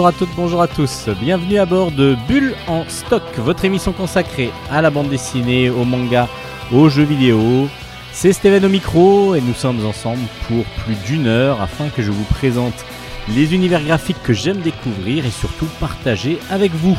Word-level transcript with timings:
Bonjour 0.00 0.14
à 0.14 0.18
toutes, 0.18 0.34
bonjour 0.34 0.62
à 0.62 0.66
tous. 0.66 1.10
Bienvenue 1.20 1.58
à 1.58 1.66
bord 1.66 1.90
de 1.90 2.16
Bulle 2.26 2.54
en 2.68 2.88
stock, 2.88 3.22
votre 3.36 3.66
émission 3.66 3.92
consacrée 3.92 4.50
à 4.70 4.80
la 4.80 4.88
bande 4.88 5.10
dessinée, 5.10 5.68
au 5.68 5.84
manga, 5.84 6.26
aux 6.72 6.88
jeux 6.88 7.04
vidéo. 7.04 7.68
C'est 8.10 8.32
Steven 8.32 8.64
au 8.64 8.70
micro 8.70 9.34
et 9.34 9.42
nous 9.42 9.52
sommes 9.52 9.84
ensemble 9.84 10.22
pour 10.48 10.64
plus 10.64 10.94
d'une 11.04 11.26
heure 11.26 11.60
afin 11.60 11.90
que 11.90 12.00
je 12.00 12.10
vous 12.10 12.24
présente 12.24 12.86
les 13.28 13.52
univers 13.52 13.84
graphiques 13.84 14.22
que 14.22 14.32
j'aime 14.32 14.60
découvrir 14.60 15.26
et 15.26 15.30
surtout 15.30 15.68
partager 15.78 16.38
avec 16.50 16.72
vous. 16.72 16.96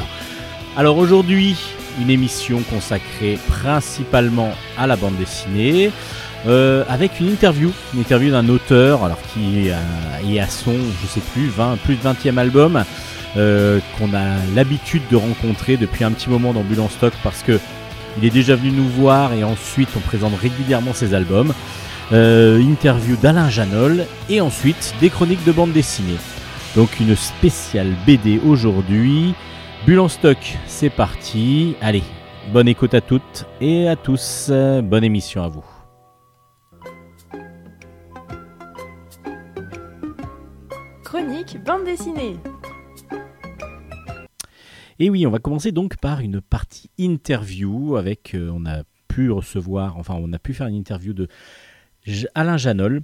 Alors 0.77 0.99
aujourd'hui, 0.99 1.57
une 1.99 2.11
émission 2.11 2.59
consacrée 2.69 3.39
principalement 3.47 4.51
à 4.77 4.85
la 4.85 4.95
bande 4.95 5.17
dessinée. 5.17 5.89
Euh, 6.47 6.83
avec 6.89 7.19
une 7.19 7.27
interview, 7.27 7.71
une 7.93 7.99
interview 7.99 8.31
d'un 8.31 8.49
auteur 8.49 9.03
alors 9.03 9.19
qui 9.33 9.67
est 9.67 10.39
à 10.39 10.47
son, 10.47 10.73
je 11.01 11.07
sais 11.07 11.21
plus, 11.33 11.47
20, 11.47 11.77
plus 11.83 11.95
de 11.95 12.01
20e 12.01 12.37
album, 12.37 12.83
euh, 13.37 13.79
qu'on 13.97 14.13
a 14.13 14.37
l'habitude 14.55 15.03
de 15.11 15.15
rencontrer 15.15 15.77
depuis 15.77 16.03
un 16.03 16.11
petit 16.11 16.29
moment 16.29 16.51
dans 16.51 16.63
Bulle 16.63 16.83
Stock 16.89 17.13
parce 17.23 17.43
que 17.43 17.59
il 18.17 18.25
est 18.25 18.31
déjà 18.31 18.55
venu 18.55 18.71
nous 18.71 18.89
voir 18.89 19.33
et 19.33 19.43
ensuite 19.43 19.87
on 19.95 19.99
présente 19.99 20.33
régulièrement 20.37 20.93
ses 20.93 21.13
albums. 21.13 21.53
Euh, 22.11 22.59
interview 22.59 23.15
d'Alain 23.15 23.49
Janol 23.49 24.05
et 24.29 24.41
ensuite 24.41 24.93
des 24.99 25.09
chroniques 25.09 25.45
de 25.45 25.53
bande 25.53 25.71
dessinée. 25.71 26.17
Donc 26.75 26.99
une 26.99 27.15
spéciale 27.15 27.93
BD 28.05 28.41
aujourd'hui. 28.45 29.33
Bulle 29.85 30.01
en 30.01 30.09
stock, 30.09 30.37
c'est 30.67 30.89
parti. 30.89 31.75
Allez, 31.81 32.03
bonne 32.51 32.67
écoute 32.67 32.93
à 32.93 33.01
toutes 33.01 33.45
et 33.61 33.87
à 33.87 33.95
tous. 33.95 34.51
Bonne 34.83 35.05
émission 35.05 35.43
à 35.43 35.47
vous. 35.47 35.80
Bande 41.59 41.85
dessinée. 41.85 42.37
Et 44.99 45.09
oui, 45.09 45.25
on 45.25 45.31
va 45.31 45.39
commencer 45.39 45.71
donc 45.71 45.97
par 45.97 46.19
une 46.19 46.41
partie 46.41 46.89
interview 46.97 47.95
avec, 47.95 48.35
euh, 48.35 48.51
on 48.53 48.65
a 48.65 48.83
pu 49.07 49.31
recevoir, 49.31 49.97
enfin 49.97 50.15
on 50.17 50.31
a 50.31 50.39
pu 50.39 50.53
faire 50.53 50.67
une 50.67 50.75
interview 50.75 51.13
de 51.13 51.27
Alain 52.35 52.57
Janol, 52.57 53.01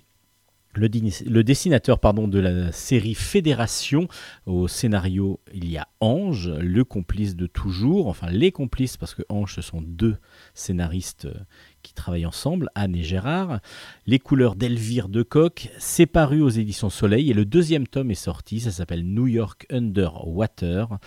le, 0.77 1.43
dessinateur 1.43 1.99
de 1.99 2.39
la 2.39 2.71
série 2.71 3.15
Fédération. 3.15 4.07
Au 4.45 4.67
scénario, 4.67 5.39
il 5.53 5.69
y 5.69 5.77
a 5.77 5.87
Ange, 5.99 6.49
le 6.49 6.83
complice 6.83 7.35
de 7.35 7.47
toujours, 7.47 8.07
enfin 8.07 8.29
les 8.29 8.51
complices, 8.51 8.97
parce 8.97 9.15
que 9.15 9.23
Ange, 9.29 9.55
ce 9.55 9.61
sont 9.61 9.81
deux 9.81 10.17
scénaristes 10.53 11.25
euh, 11.25 11.33
qui 11.81 11.93
travaillent 11.93 12.25
ensemble, 12.25 12.69
Anne 12.75 12.95
et 12.95 13.03
Gérard. 13.03 13.59
Les 14.05 14.19
couleurs 14.19 14.55
d'Elvire 14.55 15.09
de 15.09 15.23
Coq, 15.23 15.69
c'est 15.79 16.05
paru 16.05 16.41
aux 16.41 16.49
éditions 16.49 16.89
Soleil 16.89 17.29
et 17.31 17.33
le 17.33 17.45
deuxième 17.45 17.87
tome 17.87 18.11
est 18.11 18.15
sorti, 18.15 18.59
ça 18.59 18.71
s'appelle 18.71 19.05
New 19.05 19.27
York 19.27 19.65
Underwater. 19.71 20.97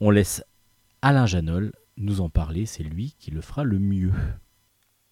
On 0.00 0.10
laisse 0.10 0.42
Alain 1.02 1.26
Janol 1.26 1.72
nous 1.96 2.20
en 2.20 2.28
parler, 2.28 2.66
c'est 2.66 2.82
lui 2.82 3.14
qui 3.18 3.30
le 3.30 3.40
fera 3.40 3.64
le 3.64 3.78
mieux. 3.78 4.12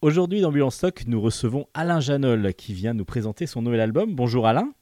Aujourd'hui 0.04 0.42
dans 0.42 0.52
Bulle 0.52 0.70
Stock, 0.70 1.04
nous 1.06 1.18
recevons 1.18 1.66
Alain 1.72 1.98
Janol 1.98 2.52
qui 2.52 2.74
vient 2.74 2.92
nous 2.92 3.06
présenter 3.06 3.46
son 3.46 3.62
nouvel 3.62 3.80
album. 3.80 4.14
Bonjour 4.14 4.46
Alain. 4.46 4.74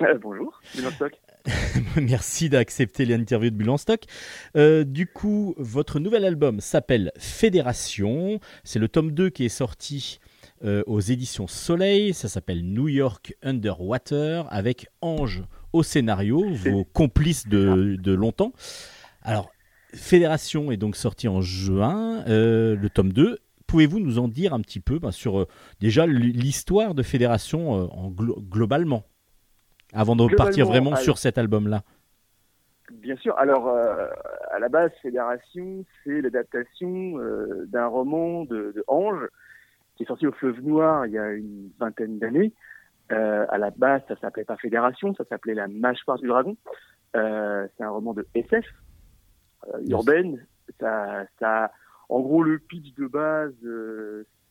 Euh, 0.00 0.18
bonjour, 0.20 0.60
Stock. 0.64 1.12
Merci 1.96 2.48
d'accepter 2.48 3.04
l'interview 3.04 3.50
de 3.50 3.54
Bulle 3.54 3.70
en 3.70 3.76
Stock. 3.76 4.00
Euh, 4.56 4.82
du 4.82 5.06
coup, 5.06 5.54
votre 5.58 6.00
nouvel 6.00 6.24
album 6.24 6.58
s'appelle 6.58 7.12
Fédération. 7.16 8.40
C'est 8.64 8.80
le 8.80 8.88
tome 8.88 9.12
2 9.12 9.30
qui 9.30 9.44
est 9.44 9.48
sorti 9.48 10.18
euh, 10.64 10.82
aux 10.88 10.98
éditions 10.98 11.46
Soleil. 11.46 12.12
Ça 12.12 12.28
s'appelle 12.28 12.64
New 12.64 12.88
York 12.88 13.36
Underwater 13.44 14.52
avec 14.52 14.88
Ange 15.02 15.44
au 15.72 15.84
scénario, 15.84 16.52
vos 16.52 16.82
complices 16.82 17.46
de, 17.46 17.94
de, 17.94 18.12
longtemps. 18.12 18.52
Alors, 19.22 19.52
Fédération 19.94 20.72
est 20.72 20.78
donc 20.78 20.96
sorti 20.96 21.28
en 21.28 21.42
juin, 21.42 22.24
euh, 22.26 22.74
le 22.74 22.90
tome 22.90 23.12
2. 23.12 23.38
Pouvez-vous 23.72 24.00
nous 24.00 24.18
en 24.18 24.28
dire 24.28 24.52
un 24.52 24.60
petit 24.60 24.80
peu 24.80 24.98
ben, 24.98 25.12
sur 25.12 25.46
déjà 25.80 26.06
l'histoire 26.06 26.94
de 26.94 27.02
Fédération 27.02 27.70
en 27.70 28.10
globalement 28.10 29.04
avant 29.94 30.14
de 30.14 30.34
partir 30.34 30.66
vraiment 30.66 30.94
sur 30.94 31.16
cet 31.16 31.38
album-là? 31.38 31.80
Bien 32.90 33.16
sûr. 33.16 33.34
Alors, 33.38 33.68
euh, 33.68 34.08
à 34.50 34.58
la 34.58 34.68
base, 34.68 34.90
Fédération, 35.00 35.86
c'est 36.04 36.20
l'adaptation 36.20 37.18
euh, 37.18 37.64
d'un 37.68 37.86
roman 37.86 38.44
de, 38.44 38.72
de, 38.76 38.84
Ange 38.88 39.26
qui 39.96 40.02
est 40.02 40.06
sorti 40.06 40.26
au 40.26 40.32
Fleuve 40.32 40.60
Noir 40.60 41.06
il 41.06 41.12
y 41.12 41.18
a 41.18 41.32
une 41.32 41.70
vingtaine 41.80 42.18
d'années. 42.18 42.52
Euh, 43.10 43.46
à 43.48 43.56
la 43.56 43.70
base, 43.70 44.02
ça 44.06 44.16
s'appelait 44.16 44.44
pas 44.44 44.58
Fédération, 44.58 45.14
ça 45.14 45.24
s'appelait 45.24 45.54
La 45.54 45.68
mâchoire 45.68 46.18
du 46.18 46.28
dragon. 46.28 46.58
Euh, 47.16 47.66
c'est 47.76 47.84
un 47.84 47.90
roman 47.90 48.12
de 48.12 48.26
SF 48.34 48.66
urbaine. 49.88 50.46
Ça, 50.78 51.24
ça, 51.38 51.70
en 52.12 52.20
gros, 52.20 52.42
le 52.42 52.58
pitch 52.58 52.94
de 52.94 53.06
base, 53.06 53.54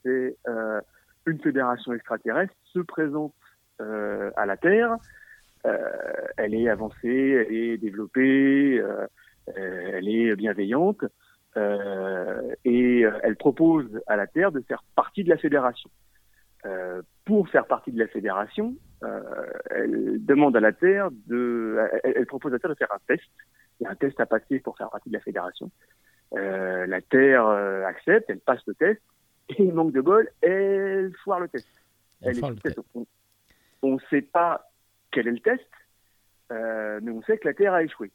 c'est 0.04 0.38
une 1.26 1.40
fédération 1.40 1.94
extraterrestre 1.94 2.54
se 2.74 2.80
présente 2.80 3.34
à 3.80 4.46
la 4.46 4.58
Terre 4.58 4.98
euh, 5.66 5.78
elle 6.38 6.56
est 6.56 6.70
avancée, 6.70 7.46
elle 7.48 7.54
est 7.54 7.78
développée, 7.78 8.80
euh, 8.80 9.06
euh, 9.58 9.92
elle 9.94 10.10
est 10.10 10.36
bienveillante. 10.36 11.04
et 11.56 13.02
elle 13.24 13.36
propose 13.36 14.00
à 14.08 14.16
la 14.16 14.28
Terre 14.28 14.52
de 14.52 14.62
faire 14.62 14.84
partie 14.96 15.24
de 15.24 15.30
la 15.30 15.38
fédération. 15.38 15.90
pour 17.26 17.50
faire 17.50 17.66
partie 17.68 17.92
de 17.92 18.00
la 18.00 18.08
fédération, 18.08 18.76
elle 19.70 20.24
demande 20.24 20.56
à 20.56 20.62
la 20.62 20.72
Terre 20.72 21.10
de, 21.28 21.78
elle, 22.04 22.26
propose 22.26 22.52
à 22.54 22.56
la 22.56 22.60
Terre 22.60 22.70
de 22.72 22.76
faire 22.76 22.94
un 22.94 23.02
test. 23.08 23.30
Il 23.80 23.84
y 23.84 23.88
a 23.88 23.92
un 23.92 23.96
test 23.96 24.20
à 24.20 24.26
passer 24.26 24.60
pour 24.60 24.78
faire 24.78 24.90
partie 24.90 25.10
de 25.10 25.16
la 25.16 25.22
fédération. 25.22 25.70
La 26.34 27.02
Terre 27.02 27.46
accepte, 27.48 28.30
elle 28.30 28.40
passe 28.40 28.62
le 28.68 28.74
test, 28.76 29.02
et 29.58 29.72
manque 29.72 29.94
de 29.94 30.02
bol, 30.02 30.30
elle 30.42 31.14
foire 31.24 31.40
le 31.40 31.48
test. 31.48 31.68
Elle, 32.22 32.40
le 32.40 32.56
test. 32.56 32.80
On 33.82 33.94
ne 33.94 34.00
sait 34.10 34.22
pas 34.22 34.70
quel 35.12 35.28
est 35.28 35.32
le 35.32 35.40
test, 35.40 35.68
euh, 36.52 37.00
mais 37.02 37.12
on 37.12 37.22
sait 37.24 37.38
que 37.38 37.48
la 37.48 37.54
Terre 37.54 37.74
a 37.74 37.84
échoué. 37.84 38.12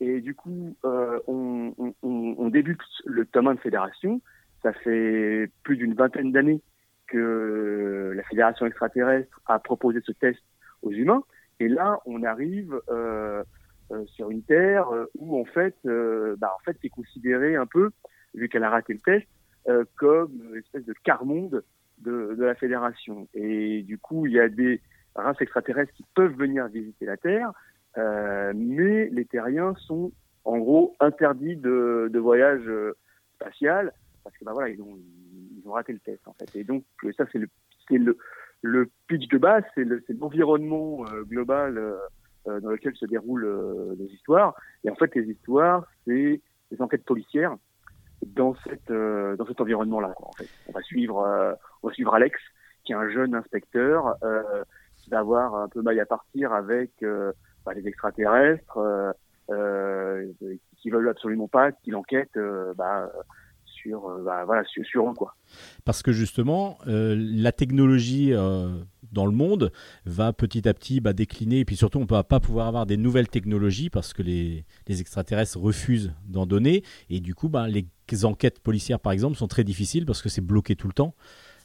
Et 0.00 0.20
du 0.20 0.34
coup, 0.34 0.76
euh, 0.84 1.20
on, 1.26 1.74
on, 1.78 1.94
on, 2.02 2.48
débute 2.48 2.80
le 3.04 3.24
tome 3.24 3.48
1 3.48 3.54
de 3.54 3.60
fédération. 3.60 4.20
Ça 4.62 4.72
fait 4.72 5.50
plus 5.62 5.76
d'une 5.76 5.94
vingtaine 5.94 6.32
d'années 6.32 6.60
que 7.06 8.12
la 8.16 8.22
fédération 8.24 8.66
extraterrestre 8.66 9.40
a 9.46 9.58
proposé 9.58 10.00
ce 10.04 10.12
test 10.12 10.40
aux 10.82 10.90
humains. 10.90 11.22
Et 11.60 11.68
là, 11.68 12.00
on 12.06 12.22
arrive 12.24 12.80
euh, 12.90 13.42
euh 13.42 13.44
sur 14.06 14.30
une 14.30 14.42
Terre 14.42 14.88
euh, 14.90 15.06
où 15.16 15.38
en 15.40 15.44
fait, 15.44 15.76
euh, 15.86 16.36
bah, 16.38 16.54
en 16.58 16.62
fait, 16.64 16.76
c'est 16.82 16.88
considéré 16.88 17.56
un 17.56 17.66
peu, 17.66 17.90
vu 18.34 18.48
qu'elle 18.48 18.64
a 18.64 18.70
raté 18.70 18.94
le 18.94 19.00
test, 19.00 19.26
comme 19.96 20.32
une 20.50 20.58
espèce 20.58 20.84
de 20.84 20.94
quart 21.04 21.24
monde 21.24 21.62
de, 21.98 22.34
de 22.36 22.44
la 22.44 22.56
fédération. 22.56 23.28
Et 23.32 23.82
du 23.82 23.96
coup, 23.96 24.26
il 24.26 24.32
y 24.32 24.40
a 24.40 24.48
des 24.48 24.80
races 25.14 25.40
extraterrestres 25.40 25.92
qui 25.92 26.04
peuvent 26.14 26.34
venir 26.34 26.66
visiter 26.68 27.06
la 27.06 27.16
Terre, 27.16 27.52
euh, 27.98 28.52
mais 28.54 29.08
les 29.10 29.24
terriens 29.24 29.74
sont 29.86 30.12
en 30.44 30.58
gros 30.58 30.96
interdits 31.00 31.56
de, 31.56 32.18
voyage 32.18 32.66
euh, 32.66 32.96
spatial 33.34 33.92
parce 34.24 34.36
que 34.36 34.44
bah 34.44 34.52
voilà 34.52 34.70
ils 34.70 34.80
ont 34.80 34.98
ils 35.56 35.68
ont 35.68 35.72
raté 35.72 35.92
le 35.92 35.98
test 35.98 36.26
en 36.26 36.32
fait 36.32 36.56
et 36.56 36.64
donc 36.64 36.84
euh, 37.04 37.12
ça 37.16 37.24
c'est 37.30 37.38
le 37.38 37.48
le 37.90 38.16
le 38.62 38.90
pitch 39.08 39.28
de 39.28 39.38
base 39.38 39.64
c'est 39.74 39.84
l'environnement 40.18 41.04
euh, 41.12 41.22
global 41.24 41.76
euh, 41.76 41.96
dans 42.46 42.70
lequel 42.70 42.94
se 42.96 43.06
déroulent 43.06 43.96
les 43.98 44.06
histoires. 44.06 44.54
Et 44.84 44.90
en 44.90 44.94
fait 44.94 45.14
les 45.14 45.30
histoires 45.30 45.84
c'est 46.06 46.40
des 46.70 46.82
enquêtes 46.82 47.04
policières 47.04 47.56
dans 48.26 48.54
cette 48.66 48.92
dans 48.92 49.46
cet 49.46 49.60
environnement 49.60 50.00
là 50.00 50.14
en 50.16 50.32
fait. 50.32 50.48
On 50.68 50.72
va 50.72 50.82
suivre 50.82 51.56
on 51.82 51.88
va 51.88 51.94
suivre 51.94 52.14
Alex 52.14 52.38
qui 52.84 52.92
est 52.92 52.96
un 52.96 53.08
jeune 53.08 53.34
inspecteur 53.34 54.16
qui 55.02 55.10
va 55.10 55.18
avoir 55.18 55.54
un 55.54 55.68
peu 55.68 55.82
mal 55.82 55.98
à 56.00 56.06
partir 56.06 56.52
avec 56.52 56.90
euh, 57.02 57.32
bah, 57.66 57.74
les 57.74 57.86
extraterrestres 57.86 58.78
euh, 58.78 59.12
euh, 59.50 60.32
qui 60.78 60.90
veulent 60.90 61.08
absolument 61.08 61.48
pas 61.48 61.72
qu'il 61.72 61.96
enquête 61.96 62.38
bah, 62.76 63.10
sur, 63.82 64.08
bah, 64.24 64.44
voilà, 64.44 64.64
sur, 64.64 64.84
sur, 64.84 65.10
eux. 65.10 65.14
Quoi. 65.14 65.34
Parce 65.84 66.02
que 66.02 66.12
justement, 66.12 66.78
la 66.86 67.52
technologie 67.52 68.32
dans 69.12 69.26
le 69.26 69.32
monde 69.32 69.72
va 70.06 70.32
petit 70.32 70.68
à 70.68 70.74
petit 70.74 71.00
bah, 71.00 71.12
décliner 71.12 71.60
et 71.60 71.64
puis 71.64 71.76
surtout 71.76 71.98
on 71.98 72.02
ne 72.02 72.06
va 72.06 72.24
pas 72.24 72.40
pouvoir 72.40 72.66
avoir 72.66 72.86
des 72.86 72.96
nouvelles 72.96 73.28
technologies 73.28 73.90
parce 73.90 74.12
que 74.12 74.22
les, 74.22 74.64
les 74.88 75.00
extraterrestres 75.00 75.58
refusent 75.58 76.14
d'en 76.26 76.46
donner 76.46 76.82
et 77.10 77.20
du 77.20 77.34
coup 77.34 77.48
bah, 77.48 77.68
les 77.68 77.86
enquêtes 78.24 78.60
policières 78.60 79.00
par 79.00 79.12
exemple 79.12 79.36
sont 79.36 79.48
très 79.48 79.64
difficiles 79.64 80.06
parce 80.06 80.22
que 80.22 80.28
c'est 80.28 80.40
bloqué 80.40 80.76
tout 80.76 80.86
le 80.86 80.94
temps. 80.94 81.14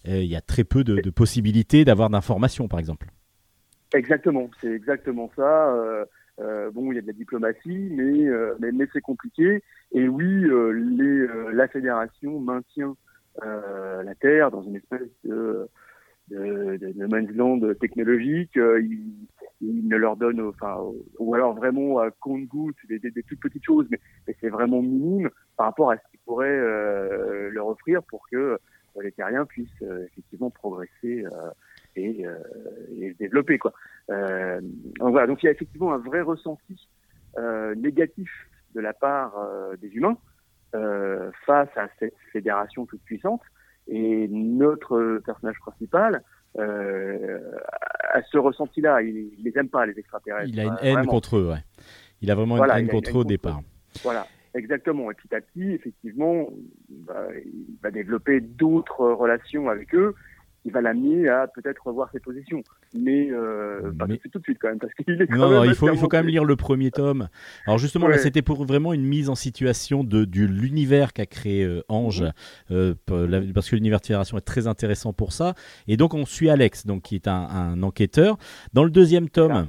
Il 0.05 0.25
y 0.25 0.35
a 0.35 0.41
très 0.41 0.63
peu 0.63 0.83
de, 0.83 1.01
de 1.01 1.09
possibilités 1.09 1.83
d'avoir 1.83 2.09
d'informations 2.09 2.67
par 2.67 2.79
exemple. 2.79 3.07
Exactement, 3.93 4.49
c'est 4.61 4.71
exactement 4.71 5.29
ça. 5.35 6.05
Euh, 6.39 6.69
bon, 6.71 6.91
il 6.91 6.95
y 6.95 6.97
a 6.99 7.01
de 7.01 7.07
la 7.07 7.13
diplomatie, 7.13 7.89
mais 7.91 8.27
euh, 8.27 8.55
mais, 8.59 8.87
c'est 8.93 9.01
compliqué. 9.01 9.63
Et 9.91 10.07
oui, 10.07 10.45
euh, 10.45 11.51
la 11.53 11.67
fédération 11.67 12.39
maintient 12.39 12.95
la 13.41 14.15
Terre 14.19 14.51
dans 14.51 14.63
une 14.63 14.75
espèce 14.75 15.09
de 15.23 15.67
de, 16.29 16.77
de, 16.77 17.73
technologique. 17.73 18.55
Ils, 18.55 19.27
il 19.61 19.87
ne 19.87 19.95
leur 19.95 20.17
donne, 20.17 20.41
enfin, 20.41 20.77
ou 21.19 21.33
alors 21.33 21.55
vraiment 21.55 21.99
à 21.99 22.11
compte-gouttes, 22.11 22.75
des, 22.89 22.99
toutes 23.27 23.39
petites 23.39 23.63
choses, 23.63 23.87
mais, 23.89 23.99
c'est 24.39 24.49
vraiment 24.49 24.81
minime 24.81 25.29
par 25.55 25.67
rapport 25.67 25.91
à 25.91 25.97
ce 25.97 26.01
qu'il 26.11 26.19
pourrait 26.25 26.47
euh, 26.47 27.49
leur 27.49 27.67
offrir 27.67 28.03
pour 28.03 28.27
que 28.29 28.59
les 29.01 29.11
terriens 29.11 29.45
puissent 29.45 29.83
effectivement 30.11 30.49
progresser 30.49 31.23
et, 31.97 32.25
et, 32.99 33.13
se 33.13 33.17
développer, 33.17 33.57
quoi. 33.57 33.73
donc 34.09 35.11
voilà, 35.11 35.27
donc 35.27 35.43
il 35.43 35.47
y 35.47 35.49
a 35.49 35.51
effectivement 35.51 35.93
un 35.93 35.99
vrai 35.99 36.21
ressenti 36.21 36.87
négatif 37.75 38.29
de 38.75 38.81
la 38.81 38.93
part 38.93 39.33
des 39.81 39.89
humains 39.89 40.17
face 40.71 41.69
à 41.75 41.87
cette 41.99 42.15
fédération 42.31 42.85
toute 42.85 43.01
puissante. 43.01 43.41
Et 43.89 44.27
notre 44.27 45.21
personnage 45.25 45.57
principal 45.59 46.21
euh, 46.57 47.39
a 48.13 48.21
ce 48.23 48.37
ressenti-là. 48.37 49.01
Il, 49.01 49.29
il, 49.37 49.43
les 49.43 49.57
aime 49.57 49.69
pas, 49.69 49.85
les 49.85 49.97
extraterrestres. 49.97 50.49
Il 50.49 50.59
a 50.59 50.63
une 50.63 50.77
haine 50.81 51.05
contre 51.05 51.37
eux, 51.37 51.49
ouais. 51.51 51.63
Il 52.21 52.31
a 52.31 52.35
vraiment 52.35 52.57
une 52.57 52.71
haine 52.71 52.87
contre 52.87 53.11
eux 53.11 53.21
au 53.21 53.23
départ. 53.23 53.61
Voilà, 54.03 54.27
exactement. 54.53 55.11
Et 55.11 55.13
petit 55.13 55.33
à 55.35 55.41
petit, 55.41 55.71
effectivement, 55.71 56.49
bah, 56.89 57.27
il 57.45 57.77
va 57.81 57.91
développer 57.91 58.41
d'autres 58.41 59.05
relations 59.05 59.69
avec 59.69 59.93
eux 59.93 60.15
il 60.65 60.71
va 60.71 60.81
l'amener 60.81 61.29
à 61.29 61.47
peut-être 61.47 61.85
revoir 61.85 62.09
ses 62.11 62.19
positions. 62.19 62.63
Mais, 62.93 63.29
euh, 63.31 63.91
pas 63.97 64.05
tout 64.07 64.39
de 64.39 64.43
suite 64.43 64.57
quand 64.59 64.69
même, 64.69 64.79
parce 64.79 64.93
qu'il 64.93 65.21
est 65.21 65.29
Non, 65.29 65.49
non 65.49 65.63
il, 65.63 65.75
faut, 65.75 65.89
il 65.91 65.97
faut 65.97 66.07
quand 66.07 66.17
même 66.17 66.27
lire 66.27 66.43
le 66.43 66.55
premier 66.55 66.91
tome. 66.91 67.29
Alors 67.65 67.77
justement, 67.77 68.07
là, 68.07 68.17
c'était 68.17 68.41
pour 68.41 68.65
vraiment 68.65 68.93
une 68.93 69.05
mise 69.05 69.29
en 69.29 69.35
situation 69.35 70.03
de, 70.03 70.25
de 70.25 70.45
l'univers 70.45 71.13
qu'a 71.13 71.25
créé 71.25 71.63
euh, 71.63 71.83
Ange, 71.87 72.23
mhm. 72.69 72.95
euh, 73.09 73.51
parce 73.53 73.69
que 73.69 73.75
l'univers 73.75 73.99
de 73.99 74.05
Fédération 74.05 74.37
est 74.37 74.41
très 74.41 74.67
intéressant 74.67 75.13
pour 75.13 75.31
ça. 75.31 75.53
Et 75.87 75.97
donc, 75.97 76.13
on 76.13 76.25
suit 76.25 76.49
Alex, 76.49 76.85
donc, 76.85 77.03
qui 77.03 77.15
est 77.15 77.27
un, 77.27 77.81
enquêteur. 77.81 78.37
Dans 78.73 78.83
le 78.83 78.91
deuxième 78.91 79.29
tome... 79.29 79.67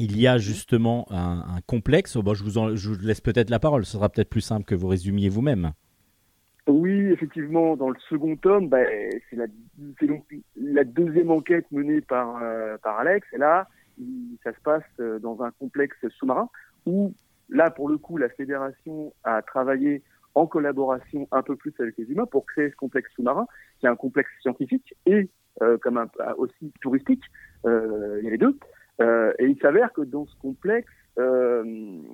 Il 0.00 0.16
y 0.16 0.28
a 0.28 0.34
mhm. 0.34 0.38
justement 0.38 1.08
un, 1.10 1.58
complexe. 1.66 2.16
Bon, 2.18 2.32
je, 2.32 2.44
vous 2.44 2.76
je 2.76 2.88
vous 2.88 3.04
laisse 3.04 3.20
peut-être 3.20 3.50
la 3.50 3.58
parole. 3.58 3.84
Ce 3.84 3.94
sera 3.94 4.08
peut-être 4.08 4.30
plus 4.30 4.40
simple 4.40 4.64
que 4.64 4.76
vous 4.76 4.86
résumiez 4.86 5.28
vous-même. 5.28 5.72
Effectivement, 7.10 7.76
dans 7.76 7.90
le 7.90 7.98
second 8.08 8.36
tome, 8.36 8.68
bah, 8.68 8.84
c'est 9.30 9.36
la, 9.36 10.84
deuxième 10.84 11.30
enquête 11.30 11.66
menée 11.70 12.00
par, 12.00 12.42
euh, 12.42 12.76
par 12.78 12.98
Alex. 12.98 13.26
Et 13.32 13.38
là, 13.38 13.68
ça 14.44 14.52
se 14.52 14.60
passe 14.60 14.84
euh, 15.00 15.18
dans 15.18 15.42
un 15.42 15.50
complexe 15.52 15.96
sous-marin 16.18 16.48
où, 16.86 17.14
là, 17.48 17.70
pour 17.70 17.88
le 17.88 17.98
coup, 17.98 18.16
la 18.16 18.28
fédération 18.28 19.12
a 19.24 19.42
travaillé 19.42 20.02
en 20.34 20.46
collaboration 20.46 21.26
un 21.32 21.42
peu 21.42 21.56
plus 21.56 21.74
avec 21.78 21.96
les 21.98 22.04
humains 22.04 22.26
pour 22.26 22.46
créer 22.46 22.70
ce 22.70 22.76
complexe 22.76 23.10
sous-marin, 23.14 23.46
qui 23.80 23.86
est 23.86 23.88
un 23.88 23.96
complexe 23.96 24.30
scientifique 24.40 24.94
et 25.06 25.28
euh, 25.62 25.76
comme 25.78 25.98
un, 25.98 26.08
aussi 26.36 26.72
touristique. 26.80 27.24
il 27.64 28.20
y 28.22 28.26
a 28.26 28.30
les 28.30 28.38
deux. 28.38 28.56
et 29.00 29.46
il 29.46 29.58
s'avère 29.60 29.92
que 29.92 30.02
dans 30.02 30.26
ce 30.26 30.36
complexe, 30.36 30.92
il 31.18 32.04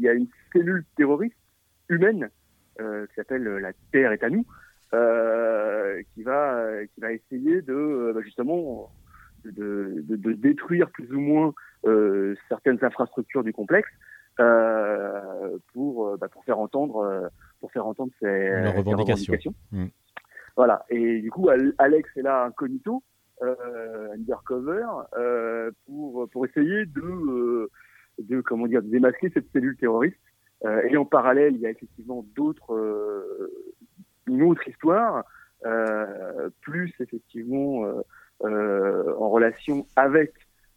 y 0.00 0.08
a 0.08 0.12
une 0.12 0.26
cellule 0.52 0.84
terroriste 0.96 1.36
humaine 1.88 2.24
euh, 2.24 2.41
qui 2.78 3.14
s'appelle 3.16 3.46
euh, 3.46 3.60
La 3.60 3.72
Terre 3.92 4.12
est 4.12 4.22
à 4.22 4.30
nous, 4.30 4.46
euh, 4.94 6.02
qui 6.14 6.22
va 6.22 6.64
qui 6.94 7.00
va 7.00 7.12
essayer 7.12 7.62
de 7.62 8.12
bah, 8.14 8.20
justement 8.22 8.90
de, 9.44 10.02
de, 10.08 10.16
de, 10.16 10.32
détruire 10.32 10.90
plus 10.90 11.12
ou 11.12 11.20
moins 11.20 11.54
certaines 12.48 12.82
infrastructures 12.82 13.42
du 13.42 13.52
complexe 13.52 13.90
pour 15.72 16.16
bah, 16.18 16.28
pour 16.28 16.44
faire 16.44 16.58
entendre 16.58 17.30
pour 17.60 17.72
faire 17.72 17.86
entendre 17.86 18.12
ses, 18.20 18.68
revendications. 18.70 19.54
Mm. 19.72 19.86
Voilà. 20.56 20.84
Et 20.90 21.20
du 21.20 21.30
coup, 21.30 21.48
Alex 21.78 22.10
est 22.16 22.22
là 22.22 22.44
incognito, 22.44 23.02
euh, 23.42 24.12
undercover, 24.14 24.86
euh, 25.16 25.70
pour 25.86 26.28
pour 26.30 26.46
essayer 26.46 26.86
de 26.86 27.70
de 28.18 28.40
comment 28.42 28.66
dire 28.66 28.82
de 28.82 28.88
démasquer 28.88 29.30
cette 29.32 29.50
cellule 29.52 29.76
terroriste 29.76 30.16
euh, 30.16 30.31
et 30.64 30.96
en 30.96 31.04
parallèle, 31.04 31.54
il 31.54 31.60
y 31.60 31.66
a 31.66 31.70
effectivement 31.70 32.24
d'autres, 32.34 32.74
euh, 32.74 33.52
une 34.26 34.42
autre 34.42 34.66
histoire, 34.68 35.24
euh, 35.64 36.50
plus 36.60 36.94
effectivement 37.00 37.84
en 38.40 39.30
relation 39.30 39.86
avec 39.96 40.32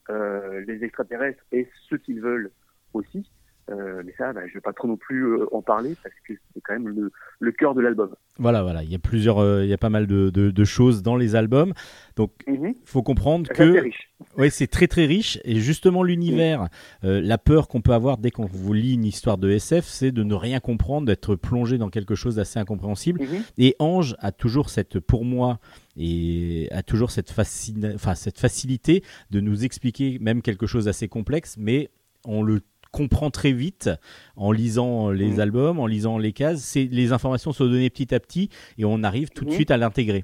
les 0.10 0.84
extraterrestres 0.84 1.44
et 1.52 1.68
ce 1.90 1.96
qu'ils 1.96 2.22
veulent 2.22 2.52
aussi. 2.94 3.30
Euh, 3.72 4.04
mais 4.06 4.14
ça, 4.18 4.32
bah, 4.32 4.42
je 4.46 4.50
ne 4.50 4.54
vais 4.56 4.62
pas 4.62 4.74
trop 4.74 4.88
non 4.88 4.96
plus 4.96 5.24
euh, 5.24 5.48
en 5.52 5.64
parler 5.64 5.96
parce 6.04 6.14
que 6.28 6.34
c'est 6.54 6.62
quand 6.62 6.74
même 6.74 6.88
le, 6.88 7.12
le 7.40 7.52
cœur 7.52 7.74
de 7.74 7.82
l'album. 7.82 8.14
Voilà, 8.38 8.62
voilà, 8.62 8.84
il 8.84 8.92
y 8.92 8.96
a 8.96 9.00
plusieurs, 9.00 9.40
euh, 9.40 9.64
il 9.64 9.70
y 9.70 9.74
a 9.74 9.78
pas 9.78 9.90
mal 9.90 10.06
de, 10.06 10.30
de, 10.30 10.64
choses 10.64 11.02
dans 11.02 11.16
les 11.16 11.36
albums, 11.36 11.74
donc 12.16 12.32
il 12.48 12.60
mhm. 12.60 12.74
faut 12.86 13.02
comprendre 13.02 13.50
que, 13.50 13.90
oui, 14.38 14.52
c'est 14.52 14.68
très 14.68 14.88
très 14.88 15.06
riche 15.06 15.40
et 15.46 15.56
justement 15.56 16.04
l'univers, 16.04 16.68
la 17.02 17.38
peur 17.38 17.68
qu'on 17.68 17.82
peut 17.82 17.94
avoir 17.94 18.18
dès 18.18 18.32
qu'on 18.32 18.46
vous 18.46 18.74
lit 18.74 18.94
une 18.94 19.06
histoire 19.06 19.38
de 19.38 19.50
SF, 19.50 19.86
c'est 19.86 20.12
de 20.12 20.24
ne 20.24 20.34
rien 20.34 20.60
comprendre, 20.60 21.08
d'être 21.08 21.36
plongé 21.36 21.78
dans 21.78 21.90
quelque 21.90 22.16
chose 22.16 22.36
d'assez 22.36 22.60
incompréhensible. 22.60 23.22
Mhm. 23.22 23.44
Et 23.58 23.76
Ange 23.80 24.16
a 24.20 24.32
toujours 24.32 24.70
cette, 24.70 25.00
pour 25.00 25.24
moi, 25.24 25.60
et 25.98 26.68
a 26.72 26.84
toujours 26.84 27.12
cette, 27.12 27.32
enfin, 27.32 28.16
cette 28.16 28.40
facilité 28.40 29.04
de 29.32 29.40
nous 29.40 29.64
expliquer 29.64 30.18
même 30.20 30.42
quelque 30.42 30.66
chose 30.66 30.86
d'assez 30.86 31.08
complexe, 31.08 31.56
mais 31.58 31.90
on 32.26 32.44
le 32.44 32.62
comprend 32.96 33.30
très 33.30 33.52
vite 33.52 33.90
en 34.36 34.52
lisant 34.52 35.12
les 35.12 35.38
mmh. 35.38 35.40
albums, 35.40 35.80
en 35.80 35.88
lisant 35.88 36.18
les 36.18 36.32
cases. 36.32 36.62
C'est 36.62 36.86
les 36.86 37.12
informations 37.12 37.52
sont 37.52 37.66
données 37.66 37.90
petit 37.90 38.16
à 38.16 38.20
petit 38.20 38.50
et 38.78 38.86
on 38.86 39.04
arrive 39.04 39.30
tout 39.30 39.44
de 39.44 39.50
mmh. 39.50 39.54
suite 39.54 39.72
à 39.72 39.78
l'intégrer. 39.78 40.24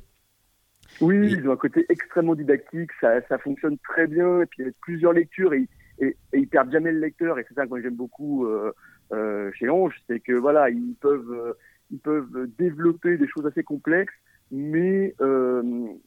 Oui, 1.00 1.32
ils 1.32 1.48
ont 1.48 1.54
un 1.54 1.58
côté 1.58 1.86
extrêmement 1.90 2.36
didactique, 2.36 2.92
ça, 3.00 3.22
ça, 3.28 3.38
fonctionne 3.38 3.78
très 3.80 4.08
bien, 4.08 4.42
et 4.42 4.46
puis 4.46 4.64
il 4.64 4.66
y 4.66 4.70
a 4.70 4.72
plusieurs 4.82 5.14
lectures, 5.14 5.54
et, 5.54 5.68
et, 6.00 6.18
et 6.34 6.40
ils 6.40 6.48
perdent 6.48 6.72
jamais 6.72 6.92
le 6.92 7.00
lecteur, 7.00 7.40
et 7.40 7.46
c'est 7.48 7.56
ça 7.56 7.64
que 7.64 7.70
moi 7.70 7.82
j'aime 7.82 7.96
beaucoup 7.96 8.46
euh, 8.46 8.74
euh, 9.14 9.52
chez 9.54 9.70
Ange, 9.70 9.96
c'est 10.08 10.20
que 10.20 10.34
voilà, 10.34 10.70
ils 10.70 10.96
peuvent, 11.00 11.32
euh, 11.32 11.54
ils 11.92 12.00
peuvent 12.00 12.48
développer 12.58 13.18
des 13.18 13.28
choses 13.28 13.46
assez 13.46 13.64
complexes, 13.64 14.14
mais 14.52 15.16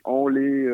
en 0.04 0.28
les 0.28 0.68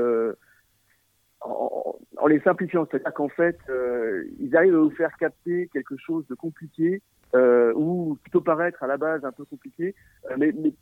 en, 1.41 1.97
en, 2.17 2.27
les 2.27 2.41
simplifiant. 2.41 2.87
C'est-à-dire 2.91 3.13
qu'en 3.15 3.29
fait, 3.29 3.59
euh, 3.69 4.25
ils 4.39 4.57
arrivent 4.57 4.75
à 4.75 4.81
vous 4.81 4.91
faire 4.91 5.17
capter 5.17 5.69
quelque 5.73 5.97
chose 5.97 6.27
de 6.29 6.35
compliqué, 6.35 7.03
euh, 7.35 7.73
ou 7.75 8.19
plutôt 8.23 8.41
paraître 8.41 8.83
à 8.83 8.87
la 8.87 8.97
base 8.97 9.25
un 9.25 9.33
peu 9.33 9.45
compliqué, 9.45 9.95
euh, 10.31 10.35
mais, 10.39 10.53
mais 10.59 10.73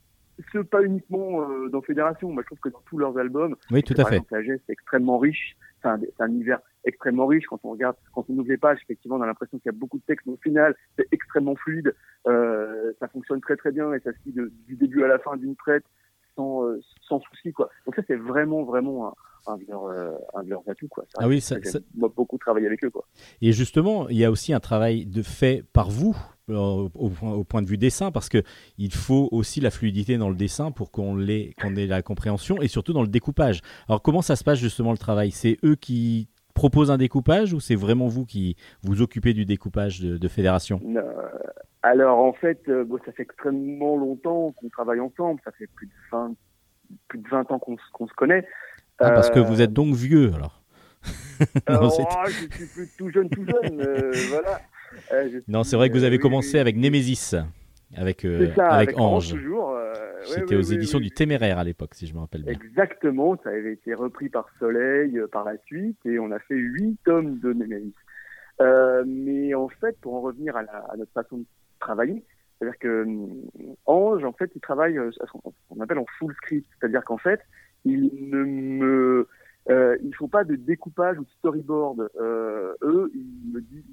ce 0.52 0.58
pas 0.58 0.82
uniquement 0.82 1.42
euh, 1.42 1.68
dans 1.68 1.82
Fédération. 1.82 2.30
Moi, 2.32 2.42
je 2.42 2.46
trouve 2.46 2.60
que 2.60 2.68
dans 2.68 2.82
tous 2.86 2.98
leurs 2.98 3.18
albums, 3.18 3.56
oui, 3.70 3.82
tout 3.82 3.94
à 3.96 4.04
fait. 4.04 4.22
Sagesse 4.30 4.60
est 4.68 4.72
extrêmement 4.72 5.18
riche. 5.18 5.56
C'est 5.82 5.88
un, 5.88 6.00
un, 6.18 6.28
univers 6.28 6.60
extrêmement 6.84 7.26
riche. 7.26 7.46
Quand 7.46 7.60
on 7.64 7.70
regarde, 7.70 7.96
quand 8.14 8.24
on 8.28 8.38
ouvre 8.38 8.48
les 8.48 8.56
pages, 8.56 8.78
effectivement, 8.82 9.16
on 9.16 9.22
a 9.22 9.26
l'impression 9.26 9.58
qu'il 9.58 9.66
y 9.66 9.74
a 9.74 9.78
beaucoup 9.78 9.98
de 9.98 10.04
texte, 10.04 10.26
mais 10.26 10.32
au 10.32 10.38
final, 10.38 10.74
c'est 10.96 11.06
extrêmement 11.12 11.54
fluide. 11.56 11.94
Euh, 12.26 12.92
ça 13.00 13.08
fonctionne 13.08 13.40
très 13.40 13.56
très 13.56 13.72
bien 13.72 13.92
et 13.92 14.00
ça 14.00 14.12
se 14.12 14.18
lit 14.26 14.34
du 14.66 14.76
début 14.76 15.02
à 15.04 15.08
la 15.08 15.18
fin 15.18 15.36
d'une 15.36 15.56
traite 15.56 15.84
sans, 16.36 16.64
euh, 16.64 16.80
sans 17.02 17.20
souci, 17.20 17.52
quoi. 17.52 17.68
Donc 17.86 17.96
ça, 17.96 18.02
c'est 18.06 18.16
vraiment 18.16 18.62
vraiment 18.62 19.08
un, 19.08 19.14
un 19.47 19.57
de 19.57 19.64
leurs 19.68 19.87
euh, 19.87 20.71
atouts. 20.71 20.88
Quoi. 20.88 21.04
Ça, 21.09 21.18
ah 21.23 21.28
oui, 21.28 21.40
ça, 21.40 21.57
beaucoup 21.95 22.38
travaillé 22.38 22.66
avec 22.66 22.85
eux. 22.85 22.90
Quoi. 22.90 23.04
Et 23.40 23.52
justement, 23.52 24.09
il 24.09 24.16
y 24.16 24.25
a 24.25 24.30
aussi 24.30 24.52
un 24.52 24.61
travail 24.61 25.07
de 25.07 25.23
fait 25.23 25.64
par 25.73 25.90
vous 25.90 26.16
euh, 26.50 26.88
au, 26.95 27.11
au, 27.23 27.45
point 27.45 27.62
de 27.62 27.66
vue 27.66 27.78
dessin, 27.78 28.11
parce 28.11 28.28
que 28.28 28.42
il 28.78 28.92
faut 28.92 29.28
aussi 29.33 29.61
la 29.61 29.71
fluidité 29.71 30.16
dans 30.16 30.28
le 30.28 30.35
dessin 30.35 30.71
pour 30.71 30.90
qu'on 30.90 31.18
ait, 31.26 31.54
la 31.87 32.02
compréhension 32.02 32.61
et 32.61 32.68
surtout 32.68 32.92
dans 32.92 33.02
le 33.02 33.09
découpage. 33.09 33.61
Alors 33.88 34.02
comment 34.02 34.23
ça 34.23 34.37
se 34.37 34.45
passe 34.45 34.59
justement 34.59 34.92
le 34.92 34.99
travail? 34.99 35.30
C'est 35.30 35.59
eux 35.64 35.75
qui 35.75 36.28
proposent 36.54 36.90
un 36.90 36.97
découpage 36.97 37.52
ou 37.52 37.61
c'est 37.61 37.76
vraiment 37.76 38.09
vous 38.09 38.25
qui 38.25 38.57
vous 38.83 39.02
occupez 39.02 39.33
du 39.33 39.45
découpage 39.45 40.00
de, 40.00 40.16
de 40.16 40.28
fédération? 40.28 40.80
Euh, 40.85 41.02
Alors 41.83 42.18
en 42.18 42.33
fait, 42.33 42.68
bon, 42.68 42.99
ça 43.04 43.12
fait 43.12 43.23
extrêmement 43.23 43.97
longtemps 43.97 44.52
qu'on 44.52 44.68
travaille 44.68 45.00
ensemble, 45.00 45.40
ça 45.45 45.52
fait 45.52 45.68
plus 45.76 45.87
de 45.87 45.92
20, 46.11 46.35
plus 47.09 47.18
de 47.18 47.28
20 47.28 47.50
ans 47.52 47.59
qu'on 47.59 48.07
se 48.07 48.14
connaît. 48.14 48.47
Ah, 49.00 49.11
parce 49.11 49.31
que 49.31 49.38
vous 49.38 49.62
êtes 49.62 49.73
donc 49.73 49.95
vieux 49.95 50.33
alors. 50.35 50.61
non, 51.69 51.81
oh, 51.83 52.26
je 52.26 52.33
suis 52.33 52.67
plus 52.67 52.88
tout 52.99 53.11
jeune, 53.11 53.31
tout 53.31 53.45
jeune, 53.45 53.81
euh, 53.81 54.12
voilà. 54.28 54.61
Euh, 55.12 55.40
non, 55.47 55.62
c'est 55.62 55.76
vrai 55.76 55.88
que 55.88 55.95
vous 55.95 56.05
avez 56.05 56.19
commencé 56.19 56.59
avec 56.59 56.76
Nemesis, 56.76 57.37
avec, 57.95 58.25
euh, 58.25 58.52
avec, 58.59 58.99
Ange. 58.99 59.37
C'était 60.25 60.57
aux 60.57 60.62
éditions 60.62 60.99
du 60.99 61.11
Téméraire 61.11 61.59
à 61.59 61.64
l'époque, 61.64 61.95
si 61.95 62.09
je 62.09 62.14
me 62.14 62.19
rappelle 62.19 62.43
bien. 62.43 62.55
Exactement, 62.55 63.38
ça 63.45 63.50
avait 63.50 63.75
été 63.75 63.95
repris 63.95 64.28
par 64.28 64.49
Soleil 64.59 65.21
par 65.31 65.45
la 65.45 65.57
suite, 65.67 65.99
et 66.05 66.19
on 66.19 66.33
a 66.33 66.40
fait 66.40 66.57
huit 66.57 66.99
tomes 67.05 67.38
de 67.38 67.52
Nemesis. 67.52 67.95
mais 69.07 69.55
en 69.55 69.69
fait, 69.69 69.97
pour 70.00 70.14
en 70.14 70.21
revenir 70.23 70.57
à, 70.57 70.62
la, 70.62 70.78
à 70.90 70.97
notre 70.97 71.12
façon 71.12 71.38
de 71.38 71.45
travailler, 71.78 72.25
c'est-à-dire 72.59 72.78
que 72.81 73.07
Ange, 73.87 74.25
en 74.25 74.33
fait, 74.33 74.50
il 74.57 74.61
travaille 74.61 74.99
ce 75.12 75.38
qu'on 75.69 75.81
appelle 75.81 75.99
en 75.99 76.07
full 76.19 76.35
script, 76.35 76.69
c'est-à-dire 76.81 77.05
qu'en 77.05 77.19
fait, 77.19 77.40
ils 77.85 78.30
ne 78.30 78.44
me 78.44 79.28
euh, 79.70 79.99
ils 80.02 80.14
font 80.14 80.28
pas 80.28 80.44
de 80.44 80.56
découpage 80.56 81.18
ou 81.18 81.25
de 81.25 81.30
storyboard. 81.38 82.11
Euh, 82.20 82.75
eux, 82.82 83.11
ils 83.14 83.52
me 83.52 83.61
disent, 83.61 83.85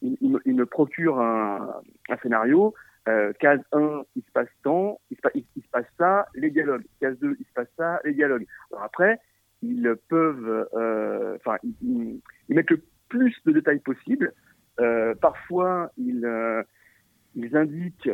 ils, 0.00 0.56
me 0.56 0.66
procurent 0.66 1.20
un, 1.20 1.82
scénario. 2.22 2.74
Euh, 3.06 3.32
case 3.38 3.60
1, 3.72 4.02
il 4.16 4.22
se 4.22 4.30
passe 4.32 4.48
tant, 4.62 5.00
il 5.10 5.16
se, 5.16 5.22
il, 5.34 5.62
se 5.62 5.68
passe 5.70 5.86
ça, 5.98 6.26
les 6.34 6.50
dialogues. 6.50 6.84
Case 7.00 7.18
2, 7.18 7.36
il 7.38 7.46
se 7.46 7.52
passe 7.54 7.68
ça, 7.76 8.00
les 8.04 8.12
dialogues. 8.12 8.46
Alors 8.70 8.84
après, 8.84 9.18
ils 9.62 9.94
peuvent, 10.08 10.68
euh, 10.74 11.36
enfin, 11.36 11.56
ils, 11.82 12.20
mettent 12.48 12.70
le 12.70 12.82
plus 13.08 13.34
de 13.46 13.52
détails 13.52 13.80
possible. 13.80 14.32
Euh, 14.80 15.14
parfois, 15.14 15.90
ils, 15.96 16.24
euh, 16.24 16.62
ils 17.34 17.56
indiquent 17.56 18.10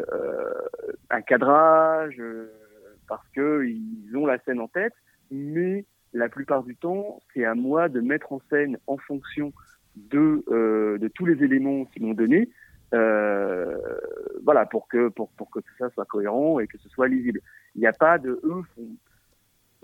un 1.11 1.23
cadrage 1.23 2.21
parce 3.09 3.27
que 3.35 3.65
ils 3.67 4.17
ont 4.17 4.27
la 4.27 4.39
scène 4.41 4.61
en 4.61 4.69
tête, 4.69 4.95
mais 5.31 5.85
la 6.13 6.29
plupart 6.29 6.63
du 6.63 6.77
temps, 6.77 7.21
c'est 7.33 7.45
à 7.45 7.55
moi 7.55 7.89
de 7.89 8.01
mettre 8.01 8.33
en 8.33 8.41
scène 8.51 8.79
en 8.87 8.97
fonction 8.97 9.53
de, 9.97 10.45
de 10.99 11.09
tous 11.09 11.27
les 11.27 11.43
éléments 11.43 11.85
qu'ils 11.87 12.05
m'ont 12.05 12.15
donnés. 12.15 12.49
voilà, 12.93 14.67
pour 14.71 14.89
que 14.89 15.09
pour, 15.09 15.31
pour 15.31 15.51
que 15.51 15.61
tout 15.61 15.75
ça 15.79 15.91
soit 15.91 16.05
cohérent 16.05 16.61
et 16.61 16.67
que 16.67 16.79
ce 16.79 16.89
soit 16.89 17.09
lisible. 17.09 17.41
Il 17.75 17.81
n'y 17.81 17.87
a 17.87 17.93
pas 17.93 18.19
de 18.19 18.41
eux 18.45 18.63
font 18.75 18.89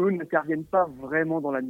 eux 0.00 0.10
n'interviennent 0.10 0.64
pas 0.64 0.86
vraiment 0.98 1.40
dans 1.40 1.50
la 1.50 1.60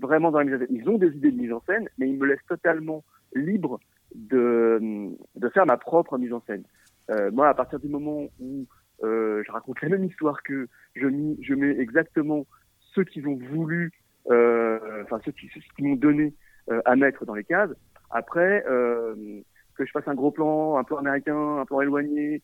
vraiment 0.00 0.30
dans 0.30 0.38
la 0.38 0.44
mise 0.44 0.54
en 0.54 0.58
scène. 0.58 0.68
Ils 0.70 0.88
ont 0.88 0.98
des 0.98 1.08
idées 1.16 1.32
de 1.32 1.36
mise 1.36 1.52
en 1.52 1.62
scène, 1.66 1.88
mais 1.98 2.08
ils 2.08 2.16
me 2.16 2.26
laissent 2.26 2.46
totalement 2.48 3.04
libre 3.34 3.80
de 4.14 5.10
de 5.36 5.48
faire 5.50 5.66
ma 5.66 5.76
propre 5.76 6.16
mise 6.18 6.32
en 6.32 6.42
scène. 6.46 6.64
Euh, 7.10 7.30
moi, 7.32 7.48
à 7.48 7.54
partir 7.54 7.80
du 7.80 7.88
moment 7.88 8.26
où 8.40 8.66
euh, 9.02 9.42
je 9.46 9.52
raconte 9.52 9.80
la 9.80 9.88
même 9.88 10.04
histoire 10.04 10.42
que 10.42 10.68
je, 10.94 11.06
je 11.40 11.54
mets 11.54 11.78
exactement 11.78 12.46
ceux 12.94 13.04
qu'ils 13.04 13.26
ont 13.26 13.38
voulu, 13.50 13.92
euh, 14.30 15.02
enfin 15.04 15.20
ceux 15.24 15.32
qui, 15.32 15.48
ceux 15.54 15.60
qui 15.76 15.82
m'ont 15.82 15.96
donné 15.96 16.34
euh, 16.70 16.80
à 16.84 16.96
mettre 16.96 17.24
dans 17.24 17.34
les 17.34 17.44
cases. 17.44 17.70
Après, 18.10 18.64
que 18.66 19.86
je 19.86 19.90
fasse 19.92 20.08
un 20.08 20.14
gros 20.14 20.32
plan, 20.32 20.78
un 20.78 20.84
plan 20.84 20.96
américain, 20.96 21.58
un 21.58 21.64
plan 21.64 21.80
éloigné, 21.80 22.42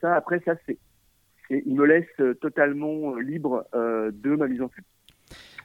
ça, 0.00 0.14
après, 0.14 0.40
ça 0.44 0.54
c'est 0.66 0.78
il 1.50 1.74
me 1.74 1.84
laisse 1.84 2.38
totalement 2.40 3.14
libre 3.16 3.66
de 3.74 4.36
ma 4.36 4.48
mise 4.48 4.62
en 4.62 4.70
scène. 4.70 4.84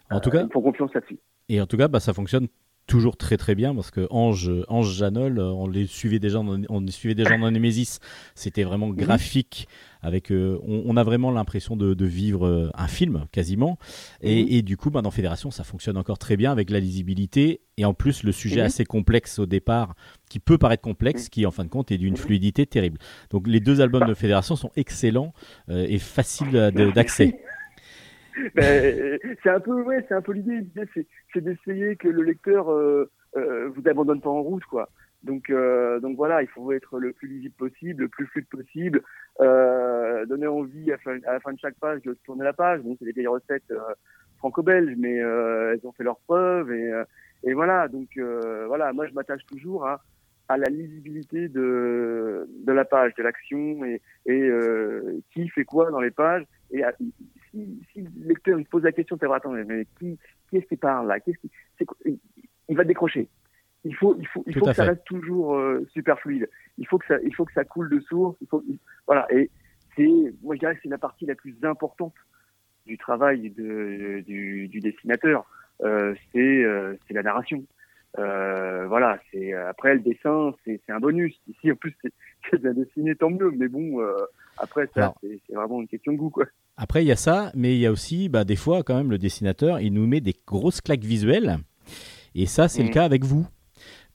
En 0.09 0.19
tout 0.19 0.29
cas, 0.29 0.45
pour 0.47 0.63
confiance 0.63 0.93
là-dessus. 0.93 1.17
Et 1.47 1.61
en 1.61 1.65
tout 1.65 1.77
cas, 1.77 1.87
bah, 1.87 2.01
ça 2.01 2.13
fonctionne 2.13 2.47
toujours 2.87 3.17
très 3.17 3.37
très 3.37 3.53
bien 3.53 3.75
parce 3.75 3.91
que 3.91 4.07
Ange, 4.09 4.49
Ange 4.69 4.93
Janol, 4.93 5.39
on 5.39 5.67
les 5.67 5.85
suivait 5.85 6.19
déjà, 6.19 6.39
on 6.39 6.81
les 6.81 6.91
suivait 6.91 7.15
déjà 7.15 7.37
dans 7.37 7.51
Nemesis. 7.51 7.99
C'était 8.33 8.63
vraiment 8.63 8.87
mhm. 8.87 8.95
graphique. 8.95 9.67
Avec, 10.01 10.31
on, 10.31 10.97
a 10.97 11.03
vraiment 11.03 11.31
l'impression 11.31 11.75
de, 11.75 12.05
vivre 12.05 12.71
un 12.73 12.87
film 12.87 13.25
quasiment. 13.31 13.77
Et, 14.21 14.43
mhm. 14.43 14.47
et 14.51 14.61
du 14.61 14.77
coup, 14.77 14.89
bah, 14.89 15.01
dans 15.01 15.11
Fédération, 15.11 15.51
ça 15.51 15.63
fonctionne 15.63 15.97
encore 15.97 16.17
très 16.17 16.37
bien 16.37 16.51
avec 16.51 16.69
la 16.69 16.79
lisibilité 16.79 17.61
et 17.77 17.85
en 17.85 17.93
plus 17.93 18.23
le 18.23 18.31
sujet 18.31 18.61
mhm. 18.61 18.65
assez 18.65 18.85
complexe 18.85 19.39
au 19.39 19.45
départ, 19.45 19.95
qui 20.29 20.39
peut 20.39 20.57
paraître 20.57 20.81
complexe, 20.83 21.29
qui 21.29 21.45
en 21.45 21.51
fin 21.51 21.63
de 21.63 21.69
compte 21.69 21.91
est 21.91 21.97
d'une 21.97 22.17
fluidité 22.17 22.65
terrible. 22.65 22.97
Donc 23.29 23.47
les 23.47 23.59
deux 23.59 23.81
albums 23.81 24.07
de 24.07 24.13
Fédération 24.13 24.55
sont 24.55 24.71
excellents 24.75 25.33
et 25.69 25.99
faciles 25.99 26.71
d'accès. 26.93 27.39
Ben, 28.55 29.19
c'est 29.43 29.49
un 29.49 29.59
peu, 29.59 29.81
ouais, 29.83 30.05
c'est 30.07 30.13
un 30.13 30.21
peu 30.21 30.33
l'idée. 30.33 30.57
L'idée, 30.57 30.87
c'est, 30.93 31.41
d'essayer 31.41 31.95
que 31.95 32.07
le 32.07 32.23
lecteur 32.23 32.71
euh, 32.71 33.09
euh, 33.35 33.69
vous 33.69 33.87
abandonne 33.87 34.21
pas 34.21 34.29
en 34.29 34.41
route, 34.41 34.63
quoi. 34.65 34.89
Donc, 35.27 35.49
euh, 35.49 35.99
donc 35.99 36.15
voilà, 36.15 36.41
il 36.41 36.47
faut 36.47 36.71
être 36.71 36.99
le 36.99 37.11
plus 37.11 37.27
lisible 37.27 37.53
possible, 37.55 38.03
le 38.03 38.07
plus 38.07 38.25
fluide 38.27 38.47
possible, 38.47 39.01
euh, 39.41 40.25
donner 40.25 40.47
envie 40.47 40.91
à, 40.91 40.97
la 41.05 41.39
fin 41.41 41.53
de 41.53 41.59
chaque 41.59 41.75
page 41.75 42.01
de 42.03 42.13
tourner 42.23 42.45
la 42.45 42.53
page. 42.53 42.81
Bon, 42.81 42.95
c'est 42.97 43.05
des 43.05 43.11
vieilles 43.11 43.27
recettes 43.27 43.69
euh, 43.71 43.79
franco-belges, 44.37 44.95
mais 44.97 45.15
elles 45.15 45.81
ont 45.83 45.91
fait 45.91 46.03
leurs 46.03 46.19
preuves 46.19 46.71
et, 46.71 47.53
voilà. 47.53 47.87
Donc 47.87 48.17
voilà, 48.17 48.93
moi 48.93 49.05
je 49.07 49.13
m'attache 49.13 49.45
toujours 49.45 49.85
à 49.85 50.57
la 50.57 50.69
lisibilité 50.69 51.49
de, 51.49 52.47
la 52.65 52.85
page, 52.85 53.13
de 53.15 53.23
l'action 53.23 53.83
et, 53.83 54.01
qui 55.33 55.49
fait 55.49 55.65
quoi 55.65 55.91
dans 55.91 56.01
les 56.01 56.11
pages. 56.11 56.45
Et 56.71 56.81
si, 57.51 57.79
le 57.95 58.27
lecteur 58.27 58.59
il 58.59 58.65
pose 58.65 58.83
la 58.83 58.91
question, 58.91 59.17
c'est 59.19 59.31
attends, 59.31 59.51
mais 59.51 59.85
qui, 59.99 60.17
est-ce 60.53 60.65
qui 60.67 60.77
parle 60.77 61.07
là? 61.07 61.17
Il 62.69 62.77
va 62.77 62.83
décrocher. 62.83 63.27
Il 63.83 63.95
faut, 63.95 64.15
il 64.19 64.27
faut, 64.27 64.43
il 64.47 64.57
faut 64.57 64.65
que 64.65 64.73
ça 64.73 64.83
reste 64.83 65.05
toujours 65.05 65.55
euh, 65.55 65.85
super 65.93 66.19
fluide. 66.19 66.49
Il 66.77 66.87
faut 66.87 66.97
que 66.97 67.05
ça, 67.07 67.15
il 67.23 67.33
faut 67.33 67.45
que 67.45 67.53
ça 67.53 67.63
coule 67.63 67.89
de 67.89 67.99
source. 68.01 68.35
Il 68.41 68.47
faut, 68.47 68.63
voilà. 69.05 69.27
Et 69.31 69.49
c'est, 69.95 70.33
moi 70.41 70.55
je 70.55 70.59
dirais 70.59 70.75
que 70.75 70.81
c'est 70.83 70.89
la 70.89 70.97
partie 70.97 71.25
la 71.25 71.35
plus 71.35 71.55
importante 71.63 72.13
du 72.85 72.97
travail 72.97 73.51
de, 73.51 74.23
du, 74.25 74.67
du 74.67 74.79
dessinateur. 74.79 75.45
Euh, 75.83 76.15
c'est, 76.31 76.39
euh, 76.39 76.95
c'est 77.07 77.13
la 77.13 77.23
narration. 77.23 77.63
Euh, 78.17 78.87
voilà, 78.87 79.19
c'est 79.31 79.53
après 79.53 79.93
le 79.93 79.99
dessin, 79.99 80.53
c'est 80.65 80.81
un 80.89 80.99
bonus. 80.99 81.35
Ici, 81.47 81.71
en 81.71 81.75
plus, 81.75 81.95
c'est 82.01 82.59
bien 82.61 82.73
dessiné, 82.73 83.15
tant 83.15 83.29
mieux. 83.29 83.51
Mais 83.51 83.67
bon, 83.67 83.99
après, 84.57 84.89
ça, 84.95 85.13
c'est 85.21 85.53
vraiment 85.53 85.81
une 85.81 85.87
question 85.87 86.13
de 86.13 86.17
goût, 86.17 86.31
quoi. 86.31 86.45
Après, 86.77 87.03
il 87.03 87.07
y 87.07 87.11
a 87.11 87.15
ça, 87.15 87.51
mais 87.55 87.75
il 87.75 87.79
y 87.79 87.85
a 87.85 87.91
aussi, 87.91 88.29
bah, 88.29 88.43
des 88.43 88.55
fois, 88.55 88.83
quand 88.83 88.95
même, 88.95 89.11
le 89.11 89.17
dessinateur, 89.17 89.79
il 89.79 89.93
nous 89.93 90.07
met 90.07 90.21
des 90.21 90.35
grosses 90.47 90.81
claques 90.81 91.03
visuelles. 91.03 91.57
Et 92.33 92.45
ça, 92.45 92.67
c'est 92.67 92.83
le 92.83 92.89
mm. 92.89 92.93
cas 92.93 93.05
avec 93.05 93.23
vous. 93.23 93.47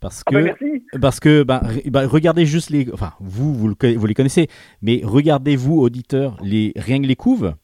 Parce 0.02 0.24
ah 0.26 0.32
que, 0.32 0.44
bah 0.92 0.98
parce 1.00 1.20
que 1.20 1.44
bah, 1.44 1.62
bah, 1.86 2.06
regardez 2.08 2.44
juste 2.44 2.70
les. 2.70 2.88
Enfin, 2.92 3.12
vous, 3.20 3.54
vous, 3.54 3.72
vous 3.96 4.06
les 4.06 4.14
connaissez, 4.14 4.48
mais 4.82 5.00
regardez-vous, 5.04 5.78
auditeurs, 5.80 6.36
les, 6.42 6.72
rien 6.76 7.00
que 7.00 7.06
les 7.06 7.16
couves. 7.16 7.54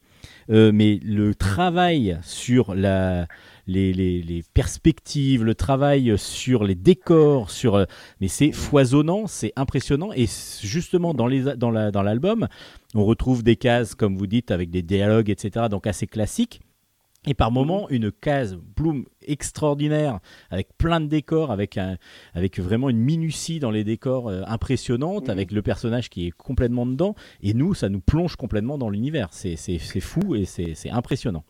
Euh, 0.49 0.71
mais 0.73 0.99
le 1.03 1.35
travail 1.35 2.17
sur 2.23 2.73
la, 2.73 3.27
les, 3.67 3.93
les, 3.93 4.43
perspectives, 4.53 5.43
le 5.43 5.53
travail 5.53 6.13
sur 6.17 6.63
les 6.63 6.73
décors, 6.73 7.51
sur, 7.51 7.75
euh, 7.75 7.85
mais 8.19 8.29
c'est 8.29 8.51
foisonnant, 8.51 9.27
c'est 9.27 9.53
impressionnant. 9.55 10.09
Et 10.15 10.25
justement, 10.63 11.13
dans, 11.13 11.27
les, 11.27 11.55
dans, 11.55 11.69
la, 11.69 11.91
dans 11.91 12.01
l'album, 12.01 12.47
on 12.95 13.05
retrouve 13.05 13.43
des 13.43 13.57
cases, 13.57 13.93
comme 13.93 14.17
vous 14.17 14.25
dites, 14.25 14.49
avec 14.49 14.71
des 14.71 14.81
dialogues, 14.81 15.29
etc., 15.29 15.67
donc 15.69 15.85
assez 15.85 16.07
classiques. 16.07 16.61
Et 17.27 17.33
par 17.33 17.51
moments, 17.51 17.89
une 17.89 18.11
case 18.11 18.55
Bloom 18.55 19.05
extraordinaire, 19.27 20.19
avec 20.49 20.69
plein 20.77 21.01
de 21.01 21.07
décors, 21.07 21.51
avec, 21.51 21.77
un, 21.77 21.97
avec 22.33 22.59
vraiment 22.59 22.89
une 22.89 22.99
minutie 22.99 23.59
dans 23.59 23.71
les 23.71 23.83
décors 23.83 24.29
euh, 24.29 24.41
impressionnante, 24.47 25.25
mhm. 25.25 25.31
avec 25.31 25.51
le 25.51 25.61
personnage 25.61 26.09
qui 26.09 26.27
est 26.27 26.31
complètement 26.31 26.85
dedans. 26.85 27.15
Et 27.41 27.53
nous, 27.53 27.73
ça 27.73 27.89
nous 27.89 27.99
plonge 27.99 28.37
complètement 28.37 28.77
dans 28.77 28.89
l'univers. 28.89 29.33
C'est, 29.33 29.57
c'est, 29.57 29.79
c'est 29.79 29.99
fou 29.99 30.33
et 30.35 30.45
c'est, 30.45 30.75
c'est 30.75 30.89
impressionnant. 30.89 31.43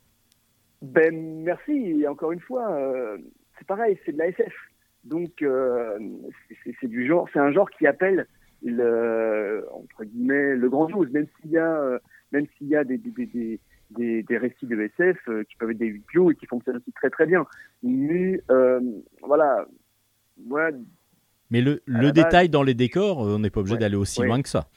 Ben 0.82 1.44
merci. 1.44 2.02
Et 2.02 2.08
encore 2.08 2.32
une 2.32 2.40
fois, 2.40 2.72
euh, 2.72 3.18
c'est 3.58 3.68
pareil, 3.68 4.00
c'est 4.06 4.14
de 4.14 4.18
la 4.18 4.28
SF. 4.28 4.54
Donc 5.04 5.42
euh, 5.42 5.98
c'est 6.82 6.88
du 6.88 7.08
genre, 7.08 7.28
c'est 7.32 7.40
un 7.40 7.52
genre 7.52 7.70
qui 7.70 7.88
appelle 7.88 8.28
le 8.64 9.66
entre 9.72 10.04
guillemets 10.04 10.56
le 10.56 10.70
grand 10.70 10.90
chose, 10.90 11.10
même 11.12 11.28
s'il 11.40 11.52
y 11.52 11.58
a 11.58 12.00
même 12.32 12.46
s'il 12.58 12.68
y 12.68 12.76
a 12.76 12.84
des 12.84 12.98
des, 12.98 13.12
des, 13.26 13.60
des, 13.91 14.24
des, 14.24 14.38
récits 14.38 14.65
de 14.65 14.79
SF 14.79 15.17
qui 15.50 15.55
peuvent 15.58 15.72
être 15.72 15.77
des 15.77 15.88
huis 15.88 16.03
clos 16.08 16.31
et 16.31 16.36
qui 16.36 16.46
fonctionnent 16.46 16.77
aussi 16.77 16.91
très 16.93 17.10
très 17.10 17.25
bien. 17.25 17.46
Mais 17.84 18.41
voilà, 19.22 19.65
moi. 20.38 20.69
Mais 21.51 21.62
le, 21.62 21.81
le 21.86 22.12
détail 22.12 22.50
dans 22.50 22.63
les 22.63 22.75
décors, 22.75 23.19
on 23.19 23.39
n'est 23.39 23.50
pas 23.50 23.62
obligé 23.62 23.77
d'aller 23.77 23.96
aussi 23.96 24.22
loin 24.22 24.41
que 24.41 24.50
ça. 24.50 24.67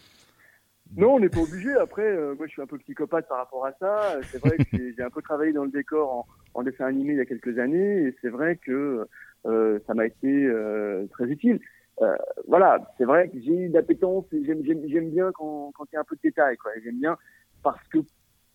Non, 0.96 1.14
on 1.14 1.20
n'est 1.20 1.30
pas 1.30 1.40
obligé. 1.40 1.72
Après, 1.72 2.04
euh, 2.04 2.34
moi, 2.36 2.46
je 2.46 2.52
suis 2.52 2.62
un 2.62 2.66
peu 2.66 2.76
psychopathe 2.78 3.26
par 3.26 3.38
rapport 3.38 3.64
à 3.64 3.72
ça. 3.78 4.18
C'est 4.24 4.38
vrai 4.38 4.58
que 4.58 4.92
j'ai 4.94 5.02
un 5.02 5.10
peu 5.10 5.22
travaillé 5.22 5.52
dans 5.52 5.64
le 5.64 5.70
décor 5.70 6.12
en, 6.54 6.60
en, 6.60 6.62
dessin 6.62 6.84
animé 6.84 7.14
il 7.14 7.16
y 7.16 7.20
a 7.20 7.24
quelques 7.24 7.58
années, 7.58 8.08
et 8.08 8.16
c'est 8.20 8.28
vrai 8.28 8.56
que 8.56 9.06
euh, 9.46 9.78
ça 9.86 9.94
m'a 9.94 10.06
été 10.06 10.28
euh, 10.28 11.06
très 11.12 11.24
utile. 11.24 11.60
Euh, 12.02 12.16
voilà, 12.46 12.92
c'est 12.98 13.04
vrai 13.04 13.28
que 13.28 13.40
j'ai 13.40 13.52
une 13.52 13.76
appétence, 13.76 14.24
j'aime 14.32 15.10
bien 15.10 15.30
quand, 15.32 15.72
quand 15.74 15.84
il 15.92 15.94
y 15.94 15.96
a 15.96 16.00
un 16.00 16.04
peu 16.04 16.16
de 16.16 16.22
détails, 16.22 16.56
quoi. 16.56 16.72
J'aime 16.84 16.98
bien 16.98 17.16
parce 17.62 17.86
que 17.88 17.98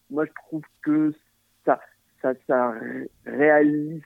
moi, 0.09 0.25
je 0.25 0.31
trouve 0.47 0.63
que 0.81 1.13
ça, 1.65 1.79
ça, 2.21 2.33
ça 2.47 2.73
réalise 3.25 4.01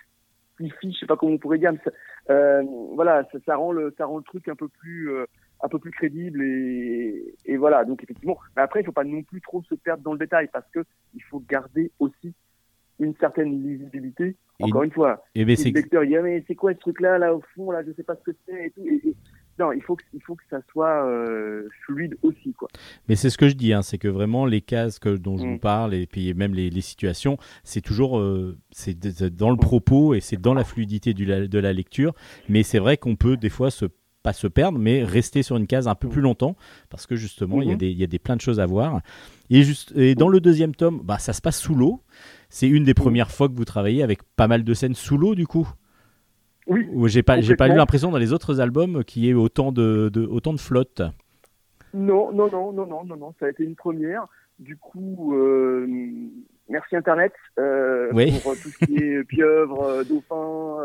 je 0.70 0.98
sais 1.00 1.06
pas 1.06 1.18
comment 1.18 1.34
on 1.34 1.38
pourrait 1.38 1.58
dire, 1.58 1.72
mais 1.72 1.80
ça, 1.84 1.92
euh, 2.30 2.64
voilà, 2.94 3.28
ça, 3.32 3.40
ça, 3.46 3.56
rend 3.56 3.72
le, 3.72 3.94
ça 3.98 4.06
rend 4.06 4.18
le 4.18 4.24
truc 4.24 4.48
un 4.48 4.56
peu 4.56 4.68
plus, 4.68 5.12
euh, 5.12 5.26
un 5.62 5.68
peu 5.68 5.80
plus 5.80 5.92
crédible 5.92 6.44
et, 6.44 7.36
et 7.46 7.58
voilà. 7.58 7.86
Donc 7.86 8.04
effectivement, 8.04 8.38
mais 8.56 8.62
après 8.62 8.82
il 8.82 8.86
faut 8.86 8.92
pas 8.92 9.04
non 9.04 9.24
plus 9.24 9.42
trop 9.42 9.62
se 9.64 9.76
perdre 9.76 10.04
dans 10.04 10.14
le 10.14 10.20
détail 10.20 10.50
parce 10.52 10.70
que 10.72 10.84
il 11.14 11.24
faut 11.24 11.40
garder 11.40 11.92
aussi 12.00 12.34
une 13.00 13.16
certaine 13.16 13.64
lisibilité. 13.64 14.36
Encore 14.60 14.84
une 14.84 14.92
fois, 14.92 15.24
et 15.34 15.44
ben, 15.44 15.56
le 15.58 15.72
lecteur 15.72 16.06
dit 16.06 16.16
ah, 16.16 16.22
mais 16.22 16.44
c'est 16.48 16.54
quoi 16.54 16.72
ce 16.74 16.78
truc 16.78 17.02
là 17.02 17.18
là 17.18 17.34
au 17.34 17.42
fond 17.56 17.72
là 17.72 17.82
je 17.84 17.92
sais 17.94 18.04
pas 18.04 18.16
ce 18.16 18.32
que 18.32 18.38
c'est 18.46 18.68
et 18.68 18.70
tout. 18.70 18.86
Et, 18.86 19.16
non, 19.62 19.72
il 19.72 19.82
faut 19.82 19.96
que, 19.96 20.04
il 20.14 20.22
faut 20.22 20.36
que 20.36 20.44
ça 20.50 20.60
soit 20.72 21.06
euh, 21.06 21.70
fluide 21.86 22.18
aussi. 22.24 22.54
Quoi. 22.54 22.68
Mais 23.08 23.16
c'est 23.16 23.30
ce 23.30 23.38
que 23.38 23.48
je 23.48 23.54
dis, 23.54 23.74
hein, 23.74 23.84
c'est 23.84 24.00
que 24.00 24.08
vraiment 24.08 24.46
les 24.46 24.62
cases 24.62 24.98
que, 24.98 25.16
dont 25.16 25.38
je 25.38 25.44
vous 25.44 25.56
mm. 25.56 25.60
parle 25.60 25.94
et 25.94 26.08
puis 26.08 26.34
même 26.34 26.54
les, 26.54 26.70
les 26.70 26.82
situations, 26.82 27.38
c'est 27.64 27.82
toujours 27.82 28.18
euh, 28.18 28.58
c'est 28.72 28.98
dans 29.36 29.50
le 29.50 29.56
mm. 29.56 29.60
propos 29.60 30.14
et 30.16 30.20
c'est 30.20 30.42
dans 30.42 30.56
la 30.56 30.64
fluidité 30.64 31.14
du, 31.14 31.26
de 31.26 31.60
la 31.60 31.74
lecture. 31.74 32.14
Mais 32.50 32.64
c'est 32.64 32.80
vrai 32.80 32.98
qu'on 32.98 33.16
peut 33.16 33.38
des 33.38 33.50
fois 33.50 33.70
se 33.70 33.86
pas 34.24 34.34
se 34.34 34.48
perdre, 34.48 34.78
mais 34.78 35.04
rester 35.04 35.42
sur 35.42 35.58
une 35.58 35.66
case 35.66 35.88
un 35.88 35.96
peu 35.96 36.08
plus 36.08 36.22
longtemps, 36.22 36.56
parce 36.90 37.08
que 37.08 37.16
justement, 37.16 37.62
il, 37.62 37.70
y 37.70 37.72
a 37.72 37.74
mm-hmm. 37.74 37.78
des, 37.78 37.90
il 37.90 37.98
y 37.98 38.04
a 38.04 38.08
des 38.08 38.20
plein 38.20 38.36
de 38.36 38.42
choses 38.42 38.60
à 38.60 38.68
voir. 38.68 39.02
Et, 39.50 39.64
juste, 39.64 39.94
et 39.96 40.14
dans 40.14 40.28
le 40.28 40.40
deuxième 40.40 40.76
tome, 40.76 41.02
bah, 41.04 41.18
ça 41.18 41.34
se 41.34 41.42
passe 41.42 41.60
sous 41.60 41.74
l'eau. 41.74 42.04
C'est 42.50 42.68
une 42.68 42.84
des 42.84 42.92
mm. 42.92 42.96
premières 42.96 43.32
fois 43.32 43.50
que 43.50 43.56
vous 43.56 43.66
travaillez 43.66 44.04
avec 44.04 44.22
pas 44.36 44.48
mal 44.48 44.64
de 44.64 44.74
scènes 44.76 44.94
sous 44.94 45.18
l'eau, 45.18 45.34
du 45.34 45.48
coup. 45.48 45.68
Oui. 46.72 47.10
J'ai 47.10 47.22
pas, 47.24 47.42
j'ai 47.42 47.56
pas 47.56 47.68
eu 47.68 47.76
l'impression 47.76 48.12
dans 48.12 48.18
les 48.18 48.32
autres 48.34 48.60
albums 48.62 49.04
qu'il 49.04 49.26
y 49.26 49.30
ait 49.30 49.34
autant 49.34 49.72
de, 49.72 50.10
de, 50.10 50.26
autant 50.26 50.54
de 50.54 50.60
flotte. 50.60 51.02
Non, 51.94 52.32
non, 52.32 52.50
non, 52.50 52.72
non, 52.72 52.86
non, 52.86 53.04
non, 53.04 53.18
non, 53.18 53.34
ça 53.40 53.48
a 53.48 53.50
été 53.50 53.64
une 53.64 53.76
première. 53.76 54.26
du 54.60 54.78
coup, 54.78 55.34
euh, 55.36 55.86
merci 56.70 56.96
Internet 56.96 57.34
euh, 57.60 58.10
Oui. 58.14 58.40
pour 58.42 58.54
tout 58.54 58.70
ce 58.70 58.86
qui 58.86 58.96
est 58.98 59.24
pieuvre, 59.28 59.84
euh, 59.84 60.04
dauphin, 60.04 60.78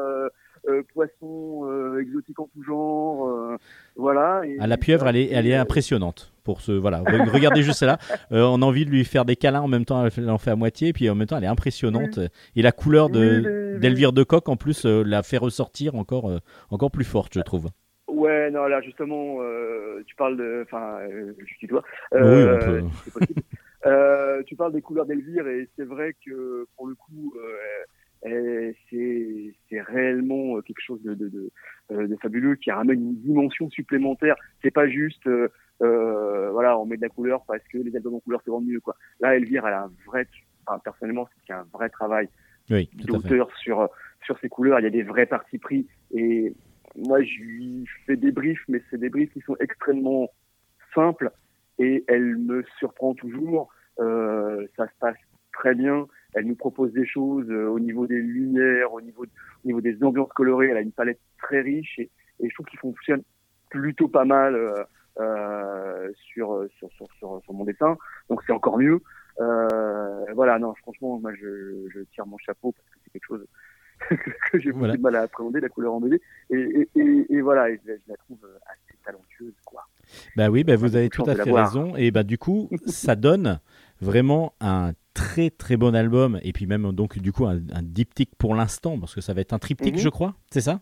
euh, 0.69 0.73
euh, 0.79 0.83
poisson 0.95 1.63
euh, 1.65 2.01
exotique 2.01 2.39
en 2.41 2.49
tout 2.53 2.63
genre. 2.63 3.29
euh, 3.29 3.57
voilà. 3.97 4.43
Et- 4.47 4.57
Ah, 4.61 4.67
la 4.67 4.77
pieuvre, 4.77 5.07
elle 5.09 5.17
est, 5.17 5.31
elle 5.33 5.47
est 5.47 5.55
impressionnante. 5.55 6.33
Pour 6.45 6.61
ce, 6.61 6.73
voilà, 6.73 7.01
Re- 7.03 7.29
regardez 7.33 7.63
juste 7.63 7.79
celle-là. 7.81 7.99
Euh, 8.33 8.43
on 8.45 8.63
a 8.63 8.65
envie 8.65 8.85
de 8.87 8.91
lui 8.91 9.05
faire 9.05 9.25
des 9.25 9.35
câlins 9.37 9.63
en 9.63 9.69
même 9.69 9.85
temps, 9.85 10.05
elle 10.07 10.31
en 10.31 10.39
fait 10.39 10.51
à 10.51 10.57
moitié, 10.57 10.89
et 10.89 10.93
puis 10.93 11.09
en 11.11 11.15
même 11.15 11.27
temps, 11.27 11.37
elle 11.39 11.45
est 11.45 11.49
impressionnante. 11.49 12.19
Et 12.55 12.63
la 12.63 12.73
couleur 12.73 13.11
de 13.11 13.43
oui, 13.75 13.81
d'Elvire 13.81 14.13
de 14.13 14.23
Coq, 14.23 14.49
en 14.49 14.57
plus, 14.57 14.85
euh, 14.87 15.03
la 15.05 15.23
fait 15.23 15.39
ressortir 15.39 15.95
encore, 15.97 16.31
euh, 16.31 16.39
encore 16.71 16.91
plus 16.91 17.05
forte, 17.05 17.35
je 17.35 17.41
trouve. 17.41 17.67
Ouais, 18.09 18.51
non, 18.53 18.67
là 18.67 18.81
justement, 18.81 19.39
tu 20.07 20.15
parles 20.15 20.37
de, 20.37 20.63
enfin, 20.65 20.99
je 21.11 21.55
tutoie. 21.59 21.83
Oui, 22.13 22.85
tu 24.47 24.57
parles 24.57 24.73
des 24.73 24.83
couleurs 24.83 25.07
d'Elvire 25.07 25.47
et 25.49 25.69
c'est 25.77 25.85
vrai 25.85 26.15
que 26.25 26.67
pour 26.77 26.87
le 26.87 26.95
coup, 26.95 27.35
c'est 28.91 29.55
c'est 29.69 29.81
réellement 29.81 30.61
quelque 30.63 30.81
chose 30.81 31.03
de, 31.03 31.15
de, 31.15 31.29
de, 31.29 31.51
euh, 31.93 32.07
de 32.07 32.17
fabuleux 32.17 32.57
qui 32.57 32.71
ramène 32.71 33.01
une 33.01 33.17
dimension 33.17 33.71
supplémentaire. 33.71 34.37
C'est 34.63 34.71
pas 34.71 34.89
juste, 34.89 35.27
euh, 35.27 35.49
euh, 35.83 36.51
voilà, 36.51 36.79
on 36.79 36.87
met 36.87 36.97
de 36.97 37.03
la 37.03 37.09
couleur 37.09 37.45
parce 37.47 37.63
que 37.69 37.79
les 37.79 37.95
albums 37.95 38.15
en 38.15 38.21
couleur 38.21 38.43
se 38.43 38.51
vendent 38.51 38.67
mieux, 38.67 38.81
quoi. 38.81 38.97
Là, 39.21 39.37
Elvire, 39.37 39.67
elle 39.67 39.75
a 39.75 39.83
un 39.85 39.93
vrai, 40.07 40.27
enfin, 40.67 40.79
personnellement, 40.81 41.29
c'est 41.47 41.53
un 41.53 41.67
vrai 41.73 41.89
travail 41.89 42.29
Oui, 42.71 42.91
d'auteur 42.95 43.55
sur 43.57 43.89
sur 44.25 44.39
ces 44.41 44.49
couleurs. 44.49 44.81
Il 44.81 44.85
y 44.85 44.87
a 44.87 44.91
des 44.91 45.03
vrais 45.03 45.27
partis 45.27 45.59
pris 45.59 45.87
et 46.13 46.53
moi 46.97 47.23
je 47.23 47.39
lui 47.41 47.87
fais 48.07 48.17
des 48.17 48.33
briefs, 48.33 48.65
mais 48.69 48.83
c'est 48.91 48.99
des 48.99 49.11
briefs 49.11 49.33
qui 49.33 49.41
sont 49.41 49.57
extrêmement 49.61 50.29
simples 50.95 51.31
et 51.79 52.05
elle 52.09 52.37
me 52.37 52.65
surprend 52.79 53.15
toujours. 53.15 53.69
Euh, 54.01 54.67
ça 54.77 54.87
se 54.87 54.93
passe 54.99 55.17
très 55.53 55.75
bien. 55.75 56.07
Elle 56.37 56.47
nous 56.47 56.55
propose 56.55 56.93
des 56.93 57.07
choses 57.07 57.49
euh, 57.51 57.67
au 57.67 57.81
niveau 57.81 58.07
des 58.07 58.19
lumières, 58.21 58.93
au 58.93 59.01
niveau 59.01 59.25
au 59.25 59.67
niveau 59.67 59.81
des 59.81 59.97
ambiances 60.05 60.33
colorées. 60.35 60.69
Elle 60.69 60.77
a 60.77 60.81
une 60.83 60.93
palette 60.93 61.21
très 61.43 61.61
riche 61.63 61.99
et, 61.99 62.11
et 62.41 62.49
je 62.49 62.55
trouve 62.55 62.67
qu'il 62.67 62.79
fonctionne 62.79 63.23
plutôt 63.71 64.07
pas 64.09 64.25
mal 64.25 64.55
euh, 64.55 64.85
euh, 65.19 66.13
sur, 66.15 66.67
sur, 66.79 66.91
sur 66.93 67.07
sur 67.19 67.41
sur 67.43 67.53
mon 67.55 67.65
dessin. 67.65 67.97
Donc 68.29 68.43
c'est 68.47 68.53
encore 68.53 68.79
mieux. 68.79 69.01
Euh, 69.41 70.25
voilà, 70.35 70.59
non, 70.59 70.75
franchement, 70.75 71.19
moi 71.19 71.33
je, 71.35 71.89
je 71.93 72.01
tire 72.15 72.27
mon 72.27 72.39
chapeau 72.39 72.73
parce 72.73 72.89
que 72.91 72.99
c'est 73.05 73.11
quelque 73.13 73.27
chose 73.27 73.47
que 74.53 74.59
j'ai 74.59 74.73
beaucoup 74.73 74.85
de 74.97 75.03
mal 75.03 75.17
à 75.17 75.23
appréhender, 75.23 75.61
la 75.61 75.69
couleur 75.71 75.95
en 75.95 76.01
BD. 76.01 76.21
Et, 76.51 76.57
et, 76.57 76.89
et, 77.01 77.27
et 77.35 77.41
voilà, 77.41 77.69
je, 77.71 77.79
la- 77.87 77.95
je 77.97 78.09
la 78.09 78.17
trouve 78.17 78.39
assez 78.67 78.99
talentueuse, 79.05 79.55
quoi. 79.65 79.83
Bah 80.37 80.51
oui, 80.51 80.65
bah 80.65 80.77
vous 80.77 80.97
avez 80.97 81.09
tout 81.09 81.25
à 81.27 81.35
fait 81.35 81.51
raison. 81.51 81.97
Et 81.97 82.11
bah 82.11 82.23
du 82.23 82.39
coup, 82.39 82.69
ça 82.87 83.17
donne 83.17 83.61
vraiment 84.01 84.53
un 84.61 84.93
très 85.17 85.51
très 85.51 85.77
bon 85.77 85.95
album. 85.95 86.39
Et 86.43 86.53
puis 86.53 86.67
même 86.67 86.93
donc 86.93 87.19
du 87.19 87.33
coup 87.33 87.47
un, 87.47 87.57
un 87.73 87.83
diptyque 87.83 88.33
pour 88.39 88.55
l'instant, 88.55 88.99
parce 89.01 89.15
que 89.15 89.21
ça 89.23 89.33
va 89.35 89.41
être 89.41 89.53
un 89.55 89.59
triptyque, 89.59 89.95
Mhm. 89.95 90.01
je 90.01 90.09
crois. 90.11 90.35
C'est 90.51 90.61
ça? 90.61 90.81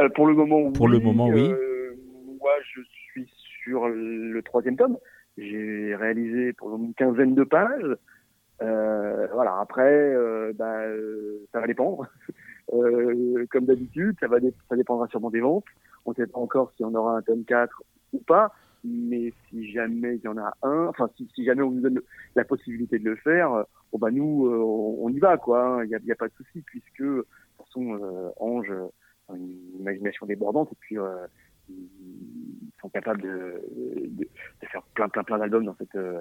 Euh, 0.00 0.08
pour 0.10 0.26
le 0.26 0.34
moment, 0.34 0.70
Pour 0.72 0.88
le 0.88 0.98
moment, 1.00 1.26
oui. 1.28 1.50
Euh, 1.50 1.94
moi, 2.40 2.52
je 2.74 2.80
suis 2.82 3.28
sur 3.62 3.88
le 3.88 4.40
troisième 4.42 4.76
tome. 4.76 4.96
J'ai 5.36 5.94
réalisé 5.96 6.52
pour 6.54 6.74
une 6.76 6.94
quinzaine 6.94 7.34
de 7.34 7.44
pages. 7.44 7.96
Euh, 8.62 9.26
voilà, 9.32 9.58
après, 9.60 10.14
bah, 10.54 10.82
ça 11.52 11.60
va 11.60 11.66
dépendre. 11.66 12.06
Comme 13.50 13.64
d'habitude, 13.66 14.16
ça, 14.20 14.28
va 14.28 14.38
ça 14.68 14.76
dépendra 14.76 15.06
sûrement 15.08 15.30
des 15.30 15.40
ventes. 15.40 15.64
On 16.06 16.10
ne 16.10 16.16
sait 16.16 16.26
pas 16.26 16.38
encore 16.38 16.72
si 16.76 16.84
on 16.84 16.94
aura 16.94 17.16
un 17.18 17.22
tome 17.22 17.44
4 17.44 17.82
ou 18.12 18.18
pas. 18.20 18.52
Mais 18.84 19.32
si 19.48 19.70
jamais 19.72 20.16
il 20.16 20.22
y 20.22 20.28
en 20.28 20.36
a 20.38 20.52
un, 20.62 20.86
enfin, 20.86 21.08
si, 21.16 21.28
si 21.34 21.44
jamais 21.44 21.62
on 21.62 21.70
nous 21.70 21.80
donne 21.80 22.00
la 22.34 22.44
possibilité 22.44 22.98
de 22.98 23.04
le 23.10 23.16
faire, 23.16 23.52
euh, 23.52 23.62
bon, 23.92 23.98
bah, 23.98 24.10
nous, 24.10 24.46
euh, 24.46 24.56
on, 24.58 25.06
on 25.06 25.08
y 25.10 25.18
va, 25.18 25.36
quoi. 25.36 25.82
Il 25.84 25.88
n'y 25.88 26.10
a, 26.10 26.14
a 26.14 26.16
pas 26.16 26.28
de 26.28 26.34
souci, 26.34 26.62
puisque, 26.62 27.00
de 27.02 27.26
toute 27.58 27.66
façon, 27.66 27.94
euh, 27.94 28.30
Ange, 28.40 28.70
euh, 28.70 28.86
a 29.28 29.36
une 29.36 29.56
imagination 29.80 30.26
débordante 30.26 30.72
et 30.72 30.76
puis 30.80 30.98
euh, 30.98 31.26
ils 31.68 32.70
sont 32.80 32.88
capables 32.88 33.22
de, 33.22 33.62
de, 34.08 34.24
de 34.24 34.66
faire 34.66 34.82
plein 34.94 35.08
plein 35.08 35.22
plein 35.22 35.38
d'albums 35.38 35.64
dans 35.64 35.76
cette 35.76 35.94
euh, 35.94 36.20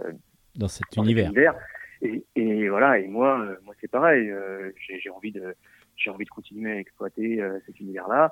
Dans 0.55 0.67
cet 0.67 0.83
dans 0.95 1.03
cet 1.03 1.15
univers. 1.25 1.55
Et, 2.03 2.23
et 2.35 2.69
voilà 2.69 2.99
et 2.99 3.07
moi 3.07 3.41
euh, 3.41 3.55
moi 3.63 3.73
c'est 3.81 3.89
pareil 3.89 4.29
euh, 4.29 4.71
j'ai 4.77 5.09
envie 5.09 5.31
de 5.31 5.55
j'ai 5.97 6.09
envie 6.11 6.25
de 6.25 6.29
continuer 6.29 6.71
à 6.73 6.79
exploiter 6.79 7.41
euh, 7.41 7.59
cet 7.65 7.79
univers 7.79 8.07
là 8.07 8.31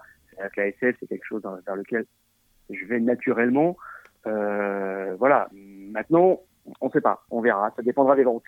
la 0.55 0.67
SF 0.67 0.95
c'est 0.99 1.07
quelque 1.07 1.25
chose 1.25 1.41
dans- 1.41 1.55
vers 1.65 1.75
lequel 1.75 2.05
je 2.69 2.85
vais 2.85 2.99
naturellement 2.99 3.71
euh, 3.71 3.98
voilà. 4.25 5.47
Maintenant 5.53 6.39
on 6.81 6.89
sait 6.91 7.01
pas. 7.01 7.25
On 7.31 7.41
verra. 7.41 7.71
Ça 7.75 7.81
dépendra 7.81 8.15
des 8.15 8.23
ventes. 8.23 8.43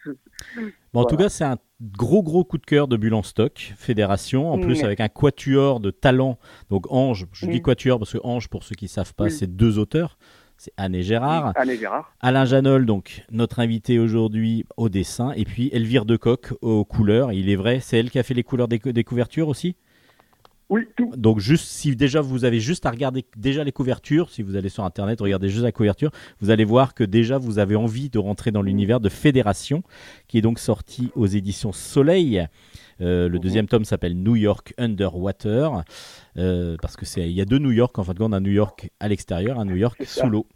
Bon, 0.94 1.02
en 1.02 1.06
tout 1.06 1.18
cas, 1.18 1.30
c'est 1.30 1.44
un 1.44 1.58
gros 1.82 2.22
gros 2.22 2.44
coup 2.44 2.58
de 2.58 2.66
cœur 2.66 2.88
de 2.88 2.98
Bulle 2.98 3.14
en 3.16 3.24
stock, 3.24 3.74
Fédération, 3.78 4.52
en 4.52 4.60
plus 4.60 4.84
avec 4.84 5.00
un 5.00 5.10
quatuor 5.10 5.80
de 5.80 5.92
talent. 5.92 6.38
Donc 6.70 6.86
Ange, 6.92 7.26
je 7.34 7.48
dis 7.48 7.62
quatuor 7.62 8.00
parce 8.00 8.14
que 8.14 8.20
Ange, 8.24 8.48
pour 8.48 8.64
ceux 8.64 8.76
qui 8.76 8.88
savent 8.88 9.14
pas, 9.14 9.30
c'est 9.30 9.48
deux 9.48 9.80
auteurs. 9.80 10.18
C'est 10.58 10.74
Anne 10.78 10.94
et 10.94 11.02
Gérard. 11.02 11.54
Anne 11.56 11.72
et 11.72 11.78
Gérard. 11.78 12.14
Alain 12.20 12.46
Janol, 12.46 12.86
donc 12.86 13.26
notre 13.32 13.60
invité 13.60 13.98
aujourd'hui 13.98 14.64
au 14.78 14.90
dessin, 14.90 15.32
et 15.32 15.44
puis 15.44 15.72
Elvire 15.74 16.06
Decoq 16.06 16.54
aux 16.62 16.86
couleurs. 16.86 17.32
Il 17.32 17.50
est 17.50 17.56
vrai, 17.56 17.80
c'est 17.80 17.98
elle 17.98 18.12
qui 18.12 18.20
a 18.20 18.24
fait 18.24 18.36
les 18.36 18.44
couleurs 18.44 18.68
des, 18.68 18.78
des 18.78 19.04
couvertures 19.04 19.48
aussi? 19.48 19.76
Oui 20.72 20.88
tout 20.98 21.12
Donc 21.16 21.38
juste 21.40 21.66
si 21.66 21.96
déjà 21.96 22.22
vous 22.22 22.44
avez 22.46 22.60
juste 22.60 22.86
à 22.88 22.90
regarder 22.92 23.24
déjà 23.38 23.64
les 23.64 23.72
couvertures, 23.72 24.30
si 24.32 24.42
vous 24.42 24.56
allez 24.56 24.70
sur 24.70 24.84
internet, 24.84 25.20
regardez 25.22 25.50
juste 25.50 25.64
la 25.64 25.72
couverture, 25.72 26.10
vous 26.40 26.50
allez 26.50 26.66
voir 26.66 26.96
que 26.96 27.04
déjà 27.04 27.38
vous 27.38 27.60
avez 27.60 27.76
envie 27.76 28.10
de 28.10 28.18
rentrer 28.18 28.50
dans 28.52 28.64
l'univers 28.64 29.00
de 29.00 29.10
Fédération, 29.10 29.84
qui 30.28 30.40
est 30.40 30.42
donc 30.42 30.58
sorti 30.58 31.12
aux 31.16 31.28
éditions 31.28 31.72
Soleil. 31.72 32.48
Euh, 33.02 33.28
le 33.30 33.36
Mhm. 33.38 33.44
deuxième 33.44 33.68
tome 33.68 33.86
s'appelle 33.86 34.16
New 34.16 34.36
York 34.36 34.74
Underwater, 34.78 35.84
euh, 36.38 36.78
parce 36.82 36.96
que 36.96 37.06
c'est 37.06 37.28
il 37.30 37.34
y 37.36 37.42
a 37.42 37.46
deux 37.46 37.58
New 37.60 37.72
York 37.72 37.98
en 38.00 38.04
fin 38.04 38.14
de 38.14 38.20
compte, 38.20 38.34
un 38.34 38.40
New 38.40 38.52
York 38.52 38.90
à 39.00 39.08
l'extérieur, 39.08 39.60
un 39.60 39.66
New 39.66 39.76
York 39.76 40.02
sous 40.06 40.28
l'eau. 40.30 40.48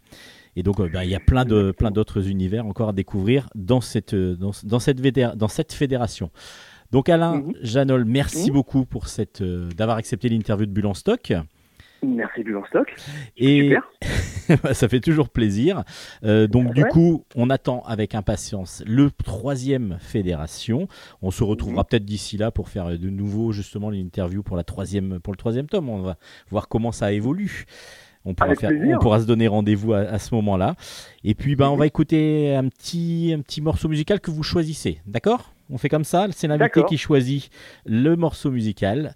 Et 0.58 0.62
donc 0.62 0.80
euh, 0.80 0.88
ben, 0.90 1.02
il 1.02 1.10
y 1.10 1.14
a 1.14 1.20
plein 1.20 1.44
de 1.44 1.70
plein 1.72 1.90
d'autres 1.90 2.28
univers 2.28 2.64
encore 2.64 2.88
à 2.88 2.92
découvrir 2.94 3.48
dans 3.54 3.82
cette 3.82 4.14
dans, 4.14 4.52
dans 4.64 4.78
cette 4.78 5.00
védé- 5.00 5.36
dans 5.36 5.48
cette 5.48 5.72
fédération. 5.74 6.30
Donc 6.92 7.08
Alain 7.08 7.36
Mhm. 7.38 7.52
Janol, 7.62 8.04
merci 8.04 8.48
Mhm. 8.48 8.54
beaucoup 8.54 8.84
pour 8.84 9.08
cette 9.08 9.40
euh, 9.42 9.68
d'avoir 9.76 9.96
accepté 9.96 10.28
l'interview 10.28 10.66
de 10.66 10.70
Bulle 10.72 10.86
en 10.86 10.94
stock. 10.94 11.32
merci 12.02 12.42
Bulle 12.44 12.58
en 12.58 12.64
stock 12.66 12.94
Et 13.36 13.70
super 13.70 13.82
ça 14.74 14.88
fait 14.88 15.00
toujours 15.00 15.28
plaisir. 15.28 15.82
Euh, 16.24 16.46
donc 16.46 16.72
du 16.74 16.84
coup, 16.84 17.24
on 17.34 17.50
attend 17.50 17.82
avec 17.84 18.14
impatience 18.14 18.82
le 18.86 19.10
troisième 19.10 19.96
fédération. 20.00 20.86
On 21.22 21.30
se 21.32 21.42
retrouvera 21.42 21.82
Mhm. 21.82 21.86
peut-être 21.90 22.04
d'ici 22.04 22.36
là 22.36 22.50
pour 22.52 22.68
faire 22.68 22.96
de 22.98 23.10
nouveau 23.10 23.50
justement 23.52 23.90
l'interview 23.90 24.42
pour 24.42 24.56
la 24.56 24.62
troisième 24.64 25.18
pour 25.20 25.32
le 25.32 25.38
troisième 25.38 25.66
tome. 25.66 25.88
On 25.88 26.00
va 26.02 26.16
voir 26.50 26.68
comment 26.68 26.92
ça 26.92 27.12
évolue. 27.12 27.64
On 28.28 28.34
pourra, 28.34 28.54
faire, 28.56 28.70
on 28.72 28.98
pourra 28.98 29.20
se 29.20 29.26
donner 29.26 29.46
rendez-vous 29.46 29.92
à, 29.92 29.98
à 30.00 30.18
ce 30.18 30.34
moment-là. 30.34 30.74
Et 31.22 31.34
puis, 31.36 31.54
ben, 31.54 31.68
on 31.68 31.76
va 31.76 31.86
écouter 31.86 32.54
un 32.56 32.68
petit, 32.68 33.32
un 33.36 33.40
petit 33.40 33.60
morceau 33.60 33.88
musical 33.88 34.18
que 34.20 34.32
vous 34.32 34.42
choisissez. 34.42 35.00
D'accord? 35.06 35.52
On 35.70 35.78
fait 35.78 35.88
comme 35.88 36.04
ça. 36.04 36.26
C'est 36.30 36.46
l'invité 36.48 36.82
qui 36.88 36.98
choisit 36.98 37.50
le 37.84 38.14
morceau 38.16 38.50
musical. 38.50 39.14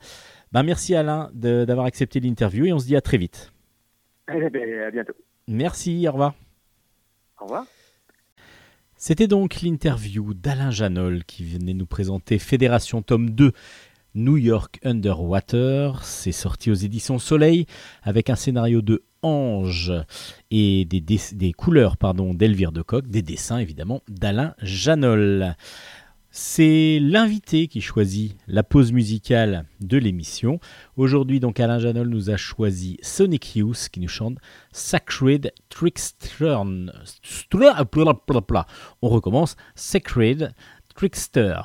Ben, 0.52 0.62
merci 0.64 0.94
Alain 0.94 1.30
de- 1.32 1.64
d'avoir 1.64 1.86
accepté 1.86 2.18
l'interview 2.20 2.66
et 2.66 2.72
on 2.72 2.78
se 2.78 2.86
dit 2.86 2.96
à 2.96 3.00
très 3.00 3.18
vite. 3.18 3.52
Eh 4.34 4.50
ben, 4.50 4.82
à 4.86 4.90
bientôt 4.90 5.12
Merci, 5.48 6.06
au 6.08 6.12
revoir. 6.12 6.34
au 7.40 7.44
revoir 7.44 7.64
C'était 8.96 9.26
donc 9.28 9.62
l'interview 9.62 10.34
d'Alain 10.34 10.70
Janol 10.70 11.24
qui 11.24 11.44
venait 11.44 11.74
nous 11.74 11.86
présenter 11.86 12.38
Fédération 12.38 13.02
tome 13.02 13.30
2 13.30 13.52
New 14.16 14.36
York 14.36 14.80
Underwater. 14.84 16.04
C'est 16.04 16.32
sorti 16.32 16.70
aux 16.70 16.74
éditions 16.74 17.18
Soleil 17.20 17.66
avec 18.02 18.28
un 18.28 18.34
scénario 18.36 18.82
de 18.82 19.04
Ange 19.22 19.92
et 20.50 20.84
des, 20.84 21.00
des- 21.00 21.20
des 21.32 21.52
couleurs 21.52 21.96
pardon, 21.96 22.34
d'Elvire 22.34 22.72
de 22.72 22.82
Coq, 22.82 23.06
des 23.06 23.22
dessins 23.22 23.58
évidemment 23.58 24.02
d'Alain 24.08 24.54
Janol. 24.62 25.54
C'est 26.32 27.00
l'invité 27.02 27.66
qui 27.66 27.80
choisit 27.80 28.36
la 28.46 28.62
pause 28.62 28.92
musicale 28.92 29.64
de 29.80 29.98
l'émission. 29.98 30.60
Aujourd'hui, 30.96 31.40
donc, 31.40 31.58
Alain 31.58 31.80
Janol 31.80 32.08
nous 32.08 32.30
a 32.30 32.36
choisi 32.36 32.98
Sonic 33.02 33.56
Youth 33.56 33.88
qui 33.90 33.98
nous 33.98 34.08
chante 34.08 34.38
Sacred 34.70 35.52
Trickster. 35.70 36.56
On 39.02 39.08
recommence. 39.08 39.56
Sacred 39.74 40.54
Trickster. 40.94 41.62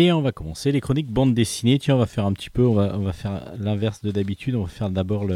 Et 0.00 0.12
on 0.12 0.22
va 0.22 0.32
commencer 0.32 0.72
les 0.72 0.80
chroniques 0.80 1.12
bande 1.12 1.34
dessinée. 1.34 1.78
Tiens, 1.78 1.96
on 1.96 1.98
va 1.98 2.06
faire 2.06 2.24
un 2.24 2.32
petit 2.32 2.48
peu, 2.48 2.62
on 2.62 2.72
va, 2.72 3.12
faire 3.12 3.52
l'inverse 3.58 4.00
de 4.00 4.10
d'habitude. 4.10 4.54
On 4.54 4.62
va 4.62 4.68
faire 4.68 4.88
d'abord 4.88 5.26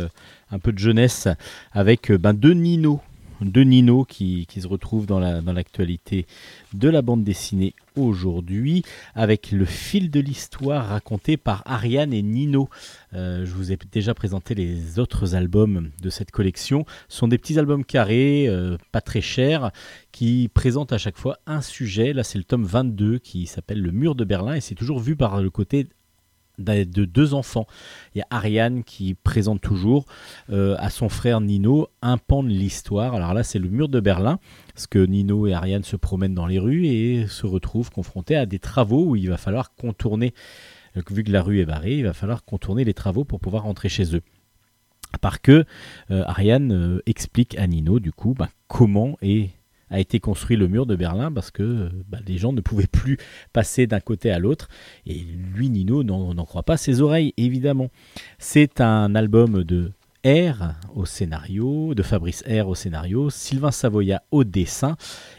un 0.50 0.59
peu 0.59 0.72
de 0.72 0.79
jeunesse 0.79 1.29
avec 1.72 2.11
euh, 2.11 2.16
ben, 2.16 2.33
deux 2.33 2.55
Nino 2.55 3.03
de 3.40 3.62
Nino 3.62 4.05
qui, 4.05 4.47
se 4.55 4.66
retrouve 4.66 5.07
dans 5.07 5.20
l'actualité 5.20 6.27
de 6.73 6.88
la 6.88 7.03
bande 7.03 7.25
dessinée 7.25 7.75
aujourd'hui 7.97 8.83
avec 9.14 9.53
le 9.53 9.64
fil 9.64 10.11
de 10.11 10.20
l'histoire 10.20 10.88
raconté 10.88 11.37
par 11.37 11.62
Ariane 11.66 12.12
et 12.12 12.23
Nino. 12.23 12.68
Euh, 13.12 13.44
je 13.44 13.53
vous 13.53 13.73
ai 13.73 13.79
déjà 13.92 14.14
présenté 14.14 14.55
les 14.55 14.99
autres 14.99 15.35
albums 15.35 15.90
de 16.03 16.11
cette 16.11 16.31
collection. 16.31 16.85
Ce 17.09 17.18
sont 17.18 17.29
des 17.29 17.38
petits 17.38 17.59
albums 17.59 17.85
carrés, 17.85 18.47
euh, 18.49 18.77
pas 18.92 19.01
très 19.01 19.20
chers, 19.20 19.70
qui 20.12 20.51
présentent 20.53 20.92
à 20.92 20.99
chaque 20.99 21.18
fois 21.18 21.38
un 21.47 21.61
sujet. 21.61 22.12
Là, 22.12 22.25
c'est 22.25 22.38
le 22.38 22.44
tome 22.44 22.64
22 22.64 23.18
qui 23.18 23.47
s'appelle 23.47 23.81
Le 23.81 23.92
mur 23.92 24.14
de 24.14 24.25
Berlin 24.25 24.55
et 24.55 24.61
c'est 24.61 24.75
toujours 24.75 25.01
vu 25.01 25.16
par 25.16 25.40
le 25.40 25.51
côté 25.51 25.87
de 26.59 27.05
deux 27.05 27.35
enfants. 27.35 27.67
Il 28.14 28.19
y 28.19 28.23
a 28.23 28.27
Ariane 28.31 28.85
qui 28.85 29.14
présente 29.14 29.61
toujours 29.61 30.07
euh, 30.51 30.77
à 30.79 30.90
son 30.90 31.09
frère 31.09 31.40
Nino 31.40 31.88
un 32.03 32.19
pan 32.19 32.43
de 32.43 32.49
l'histoire. 32.49 33.14
Alors 33.14 33.35
là, 33.35 33.43
c'est 33.43 33.59
le 33.59 33.69
mur 33.69 33.88
de 33.88 34.01
Berlin, 34.01 34.38
parce 34.75 34.87
que 34.87 34.99
Nino 34.99 35.47
et 35.47 35.53
Ariane 35.53 35.85
se 35.85 35.97
promènent 35.97 36.35
dans 36.35 36.47
les 36.47 36.59
rues 36.59 36.87
et 36.87 37.27
se 37.27 37.47
retrouvent 37.47 37.90
confrontés 37.90 38.37
à 38.37 38.47
des 38.47 38.59
travaux 38.59 39.05
où 39.05 39.17
il 39.17 39.29
va 39.29 39.37
falloir 39.37 39.75
contourner, 39.75 40.35
euh, 40.97 41.03
vu 41.11 41.25
que 41.25 41.33
la 41.33 41.43
rue 41.43 41.61
est 41.61 41.67
barrée, 41.67 41.99
il 41.99 42.05
va 42.05 42.12
falloir 42.12 42.45
contourner 42.45 42.85
les 42.85 42.95
travaux 42.95 43.25
pour 43.25 43.40
pouvoir 43.40 43.64
rentrer 43.64 43.88
chez 43.88 44.14
eux. 44.14 44.23
À 45.12 45.19
part 45.19 45.40
que 45.40 45.64
euh, 46.11 46.25
Ariane 46.27 47.01
explique 47.07 47.57
à 47.57 47.67
Nino, 47.67 48.01
du 48.01 48.12
coup, 48.12 48.35
bah, 48.35 48.49
comment 48.67 49.17
et 49.23 49.51
a 49.90 50.01
été 50.01 50.20
construit 50.20 50.57
le 50.57 50.68
mur 50.68 50.87
de 50.87 50.97
Berlin 50.97 51.31
parce 51.33 51.51
que 51.51 51.90
bah, 52.09 52.18
les 52.27 52.38
gens 52.38 52.53
ne 52.53 52.61
pouvaient 52.61 52.87
plus 52.87 53.18
passer 53.53 53.87
d'un 53.87 54.01
côté 54.01 54.31
à 54.31 54.38
l'autre. 54.38 54.68
Et 55.07 55.14
lui, 55.55 55.70
Nino, 55.70 56.03
n'en 56.03 56.44
croit 56.44 56.62
pas 56.62 56.77
ses 56.77 57.01
oreilles, 57.01 57.33
évidemment. 57.37 57.88
C'est 58.38 58.81
un 58.81 59.14
album 59.14 59.64
de 59.64 59.92
R 60.25 60.73
au 60.94 61.05
scénario, 61.05 61.94
de 61.94 62.03
Fabrice 62.03 62.42
R 62.49 62.66
au 62.66 62.75
scénario, 62.75 63.29
Sylvain 63.29 63.70
Savoya 63.70 64.23
au 64.31 64.42
dessin, 64.42 64.97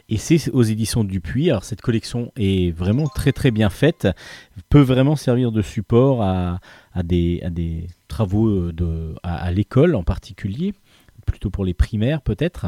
et 0.10 0.18
c'est 0.18 0.50
aux 0.52 0.62
éditions 0.62 1.04
Dupuis. 1.04 1.50
Alors 1.50 1.64
cette 1.64 1.82
collection 1.82 2.32
est 2.36 2.72
vraiment 2.72 3.08
très 3.08 3.32
très 3.32 3.50
bien 3.50 3.72
faite, 3.72 4.08
peut 4.70 4.82
vraiment 4.82 5.16
servir 5.16 5.52
de 5.52 5.64
support 5.64 6.22
à, 6.22 6.60
des, 7.04 7.88
travaux 8.08 8.72
de, 8.72 9.16
à 9.24 9.52
l'école 9.52 9.96
en 9.96 10.04
particulier, 10.04 10.74
plutôt 11.26 11.50
pour 11.50 11.66
les 11.66 11.74
primaires 11.74 12.22
peut-être. 12.22 12.68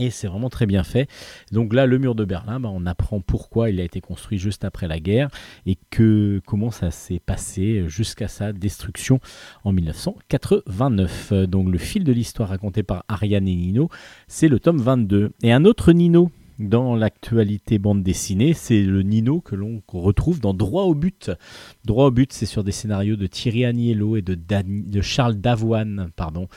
Et 0.00 0.08
c'est 0.08 0.28
vraiment 0.28 0.48
très 0.48 0.64
bien 0.64 0.82
fait. 0.82 1.08
Donc 1.52 1.74
là, 1.74 1.84
le 1.84 1.98
mur 1.98 2.14
de 2.14 2.24
Berlin, 2.24 2.58
bah, 2.58 2.70
on 2.72 2.86
apprend 2.86 3.20
pourquoi 3.20 3.68
il 3.68 3.78
a 3.80 3.84
été 3.84 4.00
construit 4.00 4.38
juste 4.38 4.64
après 4.64 4.88
la 4.88 4.98
guerre 4.98 5.28
et 5.66 5.76
que 5.90 6.40
comment 6.46 6.70
ça 6.70 6.90
s'est 6.90 7.20
passé 7.20 7.84
jusqu'à 7.86 8.26
sa 8.26 8.54
destruction 8.54 9.20
en 9.62 9.72
1989. 9.72 11.34
Donc 11.48 11.68
le 11.68 11.76
fil 11.76 12.04
de 12.04 12.12
l'histoire 12.12 12.48
raconté 12.48 12.82
par 12.82 13.04
Ariane 13.08 13.46
et 13.46 13.54
Nino, 13.54 13.90
c'est 14.26 14.48
le 14.48 14.58
tome 14.58 14.78
22. 14.78 15.32
Et 15.42 15.52
un 15.52 15.66
autre 15.66 15.92
Nino 15.92 16.30
dans 16.60 16.94
l'actualité 16.94 17.78
bande 17.78 18.02
dessinée, 18.02 18.52
c'est 18.52 18.82
le 18.82 19.02
Nino 19.02 19.40
que 19.40 19.56
l'on 19.56 19.82
retrouve 19.88 20.40
dans 20.40 20.52
Droit 20.52 20.82
au 20.84 20.94
but. 20.94 21.30
Droit 21.86 22.06
au 22.06 22.10
but, 22.10 22.32
c'est 22.32 22.46
sur 22.46 22.62
des 22.62 22.72
scénarios 22.72 23.16
de 23.16 23.26
Thierry 23.26 23.64
Agnello 23.64 24.16
et 24.16 24.22
de, 24.22 25.00
Charles 25.00 25.36
Davoine, 25.36 26.10
pardon, 26.16 26.48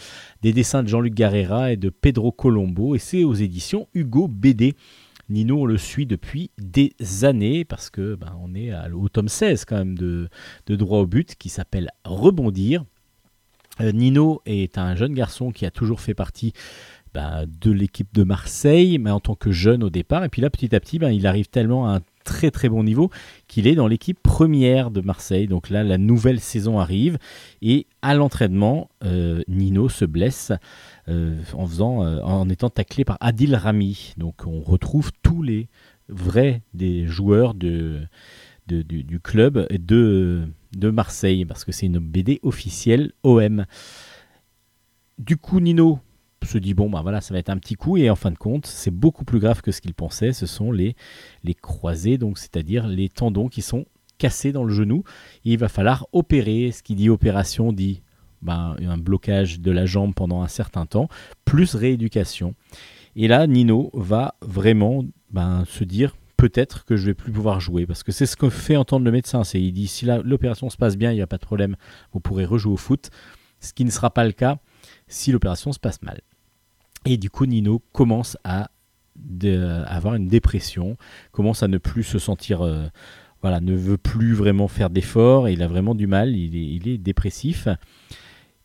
des 0.41 0.51
dessins 0.51 0.83
de 0.83 0.89
Jean-Luc 0.89 1.13
Garrera 1.13 1.71
et 1.71 1.77
de 1.77 1.89
Pedro 1.89 2.31
Colombo, 2.31 2.95
et 2.95 2.99
c'est 2.99 3.23
aux 3.23 3.33
éditions 3.33 3.87
Hugo 3.93 4.27
BD. 4.27 4.75
Nino, 5.29 5.61
on 5.61 5.65
le 5.65 5.77
suit 5.77 6.05
depuis 6.05 6.51
des 6.57 6.93
années 7.23 7.63
parce 7.63 7.89
que 7.89 8.15
ben, 8.15 8.37
on 8.43 8.53
est 8.55 8.73
au 8.91 9.07
tome 9.07 9.29
16 9.29 9.63
quand 9.63 9.77
même 9.77 9.97
de, 9.97 10.27
de 10.67 10.75
Droit 10.75 10.99
au 10.99 11.07
but 11.07 11.35
qui 11.35 11.47
s'appelle 11.47 11.89
Rebondir. 12.03 12.83
Euh, 13.81 13.91
Nino 13.91 14.41
est 14.45 14.77
un 14.77 14.95
jeune 14.95 15.13
garçon 15.13 15.51
qui 15.51 15.65
a 15.65 15.71
toujours 15.71 15.99
fait 15.99 16.13
partie 16.13 16.53
bah, 17.13 17.43
de 17.45 17.71
l'équipe 17.71 18.13
de 18.13 18.23
Marseille, 18.23 18.97
mais 18.97 19.11
en 19.11 19.19
tant 19.19 19.35
que 19.35 19.51
jeune 19.51 19.83
au 19.83 19.89
départ. 19.89 20.23
Et 20.23 20.29
puis 20.29 20.41
là, 20.41 20.49
petit 20.49 20.75
à 20.75 20.79
petit, 20.79 20.99
bah, 20.99 21.11
il 21.11 21.27
arrive 21.27 21.47
tellement 21.47 21.87
à 21.87 21.97
un 21.97 22.01
très 22.23 22.51
très 22.51 22.69
bon 22.69 22.83
niveau 22.83 23.09
qu'il 23.47 23.67
est 23.67 23.75
dans 23.75 23.87
l'équipe 23.87 24.21
première 24.21 24.91
de 24.91 25.01
Marseille. 25.01 25.47
Donc 25.47 25.69
là, 25.69 25.83
la 25.83 25.97
nouvelle 25.97 26.39
saison 26.39 26.79
arrive 26.79 27.17
et 27.61 27.85
à 28.01 28.15
l'entraînement, 28.15 28.89
euh, 29.03 29.43
Nino 29.47 29.89
se 29.89 30.05
blesse 30.05 30.51
euh, 31.09 31.35
en 31.53 31.67
euh, 32.03 32.21
en 32.21 32.49
étant 32.49 32.69
taclé 32.69 33.05
par 33.05 33.17
Adil 33.19 33.55
Rami. 33.55 34.13
Donc 34.17 34.43
on 34.47 34.61
retrouve 34.61 35.11
tous 35.21 35.43
les 35.43 35.67
vrais 36.09 36.61
des 36.73 37.05
joueurs 37.07 37.53
du, 37.53 38.07
club 39.21 39.67
de 39.71 40.47
Marseille 40.81 41.45
parce 41.45 41.65
que 41.65 41.71
c'est 41.71 41.85
une 41.85 41.99
BD 41.99 42.39
officielle 42.43 43.11
OM. 43.23 43.65
Du 45.19 45.37
coup, 45.37 45.59
Nino 45.59 45.99
se 46.45 46.57
dit 46.57 46.73
bon 46.73 46.89
bah 46.89 47.01
voilà 47.01 47.21
ça 47.21 47.33
va 47.33 47.39
être 47.39 47.49
un 47.49 47.57
petit 47.57 47.75
coup. 47.75 47.97
Et 47.97 48.09
en 48.09 48.15
fin 48.15 48.31
de 48.31 48.37
compte 48.37 48.65
c'est 48.65 48.91
beaucoup 48.91 49.25
plus 49.25 49.39
grave 49.39 49.61
que 49.61 49.71
ce 49.71 49.81
qu'il 49.81 49.93
pensait. 49.93 50.33
Ce 50.33 50.45
sont 50.45 50.71
les 50.71 50.95
les 51.43 51.53
croisés 51.53 52.17
donc 52.17 52.37
c'est-à-dire 52.37 52.87
les 52.87 53.09
tendons 53.09 53.47
qui 53.47 53.61
sont 53.61 53.85
cassés 54.17 54.51
dans 54.51 54.63
le 54.63 54.73
genou. 54.73 55.03
Il 55.43 55.57
va 55.57 55.69
falloir 55.69 56.07
opérer. 56.11 56.71
Ce 56.71 56.83
qui 56.83 56.95
dit 56.95 57.09
opération 57.09 57.73
dit 57.73 58.01
ben, 58.41 58.75
un 58.81 58.97
blocage 58.97 59.59
de 59.59 59.71
la 59.71 59.85
jambe 59.85 60.13
pendant 60.13 60.41
un 60.41 60.47
certain 60.47 60.85
temps 60.85 61.07
plus 61.45 61.75
rééducation. 61.75 62.55
Et 63.15 63.27
là 63.27 63.47
Nino 63.47 63.89
va 63.93 64.35
vraiment 64.41 65.05
ben, 65.31 65.63
se 65.65 65.83
dire 65.83 66.15
peut-être 66.37 66.83
que 66.83 66.97
je 66.97 67.05
vais 67.05 67.13
plus 67.13 67.31
pouvoir 67.31 67.59
jouer. 67.59 67.85
Parce 67.85 68.03
que 68.03 68.11
c'est 68.11 68.25
ce 68.25 68.35
que 68.35 68.49
fait 68.49 68.75
entendre 68.75 69.05
le 69.05 69.11
médecin. 69.11 69.43
C'est 69.43 69.61
il 69.61 69.71
dit 69.71 69.87
si 69.87 70.05
l'opération 70.05 70.69
se 70.69 70.77
passe 70.77 70.97
bien 70.97 71.11
il 71.11 71.15
n'y 71.15 71.21
a 71.21 71.27
pas 71.27 71.37
de 71.37 71.45
problème. 71.45 71.75
Vous 72.11 72.19
pourrez 72.19 72.45
rejouer 72.45 72.73
au 72.73 72.77
foot. 72.77 73.09
Ce 73.59 73.71
qui 73.71 73.85
ne 73.85 73.91
sera 73.91 74.09
pas 74.09 74.25
le 74.25 74.33
cas 74.33 74.57
si 75.07 75.31
l'opération 75.31 75.71
se 75.71 75.79
passe 75.79 76.01
mal. 76.01 76.21
Et 77.05 77.17
du 77.17 77.29
coup, 77.29 77.45
Nino 77.45 77.81
commence 77.91 78.37
à 78.43 78.69
avoir 79.85 80.15
une 80.15 80.27
dépression, 80.27 80.97
commence 81.31 81.63
à 81.63 81.67
ne 81.67 81.77
plus 81.77 82.03
se 82.03 82.19
sentir, 82.19 82.61
euh, 82.61 82.85
voilà, 83.41 83.59
ne 83.59 83.75
veut 83.75 83.97
plus 83.97 84.33
vraiment 84.33 84.67
faire 84.67 84.89
d'efforts, 84.89 85.49
il 85.49 85.61
a 85.61 85.67
vraiment 85.67 85.95
du 85.95 86.07
mal, 86.07 86.35
il 86.35 86.87
est, 86.87 86.97
dépressif. 86.97 87.67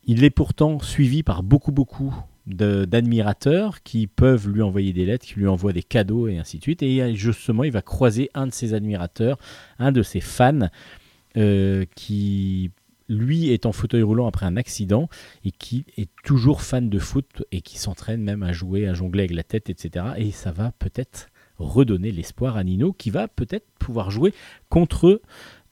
Il 0.05 0.25
est 0.25 0.31
pourtant 0.31 0.79
suivi 0.81 1.23
par 1.23 1.43
beaucoup, 1.43 1.73
beaucoup 1.73 2.15
d'admirateurs 2.47 3.83
qui 3.83 4.07
peuvent 4.07 4.49
lui 4.49 4.63
envoyer 4.63 4.95
des 4.95 5.05
lettres, 5.05 5.27
qui 5.27 5.35
lui 5.35 5.47
envoient 5.47 5.75
des 5.75 5.83
cadeaux 5.83 6.29
et 6.29 6.39
ainsi 6.39 6.57
de 6.57 6.63
suite. 6.63 6.83
Et 6.83 7.15
justement, 7.15 7.65
il 7.65 7.73
va 7.73 7.83
croiser 7.83 8.31
un 8.33 8.47
de 8.47 8.53
ses 8.53 8.73
admirateurs, 8.73 9.37
un 9.79 9.93
de 9.93 10.03
ses 10.03 10.21
fans, 10.21 10.71
euh, 11.37 11.85
qui 11.95 12.71
lui 13.09 13.51
est 13.51 13.67
en 13.67 13.73
fauteuil 13.73 14.03
roulant 14.03 14.27
après 14.27 14.47
un 14.47 14.57
accident 14.57 15.09
et 15.45 15.51
qui 15.51 15.85
est 15.97 16.11
toujours 16.25 16.63
fan 16.63 16.89
de 16.89 16.99
foot 16.99 17.45
et 17.53 17.61
qui 17.61 17.79
s'entraîne 17.79 18.23
même 18.23 18.43
à 18.43 18.53
jouer, 18.53 18.87
à 18.87 18.95
jongler 18.95 19.21
avec 19.25 19.35
la 19.35 19.43
tête, 19.43 19.71
etc. 19.71 20.07
Et 20.17 20.31
ça 20.31 20.53
va 20.53 20.73
peut-être 20.79 21.29
redonner 21.59 22.13
l'espoir 22.13 22.57
à 22.57 22.65
Nino 22.65 22.93
qui 22.93 23.11
va 23.11 23.29
peut-être 23.29 23.67
pouvoir 23.79 24.11
jouer 24.11 24.33
contre 24.69 25.21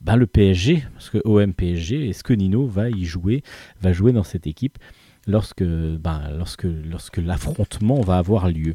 ben, 0.00 0.16
le 0.16 0.26
PSG, 0.26 0.84
parce 0.92 1.10
que 1.10 1.18
OM 1.24 1.54
PSG, 1.54 2.08
est-ce 2.08 2.22
que 2.22 2.32
Nino 2.32 2.66
va 2.66 2.90
y 2.90 3.04
jouer, 3.04 3.42
va 3.80 3.92
jouer 3.92 4.12
dans 4.12 4.24
cette 4.24 4.46
équipe 4.46 4.78
lorsque, 5.26 5.64
ben, 5.64 6.30
lorsque, 6.36 6.64
lorsque 6.64 7.16
l'affrontement 7.18 8.00
va 8.00 8.18
avoir 8.18 8.48
lieu? 8.48 8.74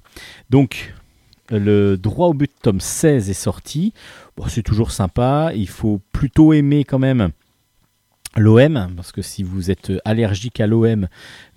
Donc, 0.50 0.94
le 1.50 1.98
droit 1.98 2.28
au 2.28 2.34
but 2.34 2.52
tome 2.62 2.80
16 2.80 3.30
est 3.30 3.34
sorti. 3.34 3.94
C'est 4.48 4.64
toujours 4.64 4.92
sympa. 4.92 5.52
Il 5.54 5.68
faut 5.68 6.02
plutôt 6.12 6.54
aimer 6.54 6.86
quand 6.86 7.00
même 7.00 7.32
l'OM, 8.38 8.94
parce 8.96 9.12
que 9.12 9.22
si 9.22 9.44
vous 9.44 9.72
êtes 9.72 9.92
allergique 10.06 10.60
à 10.62 10.68
l'OM, 10.68 11.08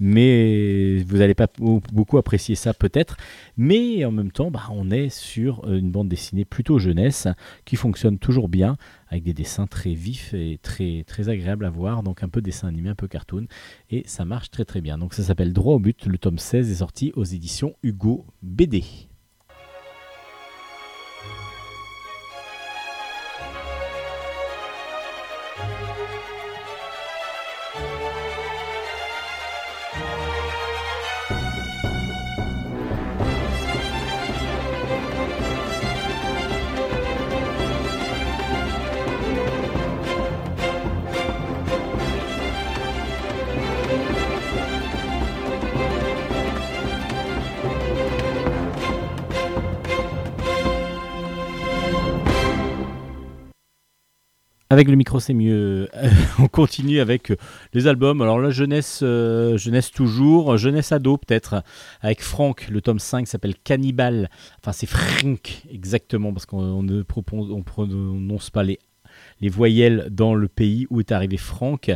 mais 0.00 1.04
vous 1.06 1.18
n'allez 1.18 1.34
pas 1.34 1.46
beaucoup 1.58 2.18
apprécier 2.18 2.54
ça 2.54 2.74
peut-être, 2.74 3.16
mais 3.56 4.04
en 4.04 4.10
même 4.10 4.32
temps, 4.32 4.50
bah, 4.50 4.64
on 4.70 4.90
est 4.90 5.08
sur 5.08 5.68
une 5.70 5.90
bande 5.90 6.08
dessinée 6.08 6.44
plutôt 6.44 6.78
jeunesse 6.78 7.28
qui 7.64 7.76
fonctionne 7.76 8.18
toujours 8.18 8.48
bien, 8.48 8.76
avec 9.08 9.22
des 9.22 9.34
dessins 9.34 9.66
très 9.66 9.94
vifs 9.94 10.34
et 10.34 10.58
très, 10.62 11.04
très 11.06 11.28
agréables 11.28 11.64
à 11.64 11.70
voir, 11.70 12.02
donc 12.02 12.22
un 12.22 12.28
peu 12.28 12.42
dessin 12.42 12.68
animé, 12.68 12.90
un 12.90 12.96
peu 12.96 13.06
cartoon, 13.06 13.46
et 13.90 14.02
ça 14.06 14.24
marche 14.24 14.50
très 14.50 14.64
très 14.64 14.80
bien. 14.80 14.98
Donc 14.98 15.14
ça 15.14 15.22
s'appelle 15.22 15.52
Droit 15.52 15.74
au 15.74 15.78
but, 15.78 16.06
le 16.06 16.18
tome 16.18 16.38
16 16.38 16.70
est 16.70 16.76
sorti 16.76 17.12
aux 17.14 17.24
éditions 17.24 17.74
Hugo 17.82 18.26
BD. 18.42 18.82
Avec 54.74 54.88
le 54.88 54.96
micro, 54.96 55.20
c'est 55.20 55.34
mieux. 55.34 55.88
on 56.40 56.48
continue 56.48 56.98
avec 56.98 57.30
euh, 57.30 57.36
les 57.74 57.86
albums. 57.86 58.20
Alors 58.20 58.40
la 58.40 58.50
jeunesse, 58.50 59.02
euh, 59.04 59.56
jeunesse 59.56 59.92
toujours, 59.92 60.56
jeunesse 60.56 60.90
ado 60.90 61.16
peut-être, 61.16 61.62
avec 62.00 62.20
Franck. 62.20 62.66
Le 62.68 62.80
tome 62.80 62.98
5 62.98 63.28
s'appelle 63.28 63.54
Cannibal. 63.54 64.28
Enfin, 64.58 64.72
c'est 64.72 64.88
Frank 64.88 65.62
exactement, 65.70 66.32
parce 66.32 66.44
qu'on 66.44 66.82
ne 66.82 67.04
on 67.04 67.62
prononce 67.62 68.50
pas 68.50 68.64
les 68.64 68.80
les 69.40 69.48
voyelles 69.48 70.08
dans 70.10 70.34
le 70.34 70.48
pays 70.48 70.88
où 70.90 70.98
est 70.98 71.12
arrivé 71.12 71.36
Franck. 71.36 71.92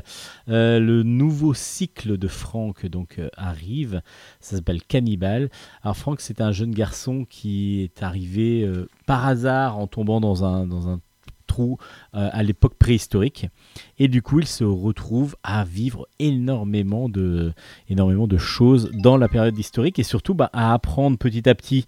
Euh, 0.48 0.78
le 0.78 1.02
nouveau 1.02 1.54
cycle 1.54 2.16
de 2.16 2.28
Franck 2.28 2.86
donc 2.86 3.20
arrive, 3.36 4.02
ça 4.38 4.54
s'appelle 4.54 4.84
Cannibal. 4.84 5.50
Alors 5.82 5.96
Franck 5.96 6.20
c'est 6.20 6.40
un 6.40 6.52
jeune 6.52 6.70
garçon 6.70 7.26
qui 7.28 7.82
est 7.82 8.04
arrivé 8.04 8.70
par 9.06 9.26
hasard 9.26 9.78
en 9.78 9.88
tombant 9.88 10.20
dans 10.20 10.44
un, 10.44 10.64
dans 10.64 10.88
un 10.88 11.00
euh, 11.60 12.28
à 12.32 12.42
l'époque 12.42 12.74
préhistorique. 12.74 13.46
Et 13.98 14.08
du 14.08 14.22
coup, 14.22 14.40
il 14.40 14.46
se 14.46 14.64
retrouve 14.64 15.36
à 15.42 15.64
vivre 15.64 16.06
énormément 16.18 17.08
de, 17.08 17.52
énormément 17.88 18.26
de 18.26 18.38
choses 18.38 18.90
dans 18.94 19.16
la 19.16 19.28
période 19.28 19.58
historique 19.58 19.98
et 19.98 20.02
surtout 20.02 20.34
bah, 20.34 20.50
à 20.52 20.72
apprendre 20.72 21.18
petit 21.18 21.48
à 21.48 21.54
petit 21.54 21.86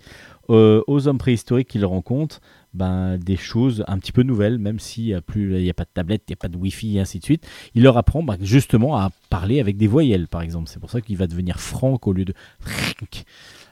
euh, 0.51 0.83
aux 0.89 1.07
hommes 1.07 1.19
préhistoriques 1.19 1.69
qu'il 1.69 1.85
rencontre 1.85 2.41
ben, 2.75 3.19
des 3.19 3.37
choses 3.37 3.85
un 3.87 3.99
petit 3.99 4.13
peu 4.13 4.23
nouvelles, 4.23 4.59
même 4.59 4.81
s'il 4.81 5.05
n'y 5.05 5.15
a, 5.15 5.21
plus, 5.21 5.69
a 5.69 5.75
pas 5.75 5.85
de 5.85 5.91
tablette, 5.93 6.23
il 6.29 6.33
n'y 6.33 6.35
a 6.35 6.37
pas 6.37 6.49
de 6.49 6.57
Wi-Fi 6.57 6.97
et 6.97 7.01
ainsi 7.01 7.19
de 7.19 7.25
suite. 7.25 7.47
Il 7.75 7.83
leur 7.83 7.97
apprend 7.97 8.23
bah, 8.23 8.37
justement 8.41 8.97
à 8.97 9.11
parler 9.29 9.61
avec 9.61 9.77
des 9.77 9.87
voyelles, 9.87 10.29
par 10.29 10.43
exemple. 10.43 10.69
C'est 10.69 10.81
pour 10.81 10.91
ça 10.91 11.01
qu'il 11.01 11.17
va 11.17 11.27
devenir 11.27 11.61
franc 11.61 11.99
au 12.05 12.13
lieu 12.13 12.25
de 12.25 12.35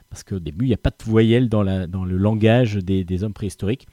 parce 0.09 0.23
qu'au 0.23 0.39
début, 0.39 0.65
il 0.65 0.69
n'y 0.69 0.73
a 0.73 0.77
pas 0.77 0.89
de 0.89 1.03
voyelles 1.03 1.49
dans, 1.49 1.63
le 1.63 2.17
langage 2.17 2.75
des, 2.75 3.23
hommes 3.23 3.33
préhistoriques. 3.33 3.87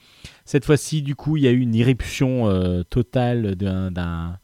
Cette 0.44 0.64
fois-ci, 0.64 1.02
du 1.02 1.14
coup, 1.14 1.36
il 1.36 1.42
y 1.42 1.48
a 1.48 1.50
eu 1.50 1.60
une 1.60 1.74
éruption 1.74 2.48
euh, 2.48 2.82
totale 2.84 3.54
d'un 3.54 4.38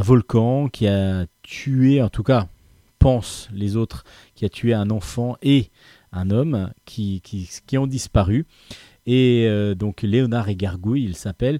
volcan 0.00 0.68
qui 0.68 0.86
a 0.88 1.26
tué, 1.42 2.00
en 2.00 2.08
tout 2.08 2.22
cas, 2.22 2.48
pensent 2.98 3.48
les 3.52 3.76
autres, 3.76 4.04
qui 4.34 4.44
a 4.44 4.48
tué 4.48 4.72
un 4.72 4.90
enfant 4.90 5.36
et 5.42 5.70
un 6.12 6.30
homme 6.30 6.72
qui, 6.84 7.20
qui, 7.20 7.50
qui 7.66 7.76
ont 7.76 7.86
disparu. 7.86 8.46
Et 9.04 9.46
euh, 9.48 9.74
donc, 9.74 10.02
Léonard 10.02 10.48
et 10.48 10.56
Gargouille, 10.56 11.04
il 11.04 11.16
s'appelle. 11.16 11.58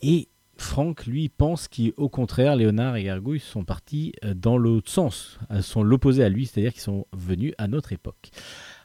Et 0.00 0.28
Franck, 0.56 1.06
lui, 1.06 1.28
pense 1.28 1.68
qu'au 1.68 2.08
contraire, 2.08 2.56
Léonard 2.56 2.96
et 2.96 3.04
Gargouille 3.04 3.40
sont 3.40 3.64
partis 3.64 4.12
euh, 4.24 4.34
dans 4.34 4.56
l'autre 4.56 4.90
sens, 4.90 5.38
euh, 5.50 5.62
sont 5.62 5.82
l'opposé 5.82 6.22
à 6.22 6.28
lui, 6.28 6.46
c'est-à-dire 6.46 6.72
qu'ils 6.72 6.82
sont 6.82 7.06
venus 7.12 7.54
à 7.58 7.68
notre 7.68 7.92
époque. 7.92 8.30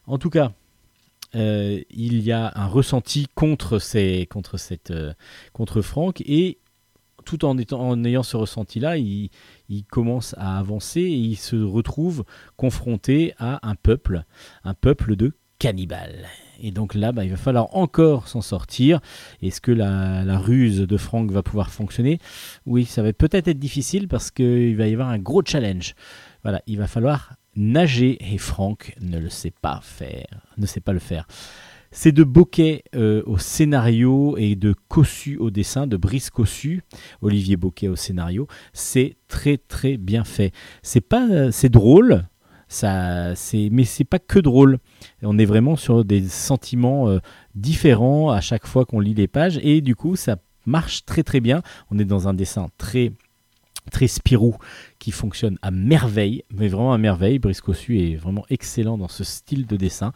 En 0.07 0.17
tout 0.17 0.29
cas, 0.29 0.51
euh, 1.35 1.79
il 1.91 2.21
y 2.21 2.31
a 2.31 2.51
un 2.55 2.65
ressenti 2.65 3.27
contre, 3.35 3.79
ces, 3.79 4.27
contre, 4.29 4.57
cette, 4.57 4.93
contre 5.53 5.81
Franck 5.81 6.21
et 6.21 6.59
tout 7.25 7.45
en, 7.45 8.03
ayant 8.03 8.23
ce 8.23 8.37
ressenti-là, 8.37 8.97
il, 8.97 9.29
il, 9.67 9.85
commence 9.85 10.33
à 10.37 10.57
avancer 10.57 11.01
et 11.01 11.13
il 11.13 11.35
se 11.35 11.57
retrouve 11.57 12.23
confronté 12.55 13.33
à 13.37 13.67
un 13.67 13.75
peuple, 13.75 14.23
un 14.63 14.73
peuple 14.73 15.15
de 15.15 15.33
cannibales. 15.59 16.27
Et 16.61 16.71
donc 16.71 16.95
là, 16.95 17.11
bah, 17.11 17.23
il 17.25 17.31
va 17.31 17.37
falloir 17.37 17.75
encore 17.75 18.27
s'en 18.27 18.41
sortir. 18.41 18.99
Est-ce 19.41 19.61
que 19.61 19.71
la, 19.71 20.37
ruse 20.37 20.81
de 20.81 20.97
Franck 20.97 21.31
va 21.31 21.43
pouvoir 21.43 21.71
fonctionner? 21.71 22.19
Oui, 22.65 22.85
ça 22.85 23.01
va 23.01 23.13
peut-être 23.13 23.47
être 23.47 23.59
difficile 23.59 24.07
parce 24.07 24.31
qu'il 24.31 24.75
va 24.75 24.87
y 24.87 24.93
avoir 24.93 25.09
un 25.09 25.19
gros 25.19 25.41
challenge. 25.45 25.95
Voilà, 26.43 26.61
il 26.67 26.77
va 26.77 26.87
falloir 26.87 27.33
nager 27.55 28.17
et 28.33 28.37
Franck 28.37 28.93
ne 29.01 29.19
le 29.19 29.29
sait 29.29 29.53
pas 29.61 29.79
faire, 29.83 30.47
ne 30.57 30.65
sait 30.65 30.79
pas 30.79 30.93
le 30.93 30.99
faire. 30.99 31.27
C'est 31.91 32.11
de 32.11 32.23
Boquet 32.23 32.83
euh, 32.95 33.23
au 33.25 33.39
scénario 33.39 34.37
et 34.37 34.55
de 34.55 34.75
Cossu 34.89 35.37
au 35.37 35.49
dessin, 35.49 35.87
de 35.87 35.97
Brice 35.97 36.29
Cossu, 36.29 36.83
Olivier 37.21 37.57
Boquet 37.57 37.87
au 37.87 37.95
scénario. 37.95 38.47
C'est 38.73 39.17
très 39.27 39.57
très 39.57 39.97
bien 39.97 40.23
fait. 40.23 40.51
C'est 40.83 41.01
pas, 41.01 41.27
euh, 41.29 41.49
c'est 41.51 41.69
drôle, 41.69 42.25
ça, 42.69 43.35
c'est, 43.35 43.69
mais 43.71 43.83
c'est 43.83 44.05
pas 44.05 44.19
que 44.19 44.39
drôle. 44.39 44.77
On 45.23 45.37
est 45.37 45.45
vraiment 45.45 45.75
sur 45.75 46.05
des 46.05 46.27
sentiments 46.27 47.09
euh, 47.09 47.19
différents 47.55 48.29
à 48.29 48.41
chaque 48.41 48.67
fois 48.67 48.85
qu'on 48.85 48.99
lit 48.99 49.15
les 49.15 49.27
pages 49.27 49.59
et 49.63 49.81
du 49.81 49.95
coup 49.95 50.15
ça 50.15 50.37
marche 50.67 51.03
très 51.03 51.23
très 51.23 51.39
bien. 51.39 51.63
On 51.89 51.97
est 51.99 52.05
dans 52.05 52.27
un 52.27 52.33
dessin 52.33 52.69
très 52.77 53.11
très 53.89 54.07
Spirou 54.07 54.55
qui 54.99 55.09
fonctionne 55.09 55.57
à 55.63 55.71
merveille, 55.71 56.43
mais 56.51 56.67
vraiment 56.67 56.93
à 56.93 56.99
merveille. 56.99 57.39
Brice 57.39 57.61
Cossu 57.61 57.99
est 57.99 58.15
vraiment 58.15 58.45
excellent 58.49 58.99
dans 58.99 59.07
ce 59.07 59.23
style 59.23 59.65
de 59.65 59.75
dessin. 59.75 60.13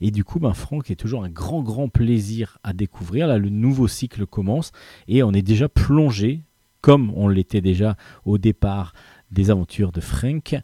Et 0.00 0.12
du 0.12 0.22
coup, 0.22 0.38
ben, 0.38 0.54
Franck 0.54 0.92
est 0.92 0.96
toujours 0.96 1.24
un 1.24 1.28
grand, 1.28 1.62
grand 1.62 1.88
plaisir 1.88 2.58
à 2.62 2.72
découvrir. 2.72 3.26
Là, 3.26 3.38
le 3.38 3.50
nouveau 3.50 3.88
cycle 3.88 4.26
commence 4.26 4.70
et 5.08 5.24
on 5.24 5.32
est 5.32 5.42
déjà 5.42 5.68
plongé, 5.68 6.42
comme 6.82 7.12
on 7.16 7.26
l'était 7.26 7.60
déjà 7.60 7.96
au 8.24 8.38
départ 8.38 8.92
des 9.30 9.50
aventures 9.50 9.92
de 9.92 10.00
Frank. 10.00 10.56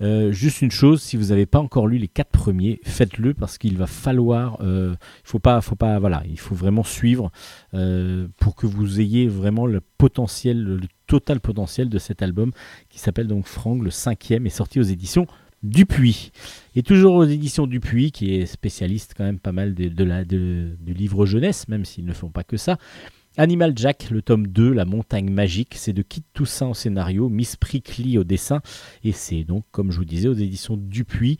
Euh, 0.00 0.32
juste 0.32 0.60
une 0.62 0.70
chose, 0.70 1.02
si 1.02 1.16
vous 1.16 1.26
n'avez 1.26 1.46
pas 1.46 1.60
encore 1.60 1.86
lu 1.86 1.98
les 1.98 2.08
quatre 2.08 2.30
premiers, 2.30 2.80
faites-le 2.84 3.32
parce 3.32 3.58
qu'il 3.58 3.76
va 3.76 3.86
falloir, 3.86 4.58
euh, 4.60 4.94
il 5.24 5.28
faut 5.28 5.38
pas, 5.38 5.60
faut 5.60 5.76
pas, 5.76 5.98
voilà, 5.98 6.22
il 6.28 6.38
faut 6.38 6.54
vraiment 6.54 6.82
suivre 6.82 7.30
euh, 7.74 8.26
pour 8.38 8.56
que 8.56 8.66
vous 8.66 9.00
ayez 9.00 9.28
vraiment 9.28 9.66
le 9.66 9.80
potentiel, 9.80 10.62
le 10.62 10.80
total 11.06 11.40
potentiel 11.40 11.88
de 11.88 11.98
cet 11.98 12.22
album 12.22 12.50
qui 12.88 12.98
s'appelle 12.98 13.28
donc 13.28 13.46
Frank, 13.46 13.82
le 13.82 13.90
cinquième, 13.90 14.46
est 14.46 14.50
sorti 14.50 14.80
aux 14.80 14.84
éditions 14.84 15.26
Dupuis. 15.62 16.30
Et 16.76 16.82
toujours 16.82 17.14
aux 17.14 17.24
éditions 17.24 17.66
Dupuis, 17.66 18.12
qui 18.12 18.34
est 18.34 18.44
spécialiste 18.44 19.14
quand 19.16 19.24
même 19.24 19.38
pas 19.38 19.52
mal 19.52 19.74
de, 19.74 20.04
la, 20.04 20.24
du 20.24 20.76
livre 20.86 21.24
jeunesse, 21.24 21.68
même 21.68 21.86
s'ils 21.86 22.04
ne 22.04 22.12
font 22.12 22.28
pas 22.28 22.44
que 22.44 22.58
ça. 22.58 22.76
Animal 23.36 23.72
Jack, 23.74 24.10
le 24.10 24.22
tome 24.22 24.46
2, 24.46 24.72
La 24.72 24.84
montagne 24.84 25.28
magique, 25.28 25.74
c'est 25.74 25.92
de 25.92 26.02
Kit 26.02 26.22
Toussaint 26.34 26.68
au 26.68 26.74
scénario, 26.74 27.28
Miss 27.28 27.56
Prickly 27.56 28.16
au 28.16 28.22
dessin, 28.22 28.60
et 29.02 29.10
c'est 29.10 29.42
donc, 29.42 29.64
comme 29.72 29.90
je 29.90 29.98
vous 29.98 30.04
disais, 30.04 30.28
aux 30.28 30.34
éditions 30.34 30.76
Dupuis. 30.76 31.38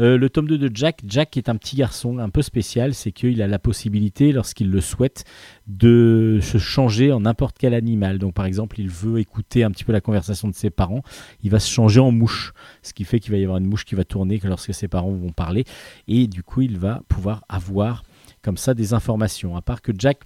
Euh, 0.00 0.16
le 0.16 0.30
tome 0.30 0.48
2 0.48 0.56
de 0.56 0.70
Jack, 0.74 1.02
Jack 1.06 1.36
est 1.36 1.50
un 1.50 1.56
petit 1.56 1.76
garçon 1.76 2.18
un 2.18 2.30
peu 2.30 2.40
spécial, 2.40 2.94
c'est 2.94 3.12
qu'il 3.12 3.42
a 3.42 3.46
la 3.46 3.58
possibilité, 3.58 4.32
lorsqu'il 4.32 4.70
le 4.70 4.80
souhaite, 4.80 5.24
de 5.66 6.38
se 6.40 6.56
changer 6.56 7.12
en 7.12 7.20
n'importe 7.20 7.56
quel 7.58 7.74
animal. 7.74 8.18
Donc 8.18 8.32
par 8.32 8.46
exemple, 8.46 8.80
il 8.80 8.88
veut 8.88 9.20
écouter 9.20 9.62
un 9.62 9.70
petit 9.70 9.84
peu 9.84 9.92
la 9.92 10.00
conversation 10.00 10.48
de 10.48 10.54
ses 10.54 10.70
parents, 10.70 11.02
il 11.42 11.50
va 11.50 11.60
se 11.60 11.70
changer 11.70 12.00
en 12.00 12.12
mouche, 12.12 12.54
ce 12.80 12.94
qui 12.94 13.04
fait 13.04 13.20
qu'il 13.20 13.32
va 13.32 13.38
y 13.38 13.44
avoir 13.44 13.58
une 13.58 13.66
mouche 13.66 13.84
qui 13.84 13.94
va 13.94 14.04
tourner 14.04 14.40
lorsque 14.42 14.72
ses 14.72 14.88
parents 14.88 15.12
vont 15.12 15.32
parler, 15.32 15.64
et 16.08 16.28
du 16.28 16.42
coup 16.42 16.62
il 16.62 16.78
va 16.78 17.02
pouvoir 17.08 17.44
avoir 17.50 18.04
comme 18.40 18.56
ça 18.56 18.72
des 18.72 18.94
informations. 18.94 19.54
À 19.54 19.60
part 19.60 19.82
que 19.82 19.92
Jack 19.98 20.20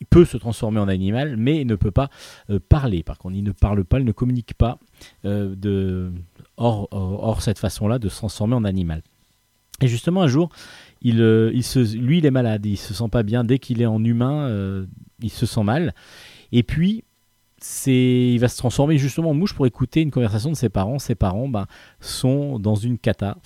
il 0.00 0.06
peut 0.06 0.24
se 0.24 0.36
transformer 0.36 0.80
en 0.80 0.88
animal, 0.88 1.36
mais 1.36 1.60
il 1.60 1.66
ne 1.66 1.74
peut 1.74 1.90
pas 1.90 2.10
euh, 2.50 2.58
parler. 2.68 3.02
Par 3.02 3.18
contre, 3.18 3.36
il 3.36 3.44
ne 3.44 3.52
parle 3.52 3.84
pas, 3.84 3.98
il 3.98 4.04
ne 4.04 4.12
communique 4.12 4.54
pas 4.54 4.78
euh, 5.24 6.10
hors, 6.56 7.42
cette 7.42 7.58
façon-là 7.58 7.98
de 7.98 8.08
se 8.08 8.16
transformer 8.16 8.54
en 8.54 8.64
animal. 8.64 9.02
Et 9.80 9.88
justement, 9.88 10.22
un 10.22 10.28
jour, 10.28 10.50
euh, 11.06 11.50
lui, 11.50 12.18
il 12.18 12.26
est 12.26 12.30
malade, 12.30 12.66
il 12.66 12.76
se 12.76 12.94
sent 12.94 13.08
pas 13.10 13.22
bien. 13.22 13.44
Dès 13.44 13.58
qu'il 13.58 13.80
est 13.80 13.86
en 13.86 14.02
humain, 14.02 14.86
il 15.20 15.30
se 15.30 15.46
sent 15.46 15.62
mal. 15.62 15.94
Et 16.50 16.62
puis, 16.62 17.04
il 17.86 18.38
va 18.38 18.48
se 18.48 18.56
transformer 18.56 18.98
justement 18.98 19.30
en 19.30 19.34
mouche 19.34 19.54
pour 19.54 19.66
écouter 19.66 20.00
une 20.00 20.10
conversation 20.10 20.50
de 20.50 20.56
ses 20.56 20.68
parents. 20.68 20.98
Ses 20.98 21.14
parents 21.14 21.48
ben, 21.48 21.66
sont 22.00 22.58
dans 22.58 22.74
une 22.74 22.98
cata. 22.98 23.38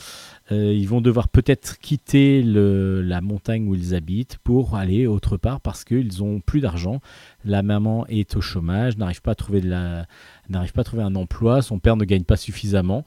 Euh, 0.51 0.73
ils 0.73 0.89
vont 0.89 1.01
devoir 1.01 1.29
peut-être 1.29 1.79
quitter 1.79 2.43
la 2.43 3.21
montagne 3.21 3.69
où 3.69 3.75
ils 3.75 3.95
habitent 3.95 4.39
pour 4.43 4.75
aller 4.75 5.07
autre 5.07 5.37
part 5.37 5.61
parce 5.61 5.85
qu'ils 5.85 6.23
ont 6.23 6.41
plus 6.41 6.61
d'argent. 6.61 7.01
La 7.45 7.63
maman 7.63 8.07
est 8.09 8.37
au 8.37 8.41
chômage, 8.41 8.97
n'arrive 8.97 9.23
pas 9.23 9.33
à 9.33 9.35
trouver 9.37 9.61
n'arrive 9.63 10.73
pas 10.73 10.81
à 10.81 10.85
trouver 10.85 11.03
un 11.03 11.15
emploi. 11.15 11.63
Son 11.63 11.79
père 11.79 11.97
ne 11.97 12.05
gagne 12.05 12.25
pas 12.25 12.37
suffisamment. 12.37 13.05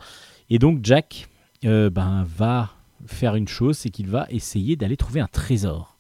Et 0.50 0.60
donc 0.60 0.80
Jack 0.84 1.28
euh, 1.66 1.90
ben, 1.90 2.26
va 2.38 2.72
faire 3.06 3.36
une 3.36 3.48
chose, 3.48 3.78
c'est 3.78 3.90
qu'il 3.90 4.08
va 4.08 4.28
essayer 4.30 4.76
d'aller 4.76 4.98
trouver 4.98 5.20
un 5.20 5.28
trésor. 5.28 5.98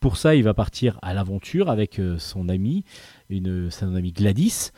Pour 0.00 0.16
ça, 0.16 0.34
il 0.34 0.42
va 0.42 0.54
partir 0.54 0.98
à 1.02 1.12
l'aventure 1.12 1.68
avec 1.68 1.98
euh, 1.98 2.18
son 2.18 2.48
ami, 2.48 2.84
une, 3.28 3.70
son 3.70 3.94
ami 3.94 4.12
Gladys, 4.12 4.70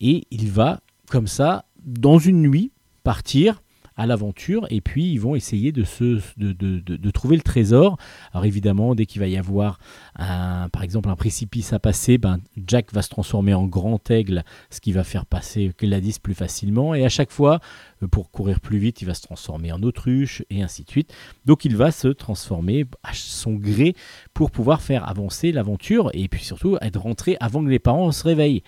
et 0.00 0.26
il 0.30 0.50
va, 0.50 0.80
comme 1.08 1.28
ça, 1.28 1.64
dans 1.84 2.18
une 2.18 2.42
nuit, 2.42 2.72
partir 3.04 3.62
à 3.96 4.06
l'aventure 4.06 4.66
et 4.70 4.80
puis 4.80 5.12
ils 5.12 5.18
vont 5.18 5.34
essayer 5.34 5.72
de, 5.72 5.84
se, 5.84 6.20
de, 6.36 6.52
de, 6.52 6.80
de, 6.80 7.10
trouver 7.10 7.36
le 7.36 7.42
trésor. 7.42 7.96
Alors 8.32 8.44
évidemment, 8.44 8.94
dès 8.94 9.06
qu'il 9.06 9.20
va 9.20 9.28
y 9.28 9.36
avoir 9.36 9.78
un, 10.16 10.68
par 10.68 10.82
exemple 10.82 11.08
un 11.08 11.16
précipice 11.16 11.72
à 11.72 11.78
passer, 11.78 12.18
ben, 12.18 12.38
Jack 12.66 12.92
va 12.92 13.02
se 13.02 13.08
transformer 13.08 13.54
en 13.54 13.64
grand 13.64 14.10
aigle, 14.10 14.44
ce 14.70 14.80
qui 14.80 14.92
va 14.92 15.04
faire 15.04 15.26
passer 15.26 15.72
Gladys 15.78 16.18
plus 16.22 16.34
facilement. 16.34 16.94
Et 16.94 17.04
à 17.04 17.08
chaque 17.08 17.30
fois, 17.30 17.60
euh, 18.02 18.08
pour 18.08 18.30
courir 18.30 18.60
plus 18.60 18.78
vite, 18.78 19.00
il 19.02 19.06
va 19.06 19.14
se 19.14 19.22
transformer 19.22 19.72
en 19.72 19.82
autruche 19.82 20.42
et 20.50 20.62
ainsi 20.62 20.82
de 20.84 20.90
suite. 20.90 21.14
Donc 21.44 21.64
il 21.64 21.76
va 21.76 21.90
se 21.90 22.08
transformer 22.08 22.86
à 23.02 23.12
son 23.14 23.54
gré 23.54 23.94
pour 24.32 24.50
pouvoir 24.50 24.82
faire 24.82 25.08
avancer 25.08 25.52
l'aventure 25.52 26.10
et 26.14 26.28
puis 26.28 26.44
surtout 26.44 26.76
être 26.80 27.00
rentré 27.00 27.36
avant 27.40 27.62
que 27.64 27.70
les 27.70 27.78
parents 27.78 28.10
se 28.12 28.24
réveillent. 28.24 28.62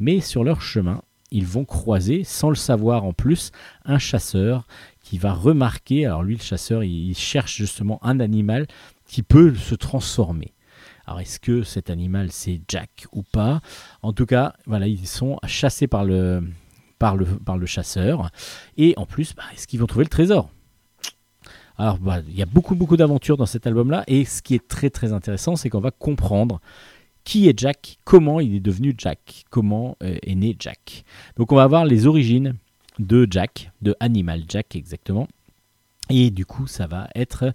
Mais 0.00 0.20
sur 0.20 0.42
leur 0.42 0.60
chemin, 0.60 1.02
ils 1.32 1.46
vont 1.46 1.64
croiser, 1.64 2.24
sans 2.24 2.50
le 2.50 2.54
savoir 2.54 3.04
en 3.04 3.12
plus, 3.12 3.50
un 3.84 3.98
chasseur 3.98 4.66
qui 5.00 5.18
va 5.18 5.32
remarquer, 5.32 6.06
alors 6.06 6.22
lui 6.22 6.36
le 6.36 6.42
chasseur, 6.42 6.84
il, 6.84 7.14
cherche 7.16 7.56
justement 7.56 7.98
un 8.04 8.20
animal 8.20 8.66
qui 9.06 9.22
peut 9.22 9.54
se 9.54 9.74
transformer. 9.74 10.52
Alors 11.06 11.20
est-ce 11.20 11.40
que 11.40 11.64
cet 11.64 11.90
animal 11.90 12.30
c'est 12.30 12.60
Jack 12.68 13.06
ou 13.12 13.22
pas? 13.22 13.60
En 14.02 14.12
tout 14.12 14.26
cas, 14.26 14.54
voilà, 14.66 14.86
ils 14.86 15.08
sont 15.08 15.38
chassés 15.46 15.88
par 15.88 16.04
le, 16.04 16.44
par 16.98 17.16
le, 17.16 17.24
par 17.24 17.58
le 17.58 17.66
chasseur. 17.66 18.30
Et 18.76 18.94
en 18.96 19.06
plus, 19.06 19.34
bah, 19.34 19.42
est-ce 19.52 19.66
qu'ils 19.66 19.80
vont 19.80 19.86
trouver 19.86 20.04
le 20.04 20.10
trésor? 20.10 20.50
Alors, 21.76 21.98
bah, 21.98 22.20
il 22.28 22.36
y 22.36 22.42
a 22.42 22.46
beaucoup, 22.46 22.74
beaucoup 22.74 22.96
d'aventures 22.96 23.36
dans 23.36 23.46
cet 23.46 23.66
album-là. 23.66 24.04
Et 24.06 24.24
ce 24.24 24.42
qui 24.42 24.54
est 24.54 24.68
très, 24.68 24.90
très 24.90 25.12
intéressant, 25.12 25.56
c'est 25.56 25.68
qu'on 25.68 25.80
va 25.80 25.90
comprendre 25.90 26.60
qui 27.24 27.48
est 27.48 27.58
Jack, 27.58 27.98
comment 28.04 28.40
il 28.40 28.54
est 28.54 28.60
devenu 28.60 28.94
Jack, 28.96 29.44
comment 29.50 29.96
euh, 30.02 30.16
est 30.22 30.34
né 30.34 30.56
Jack? 30.58 31.04
Donc, 31.36 31.52
on 31.52 31.56
va 31.56 31.66
voir 31.66 31.84
les 31.84 32.06
origines 32.06 32.54
de 32.98 33.26
Jack, 33.30 33.70
de 33.80 33.94
Animal 34.00 34.42
Jack 34.48 34.76
exactement. 34.76 35.28
Et 36.10 36.30
du 36.30 36.46
coup, 36.46 36.66
ça 36.66 36.86
va 36.86 37.08
être. 37.14 37.52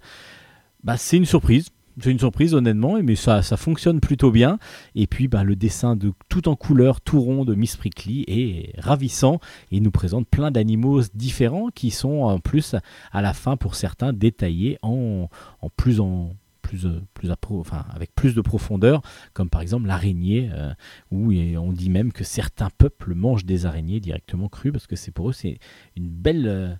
Bah, 0.82 0.96
c'est 0.96 1.16
une 1.16 1.26
surprise. 1.26 1.68
C'est 2.00 2.12
une 2.12 2.18
surprise 2.20 2.54
honnêtement, 2.54 3.02
mais 3.02 3.16
ça, 3.16 3.42
ça 3.42 3.56
fonctionne 3.56 3.98
plutôt 3.98 4.30
bien. 4.30 4.60
Et 4.94 5.08
puis 5.08 5.26
bah, 5.26 5.42
le 5.42 5.56
dessin 5.56 5.96
de 5.96 6.12
tout 6.28 6.48
en 6.48 6.54
couleur, 6.54 7.00
tout 7.00 7.20
rond 7.20 7.44
de 7.44 7.56
Miss 7.56 7.76
Prickly 7.76 8.24
est 8.28 8.80
ravissant 8.80 9.40
et 9.72 9.80
nous 9.80 9.90
présente 9.90 10.28
plein 10.28 10.52
d'animaux 10.52 11.02
différents 11.14 11.70
qui 11.74 11.90
sont 11.90 12.20
en 12.20 12.38
plus 12.38 12.76
à 13.10 13.20
la 13.20 13.34
fin 13.34 13.56
pour 13.56 13.74
certains 13.74 14.12
détaillés 14.12 14.78
en 14.82 15.28
plus 15.76 15.98
en 15.98 16.36
plus, 16.68 17.30
enfin, 17.50 17.84
avec 17.94 18.14
plus 18.14 18.34
de 18.34 18.40
profondeur, 18.40 19.02
comme 19.32 19.50
par 19.50 19.60
exemple 19.60 19.86
l'araignée, 19.86 20.50
euh, 20.52 20.72
où 21.10 21.32
on 21.32 21.72
dit 21.72 21.90
même 21.90 22.12
que 22.12 22.24
certains 22.24 22.70
peuples 22.76 23.14
mangent 23.14 23.44
des 23.44 23.66
araignées 23.66 24.00
directement 24.00 24.48
crues 24.48 24.72
parce 24.72 24.86
que 24.86 24.96
c'est 24.96 25.10
pour 25.12 25.30
eux 25.30 25.32
c'est 25.32 25.58
une 25.96 26.08
belle 26.08 26.46
euh, 26.46 26.74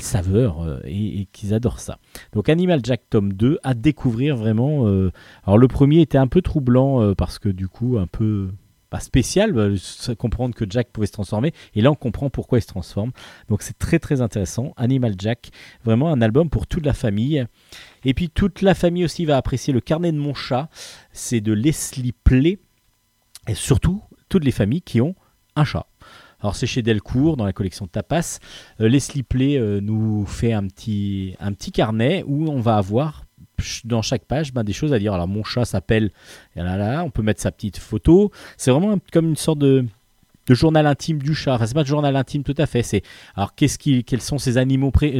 saveur 0.00 0.62
euh, 0.62 0.80
et, 0.84 1.26
qu'ils 1.32 1.54
adorent 1.54 1.80
ça. 1.80 1.98
Donc 2.32 2.48
Animal 2.48 2.80
Jack 2.82 3.02
tome 3.10 3.32
2 3.32 3.58
à 3.62 3.74
découvrir 3.74 4.36
vraiment. 4.36 4.86
Euh, 4.86 5.10
alors 5.44 5.58
le 5.58 5.68
premier 5.68 6.00
était 6.00 6.18
un 6.18 6.26
peu 6.26 6.42
troublant 6.42 7.02
euh, 7.02 7.14
parce 7.14 7.38
que 7.38 7.48
du 7.48 7.68
coup 7.68 7.98
un 7.98 8.06
peu 8.06 8.50
spécial, 9.00 9.52
bah, 9.52 9.68
comprendre 10.18 10.54
que 10.54 10.64
Jack 10.68 10.88
pouvait 10.90 11.06
se 11.06 11.12
transformer 11.12 11.52
et 11.74 11.80
là 11.80 11.90
on 11.90 11.94
comprend 11.94 12.30
pourquoi 12.30 12.58
il 12.58 12.62
se 12.62 12.66
transforme. 12.66 13.12
Donc 13.48 13.62
c'est 13.62 13.78
très 13.78 13.98
très 13.98 14.20
intéressant. 14.20 14.72
Animal 14.76 15.14
Jack, 15.18 15.50
vraiment 15.84 16.10
un 16.10 16.20
album 16.20 16.50
pour 16.50 16.66
toute 16.66 16.86
la 16.86 16.92
famille. 16.92 17.44
Et 18.04 18.14
puis 18.14 18.28
toute 18.28 18.62
la 18.62 18.74
famille 18.74 19.04
aussi 19.04 19.24
va 19.24 19.36
apprécier 19.36 19.72
le 19.72 19.80
carnet 19.80 20.12
de 20.12 20.18
mon 20.18 20.34
chat. 20.34 20.68
C'est 21.12 21.40
de 21.40 21.52
Leslie 21.52 22.12
Play 22.12 22.58
et 23.48 23.54
surtout 23.54 24.02
toutes 24.28 24.44
les 24.44 24.52
familles 24.52 24.82
qui 24.82 25.00
ont 25.00 25.14
un 25.56 25.64
chat. 25.64 25.86
Alors 26.40 26.56
c'est 26.56 26.66
chez 26.66 26.82
Delcourt 26.82 27.36
dans 27.36 27.44
la 27.44 27.52
collection 27.52 27.86
Tapas. 27.86 28.40
Euh, 28.80 28.88
Leslie 28.88 29.22
Play 29.22 29.56
euh, 29.56 29.80
nous 29.80 30.26
fait 30.26 30.52
un 30.52 30.66
petit, 30.66 31.36
un 31.38 31.52
petit 31.52 31.70
carnet 31.70 32.24
où 32.26 32.48
on 32.48 32.60
va 32.60 32.76
avoir 32.76 33.24
dans 33.84 34.02
chaque 34.02 34.24
page 34.24 34.52
ben, 34.52 34.64
des 34.64 34.72
choses 34.72 34.92
à 34.92 34.98
dire. 34.98 35.14
Alors 35.14 35.28
mon 35.28 35.44
chat 35.44 35.64
s'appelle, 35.64 36.10
on 36.56 37.10
peut 37.10 37.22
mettre 37.22 37.40
sa 37.40 37.52
petite 37.52 37.78
photo. 37.78 38.30
C'est 38.56 38.70
vraiment 38.70 38.98
comme 39.12 39.28
une 39.28 39.36
sorte 39.36 39.58
de, 39.58 39.84
journal 40.48 40.86
intime 40.86 41.18
du 41.18 41.34
chat. 41.34 41.54
Enfin, 41.54 41.66
c'est 41.66 41.74
pas 41.74 41.82
de 41.82 41.88
journal 41.88 42.14
intime 42.16 42.42
tout 42.42 42.54
à 42.58 42.66
fait. 42.66 42.82
C'est 42.82 43.02
alors 43.34 43.54
qu'est-ce 43.54 43.78
quels 43.78 44.20
sont 44.20 44.38
ses 44.38 44.52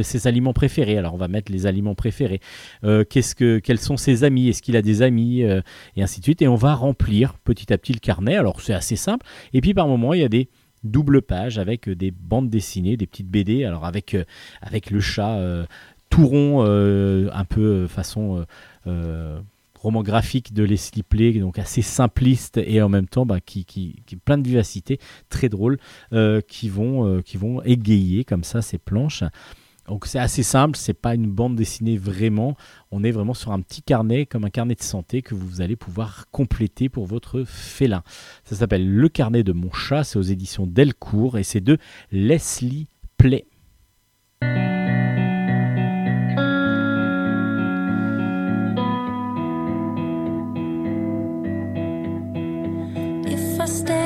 ses 0.03 0.27
aliments 0.27 0.53
préférés? 0.53 0.97
Alors 0.97 1.13
on 1.13 1.17
va 1.17 1.27
mettre 1.27 1.51
les 1.51 1.65
aliments 1.65 1.95
préférés. 1.95 2.39
Euh, 2.83 3.03
qu'est-ce 3.03 3.33
que, 3.33 3.59
quels 3.59 3.79
sont 3.79 3.97
ses 3.97 4.23
amis? 4.23 4.49
Est-ce 4.49 4.61
qu'il 4.61 4.75
a 4.75 4.81
des 4.81 5.01
amis? 5.01 5.41
Et 5.41 6.03
ainsi 6.03 6.19
de 6.19 6.25
suite. 6.25 6.41
Et 6.41 6.47
on 6.47 6.55
va 6.55 6.75
remplir 6.75 7.35
petit 7.39 7.73
à 7.73 7.77
petit 7.77 7.93
le 7.93 7.99
carnet. 7.99 8.35
Alors 8.35 8.61
c'est 8.61 8.73
assez 8.73 8.95
simple. 8.95 9.25
Et 9.53 9.61
puis 9.61 9.73
par 9.73 9.87
moment 9.87 10.13
il 10.13 10.21
y 10.21 10.25
a 10.25 10.29
des 10.29 10.49
double 10.83 11.21
page 11.21 11.57
avec 11.57 11.87
euh, 11.87 11.95
des 11.95 12.11
bandes 12.11 12.49
dessinées, 12.49 12.97
des 12.97 13.07
petites 13.07 13.29
BD, 13.29 13.63
alors 13.65 13.85
avec, 13.85 14.13
euh, 14.13 14.23
avec 14.61 14.91
le 14.91 14.99
chat 14.99 15.37
euh, 15.37 15.65
tout 16.13 16.27
rond, 16.27 16.61
un 16.63 17.45
peu 17.45 17.87
façon 17.87 18.45
roman 18.85 20.03
graphique 20.03 20.53
de 20.53 20.63
Leslie 20.63 21.01
Play, 21.01 21.33
donc 21.39 21.57
assez 21.57 21.81
simpliste 21.81 22.57
et 22.57 22.81
en 22.83 22.89
même 22.89 23.07
temps 23.07 23.25
bah, 23.25 23.41
qui, 23.41 23.65
qui, 23.65 23.95
qui 24.05 24.15
plein 24.15 24.37
de 24.37 24.47
vivacité, 24.47 24.99
très 25.29 25.49
drôle, 25.49 25.79
qui, 26.47 26.69
vont, 26.69 27.21
qui 27.23 27.37
vont 27.37 27.63
égayer 27.63 28.23
comme 28.25 28.43
ça 28.43 28.61
ces 28.61 28.77
planches. 28.77 29.23
Donc 29.87 30.05
c'est 30.05 30.19
assez 30.19 30.43
simple, 30.43 30.77
c'est 30.77 30.93
pas 30.93 31.15
une 31.15 31.29
bande 31.29 31.55
dessinée 31.55 31.97
vraiment. 31.97 32.55
On 32.91 33.03
est 33.03 33.11
vraiment 33.11 33.33
sur 33.33 33.51
un 33.51 33.59
petit 33.61 33.81
carnet, 33.81 34.25
comme 34.25 34.45
un 34.45 34.49
carnet 34.49 34.75
de 34.75 34.83
santé 34.83 35.21
que 35.21 35.35
vous 35.35 35.61
allez 35.61 35.75
pouvoir 35.75 36.25
compléter 36.31 36.89
pour 36.89 37.05
votre 37.05 37.43
félin. 37.43 38.03
Ça 38.45 38.55
s'appelle 38.55 38.87
Le 38.87 39.09
carnet 39.09 39.43
de 39.43 39.51
mon 39.51 39.71
chat, 39.71 40.03
c'est 40.03 40.19
aux 40.19 40.21
éditions 40.21 40.67
Delcourt 40.67 41.37
et 41.37 41.43
c'est 41.43 41.61
de 41.61 41.77
Leslie 42.11 42.87
Play. 43.17 43.45
trust 53.65 54.02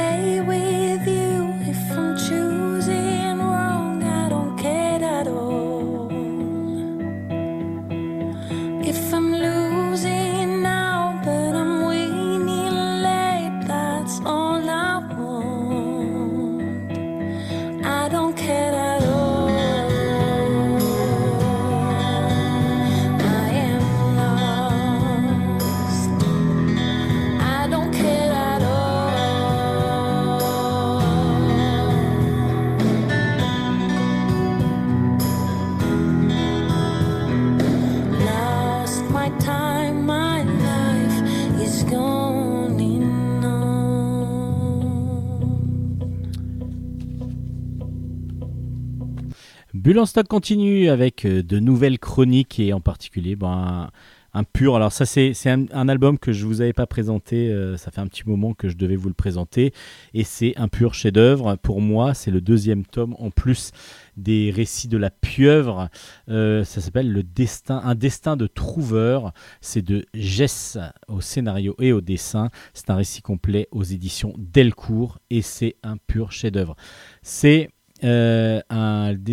Bulle 49.88 50.03
continue 50.27 50.89
avec 50.89 51.23
euh, 51.23 51.41
de 51.41 51.59
nouvelles 51.59 51.97
chroniques 51.97 52.59
et 52.59 52.73
en 52.73 52.81
particulier 52.81 53.38
ben, 53.38 53.89
un, 54.33 54.43
pur. 54.43 54.75
Alors 54.75 54.91
ça 54.91 55.05
c'est 55.05 55.33
un, 55.47 55.88
album 55.88 56.19
que 56.19 56.33
je 56.33 56.45
vous 56.45 56.59
avais 56.59 56.73
pas 56.73 56.85
présenté, 56.85 57.49
euh, 57.49 57.77
ça 57.77 57.89
fait 57.89 58.01
un 58.01 58.07
petit 58.07 58.27
moment 58.27 58.53
que 58.53 58.67
je 58.67 58.75
devais 58.75 58.97
vous 58.97 59.07
le 59.07 59.13
présenter 59.13 59.71
et 60.13 60.25
c'est 60.25 60.57
un 60.57 60.67
pur 60.67 60.93
chef-d'œuvre. 60.93 61.55
Pour 61.55 61.79
moi 61.79 62.13
c'est 62.13 62.31
le 62.31 62.41
deuxième 62.41 62.85
tome 62.85 63.15
en 63.17 63.31
plus 63.31 63.71
des 64.17 64.51
récits 64.53 64.89
de 64.89 64.97
la 64.97 65.09
pieuvre. 65.09 65.88
Euh, 66.27 66.65
ça 66.65 66.81
s'appelle 66.81 67.09
le 67.09 67.23
destin, 67.23 67.79
un 67.81 67.95
destin 67.95 68.35
de 68.35 68.45
trouveur. 68.45 69.31
C'est 69.61 69.83
de 69.83 70.05
Jess 70.13 70.77
au 71.07 71.21
scénario 71.21 71.77
et 71.79 71.93
au 71.93 72.01
dessin. 72.01 72.49
C'est 72.73 72.89
un 72.89 72.95
récit 72.95 73.21
complet 73.21 73.69
aux 73.71 73.83
éditions 73.83 74.33
Delcourt 74.38 75.19
et 75.29 75.41
c'est 75.41 75.77
un 75.81 75.95
pur 75.95 76.33
chef-d'œuvre. 76.33 76.75
C'est 77.21 77.69
euh, 78.04 78.62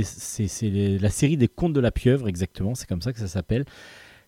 c'est 0.02 0.70
la 1.00 1.10
série 1.10 1.36
des 1.36 1.48
contes 1.48 1.72
de 1.72 1.80
la 1.80 1.90
pieuvre, 1.90 2.28
exactement, 2.28 2.74
c'est 2.74 2.88
comme 2.88 3.02
ça 3.02 3.12
que 3.12 3.18
ça 3.18 3.28
s'appelle. 3.28 3.64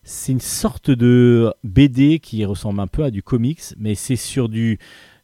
C'est 0.03 0.33
une 0.33 0.41
sorte 0.41 0.91
de 0.91 1.53
BD 1.65 2.21
qui 2.21 2.45
ressemble 2.45 2.81
un 2.81 2.87
peu 2.87 3.05
à 3.05 3.11
du 3.11 3.23
comics, 3.23 3.63
mais 3.77 3.95
c'est 3.95 4.17
sur 4.17 4.49
du, 4.49 4.79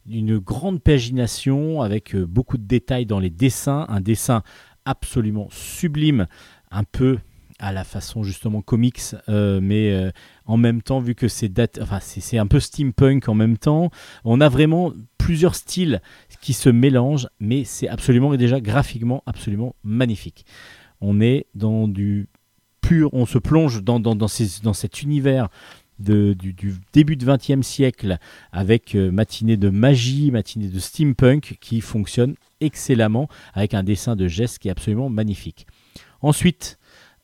une 0.09 0.37
grande 0.39 0.81
pagination 0.81 1.81
avec 1.81 2.15
euh, 2.15 2.25
beaucoup 2.25 2.57
de 2.57 2.65
détails 2.65 3.05
dans 3.05 3.19
les 3.19 3.29
dessins, 3.29 3.85
un 3.87 4.01
dessin 4.01 4.43
absolument 4.85 5.47
sublime, 5.51 6.27
un 6.71 6.83
peu 6.83 7.17
à 7.63 7.71
la 7.71 7.83
façon 7.83 8.23
justement 8.23 8.61
comics, 8.61 9.01
euh, 9.29 9.59
mais 9.61 10.11
en 10.45 10.57
même 10.57 10.81
temps, 10.81 10.99
vu 10.99 11.15
que 11.15 11.27
c'est 11.27 11.79
enfin, 11.81 11.99
c'est 12.01 12.37
un 12.37 12.47
peu 12.47 12.59
steampunk 12.59 13.29
en 13.29 13.35
même 13.35 13.57
temps, 13.57 13.89
on 14.25 14.41
a 14.41 14.49
vraiment 14.49 14.91
plusieurs 15.17 15.55
styles 15.55 16.01
qui 16.41 16.51
se 16.51 16.69
mélangent, 16.69 17.29
mais 17.39 17.63
c'est 17.63 17.87
absolument 17.87 18.33
et 18.33 18.37
déjà 18.37 18.59
graphiquement 18.59 19.23
absolument 19.25 19.75
magnifique. 19.83 20.45
On 20.99 21.21
est 21.21 21.45
dans 21.55 21.87
du 21.87 22.27
pur, 22.81 23.09
on 23.13 23.25
se 23.25 23.37
plonge 23.37 23.81
dans, 23.81 24.01
dans, 24.01 24.15
dans, 24.15 24.27
dans 24.63 24.73
cet 24.73 25.01
univers 25.01 25.47
de, 25.99 26.33
du, 26.33 26.53
début 26.91 27.15
du 27.15 27.25
XXe 27.25 27.65
siècle 27.65 28.17
avec 28.51 28.95
euh, 28.95 29.11
matinée 29.11 29.57
de 29.57 29.69
magie, 29.69 30.31
matinée 30.31 30.67
de 30.67 30.79
steampunk 30.79 31.57
qui 31.61 31.81
fonctionne 31.81 32.35
excellemment 32.59 33.29
avec 33.53 33.73
un 33.73 33.83
dessin 33.83 34.15
de 34.15 34.27
geste 34.27 34.59
qui 34.59 34.67
est 34.67 34.71
absolument 34.71 35.09
magnifique. 35.09 35.67
Ensuite, 36.21 36.77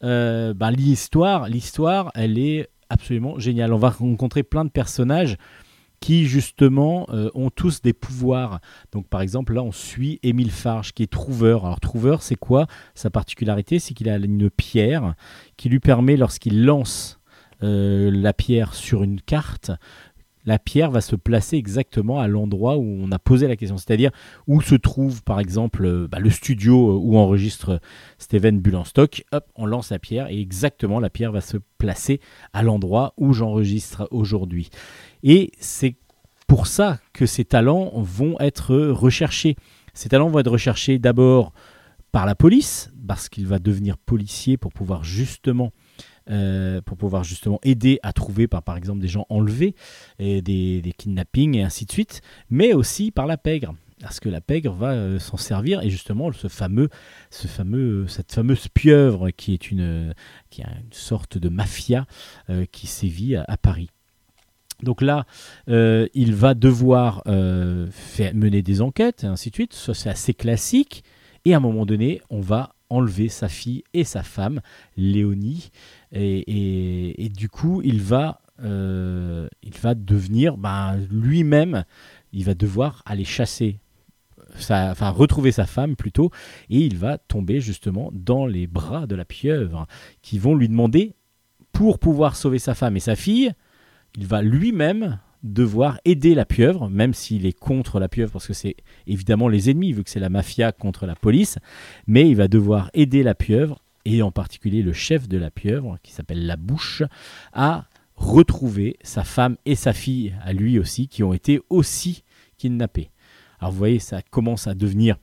euh, 0.03 0.53
ben, 0.53 0.71
l'histoire, 0.71 1.47
l'histoire, 1.47 2.11
elle 2.15 2.37
est 2.37 2.69
absolument 2.89 3.39
géniale. 3.39 3.73
On 3.73 3.77
va 3.77 3.89
rencontrer 3.89 4.43
plein 4.43 4.65
de 4.65 4.69
personnages 4.69 5.37
qui 5.99 6.25
justement 6.25 7.07
euh, 7.09 7.29
ont 7.33 7.49
tous 7.49 7.81
des 7.81 7.93
pouvoirs. 7.93 8.59
Donc 8.91 9.07
par 9.07 9.21
exemple 9.21 9.53
là 9.53 9.63
on 9.63 9.71
suit 9.71 10.19
Émile 10.23 10.51
Farge 10.51 10.93
qui 10.93 11.03
est 11.03 11.11
trouveur. 11.11 11.65
Alors 11.65 11.79
trouveur 11.79 12.23
c'est 12.23 12.35
quoi? 12.35 12.67
Sa 12.95 13.09
particularité 13.09 13.79
c'est 13.79 13.93
qu'il 13.93 14.09
a 14.09 14.15
une 14.15 14.49
pierre 14.49 15.15
qui 15.57 15.69
lui 15.69 15.79
permet 15.79 16.15
lorsqu'il 16.15 16.63
lance 16.63 17.19
euh, 17.61 18.09
la 18.13 18.31
pierre 18.31 18.73
sur 18.73 19.03
une 19.03 19.19
carte 19.19 19.71
la 20.45 20.59
pierre 20.59 20.91
va 20.91 21.01
se 21.01 21.15
placer 21.15 21.57
exactement 21.57 22.19
à 22.19 22.27
l'endroit 22.27 22.77
où 22.77 22.83
on 22.83 23.11
a 23.11 23.19
posé 23.19 23.47
la 23.47 23.55
question, 23.55 23.77
c'est-à-dire 23.77 24.11
où 24.47 24.61
se 24.61 24.75
trouve 24.75 25.23
par 25.23 25.39
exemple 25.39 25.85
euh, 25.85 26.07
bah, 26.07 26.19
le 26.19 26.29
studio 26.29 26.99
où 26.99 27.17
enregistre 27.17 27.79
Steven 28.17 28.59
Bulanstock. 28.59 29.23
Hop, 29.31 29.45
on 29.55 29.65
lance 29.65 29.91
la 29.91 29.99
pierre 29.99 30.29
et 30.29 30.39
exactement 30.39 30.99
la 30.99 31.09
pierre 31.09 31.31
va 31.31 31.41
se 31.41 31.57
placer 31.77 32.19
à 32.53 32.63
l'endroit 32.63 33.13
où 33.17 33.33
j'enregistre 33.33 34.07
aujourd'hui. 34.11 34.69
Et 35.23 35.51
c'est 35.59 35.95
pour 36.47 36.67
ça 36.67 36.99
que 37.13 37.25
ces 37.25 37.45
talents 37.45 37.91
vont 37.95 38.35
être 38.39 38.75
recherchés. 38.75 39.55
Ces 39.93 40.09
talents 40.09 40.29
vont 40.29 40.39
être 40.39 40.51
recherchés 40.51 40.97
d'abord 40.97 41.53
par 42.11 42.25
la 42.25 42.33
police, 42.33 42.91
parce 43.07 43.29
qu'il 43.29 43.47
va 43.47 43.59
devenir 43.59 43.97
policier 43.97 44.57
pour 44.57 44.71
pouvoir 44.71 45.03
justement 45.03 45.71
euh, 46.29 46.81
pour 46.81 46.97
pouvoir 46.97 47.23
justement 47.23 47.59
aider 47.63 47.99
à 48.03 48.13
trouver 48.13 48.47
par, 48.47 48.61
par 48.61 48.77
exemple 48.77 48.99
des 48.99 49.07
gens 49.07 49.25
enlevés, 49.29 49.75
et 50.19 50.41
des, 50.41 50.93
kidnappings 50.97 51.55
et 51.55 51.63
ainsi 51.63 51.85
de 51.85 51.91
suite, 51.91 52.21
mais 52.49 52.73
aussi 52.73 53.11
par 53.11 53.25
la 53.25 53.37
pègre. 53.37 53.73
Parce 54.01 54.19
que 54.19 54.29
la 54.29 54.39
pègre 54.39 54.71
va 54.73 54.91
euh, 54.91 55.19
s'en 55.19 55.37
servir 55.37 55.81
et 55.81 55.89
justement 55.89 56.31
ce 56.31 56.47
fameux, 56.47 56.89
ce 57.31 57.47
fameux, 57.47 58.07
cette 58.07 58.31
fameuse 58.31 58.67
pieuvre 58.69 59.31
qui 59.31 59.53
est 59.53 59.71
une, 59.71 60.13
qui 60.49 60.61
a 60.61 60.69
une 60.69 60.93
sorte 60.93 61.37
de 61.37 61.49
mafia 61.49 62.05
euh, 62.49 62.65
qui 62.71 62.87
sévit 62.87 63.35
à, 63.35 63.57
Paris. 63.57 63.89
Donc 64.83 65.01
là, 65.01 65.25
il 65.67 66.33
va 66.33 66.53
devoir 66.53 67.23
mener 67.27 68.61
des 68.61 68.81
enquêtes 68.81 69.25
et 69.25 69.27
ainsi 69.27 69.49
de 69.49 69.55
suite. 69.55 69.73
Ça, 69.73 69.93
c'est 69.93 70.09
assez 70.09 70.33
classique. 70.33 71.03
Et 71.43 71.53
à 71.53 71.57
un 71.57 71.59
moment 71.59 71.85
donné, 71.85 72.21
on 72.29 72.39
va 72.39 72.75
enlever 72.89 73.29
sa 73.29 73.47
fille 73.47 73.83
et 73.93 74.03
sa 74.03 74.23
femme, 74.23 74.61
Léonie. 74.97 75.71
Et, 76.11 77.29
du 77.35 77.49
coup, 77.49 77.81
il 77.83 78.01
va, 78.01 78.41
euh, 78.63 79.47
il 79.63 79.77
va 79.77 79.95
devenir 79.95 80.57
ben, 80.57 80.97
lui-même, 81.11 81.83
il 82.33 82.45
va 82.45 82.53
devoir 82.53 83.03
aller 83.05 83.25
chasser. 83.25 83.79
Enfin, 84.57 85.09
retrouver 85.11 85.51
sa 85.51 85.67
femme 85.67 85.95
plutôt, 85.95 86.31
et 86.69 86.79
il 86.79 86.97
va 86.97 87.19
tomber 87.19 87.61
justement 87.61 88.09
dans 88.13 88.47
les 88.47 88.65
bras 88.65 89.05
de 89.05 89.15
la 89.15 89.23
pieuvre, 89.23 89.85
qui 90.23 90.39
vont 90.39 90.55
lui 90.55 90.67
demander, 90.67 91.13
pour 91.71 91.99
pouvoir 91.99 92.35
sauver 92.35 92.57
sa 92.57 92.73
femme 92.73 92.97
et 92.97 92.99
sa 92.99 93.15
fille, 93.15 93.51
il 94.17 94.25
va 94.25 94.41
lui-même 94.41 95.19
devoir 95.43 95.99
aider 96.03 96.35
la 96.35 96.45
pieuvre, 96.45 96.89
même 96.89 97.13
s'il 97.13 97.45
est 97.45 97.57
contre 97.57 97.99
la 97.99 98.09
pieuvre, 98.09 98.31
parce 98.31 98.47
que 98.47 98.53
c'est 98.53 98.75
évidemment 99.07 99.47
les 99.47 99.69
ennemis, 99.69 99.93
vu 99.93 100.03
que 100.03 100.09
c'est 100.09 100.19
la 100.19 100.29
mafia 100.29 100.71
contre 100.71 101.05
la 101.05 101.15
police, 101.15 101.59
mais 102.07 102.29
il 102.29 102.35
va 102.35 102.47
devoir 102.47 102.89
aider 102.93 103.23
la 103.23 103.35
pieuvre, 103.35 103.81
et 104.09 104.23
en 104.23 104.31
particulier 104.31 104.81
le 104.81 104.93
chef 104.93 105.27
de 105.27 105.37
la 105.37 105.51
pieuvre, 105.51 105.99
qui 106.01 106.11
s'appelle 106.11 106.47
La 106.47 106.55
Bouche, 106.55 107.03
à 107.53 107.85
retrouver 108.15 108.97
sa 109.03 109.23
femme 109.23 109.55
et 109.65 109.75
sa 109.75 109.93
fille, 109.93 110.35
à 110.41 110.51
lui 110.51 110.79
aussi, 110.79 111.07
qui 111.07 111.23
ont 111.23 111.33
été 111.33 111.61
aussi 111.69 112.23
kidnappés. 112.57 113.11
Alors 113.59 113.71
vous 113.71 113.77
voyez, 113.77 113.99
ça 113.99 114.21
commence 114.21 114.67
à 114.67 114.73
devenir 114.73 115.17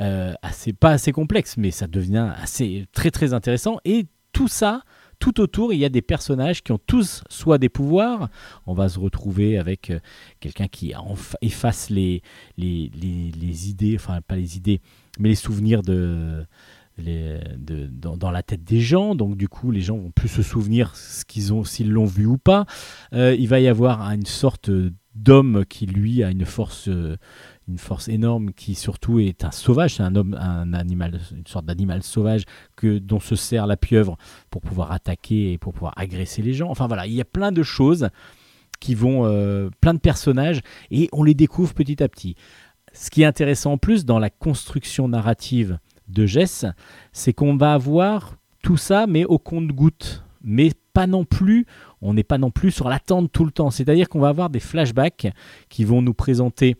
euh, 0.00 0.32
assez, 0.40 0.72
pas 0.72 0.92
assez 0.92 1.12
complexe, 1.12 1.58
mais 1.58 1.70
ça 1.70 1.86
devient 1.86 2.32
assez 2.40 2.86
très 2.92 3.10
très 3.10 3.34
intéressant, 3.34 3.78
et 3.84 4.06
tout 4.32 4.48
ça 4.48 4.82
tout 5.18 5.38
autour, 5.42 5.74
il 5.74 5.78
y 5.78 5.84
a 5.84 5.90
des 5.90 6.00
personnages 6.00 6.62
qui 6.62 6.72
ont 6.72 6.80
tous 6.86 7.22
soit 7.28 7.58
des 7.58 7.68
pouvoirs. 7.68 8.30
On 8.66 8.72
va 8.72 8.88
se 8.88 8.98
retrouver 8.98 9.58
avec 9.58 9.90
euh, 9.90 10.00
quelqu'un 10.40 10.66
qui 10.66 10.94
efface 11.42 11.90
les, 11.90 12.22
idées, 12.56 13.96
enfin 13.96 14.22
pas 14.22 14.36
les 14.36 14.56
idées, 14.56 14.80
mais 15.18 15.28
les 15.28 15.34
souvenirs 15.34 15.82
de, 15.82 16.46
dans, 17.02 18.30
la 18.30 18.42
tête 18.42 18.64
des 18.64 18.80
gens. 18.80 19.14
Donc 19.14 19.36
du 19.36 19.48
coup, 19.48 19.70
les 19.70 19.80
gens 19.80 19.96
vont 19.96 20.10
plus 20.10 20.28
se 20.28 20.42
souvenir 20.42 20.94
ce 20.96 21.24
qu'ils 21.24 21.52
ont, 21.52 21.64
s'ils 21.64 21.90
l'ont 21.90 22.06
vu 22.06 22.26
ou 22.26 22.38
pas. 22.38 22.66
Euh, 23.12 23.34
il 23.38 23.48
va 23.48 23.60
y 23.60 23.68
avoir 23.68 24.02
une 24.10 24.26
sorte 24.26 24.70
d'homme 25.14 25.64
qui 25.68 25.86
lui 25.86 26.22
a 26.22 26.30
une 26.30 26.46
force 26.46 26.88
euh, 26.88 27.16
une 27.68 27.78
force 27.78 28.08
énorme 28.08 28.52
qui 28.52 28.74
surtout 28.74 29.20
est 29.20 29.44
un 29.44 29.52
sauvage, 29.52 29.94
c'est 29.94 30.02
un 30.02 30.16
homme, 30.16 30.36
un 30.40 30.72
animal, 30.72 31.20
une 31.30 31.46
sorte 31.46 31.66
d'animal 31.66 32.02
sauvage 32.02 32.42
que 32.76 32.98
dont 32.98 33.20
se 33.20 33.36
sert 33.36 33.66
la 33.66 33.76
pieuvre 33.76 34.16
pour 34.50 34.60
pouvoir 34.60 34.90
attaquer 34.90 35.52
et 35.52 35.58
pour 35.58 35.72
pouvoir 35.72 35.94
agresser 35.96 36.42
les 36.42 36.52
gens. 36.52 36.68
Enfin 36.68 36.88
voilà, 36.88 37.06
il 37.06 37.12
y 37.12 37.20
a 37.20 37.24
plein 37.24 37.52
de 37.52 37.62
choses 37.62 38.08
qui 38.80 38.94
vont, 38.94 39.24
euh, 39.24 39.70
plein 39.80 39.94
de 39.94 40.00
personnages 40.00 40.62
et 40.90 41.08
on 41.12 41.22
les 41.22 41.34
découvre 41.34 41.72
petit 41.72 42.02
à 42.02 42.08
petit. 42.08 42.34
Ce 42.92 43.08
qui 43.08 43.22
est 43.22 43.26
intéressant 43.26 43.72
en 43.72 43.78
plus 43.78 44.04
dans 44.04 44.18
la 44.18 44.30
construction 44.30 45.06
narrative 45.06 45.78
de 46.10 46.26
Jess, 46.26 46.66
c'est 47.12 47.32
qu'on 47.32 47.56
va 47.56 47.74
avoir 47.74 48.36
tout 48.62 48.76
ça 48.76 49.06
mais 49.06 49.24
au 49.24 49.38
compte-goutte, 49.38 50.24
mais 50.42 50.72
pas 50.92 51.06
non 51.06 51.24
plus, 51.24 51.66
on 52.02 52.14
n'est 52.14 52.24
pas 52.24 52.38
non 52.38 52.50
plus 52.50 52.70
sur 52.70 52.88
l'attente 52.88 53.30
tout 53.32 53.44
le 53.44 53.50
temps. 53.50 53.70
C'est-à-dire 53.70 54.08
qu'on 54.08 54.20
va 54.20 54.28
avoir 54.28 54.50
des 54.50 54.60
flashbacks 54.60 55.28
qui 55.68 55.84
vont 55.84 56.02
nous 56.02 56.14
présenter 56.14 56.76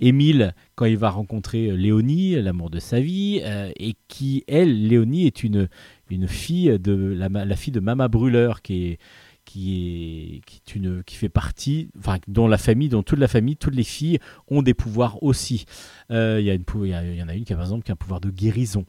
Émile, 0.00 0.54
quand 0.74 0.86
il 0.86 0.98
va 0.98 1.10
rencontrer 1.10 1.70
euh, 1.70 1.76
Léonie, 1.76 2.34
l'amour 2.42 2.68
de 2.68 2.80
sa 2.80 3.00
vie, 3.00 3.40
euh, 3.44 3.70
et 3.78 3.94
qui, 4.08 4.44
elle, 4.48 4.88
Léonie, 4.88 5.26
est 5.26 5.44
une, 5.44 5.68
une 6.10 6.26
fille 6.26 6.78
de 6.78 7.14
la, 7.16 7.56
fille 7.56 7.72
de 7.72 7.80
Mama 7.80 8.08
Brûleur, 8.08 8.60
qui 8.60 8.86
est 8.86 8.98
qui 9.44 10.36
est, 10.36 10.40
qui, 10.44 10.78
une, 10.78 11.02
qui 11.04 11.16
fait 11.16 11.28
partie, 11.28 11.90
enfin, 11.98 12.18
dont 12.28 12.48
la 12.48 12.58
famille, 12.58 12.88
dont 12.88 13.02
toute 13.02 13.18
la 13.18 13.28
famille, 13.28 13.56
toutes 13.56 13.74
les 13.74 13.84
filles 13.84 14.18
ont 14.48 14.62
des 14.62 14.74
pouvoirs 14.74 15.22
aussi. 15.22 15.66
Euh, 16.10 16.38
il 16.40 16.46
y, 16.46 16.88
y, 16.88 17.22
en 17.22 17.28
a 17.28 17.34
une 17.34 17.44
qui 17.44 17.52
a 17.52 17.56
par 17.56 17.64
exemple 17.64 17.84
qui 17.84 17.90
a 17.90 17.94
un 17.94 17.96
pouvoir 17.96 18.20
de 18.20 18.30
guérison. 18.30 18.84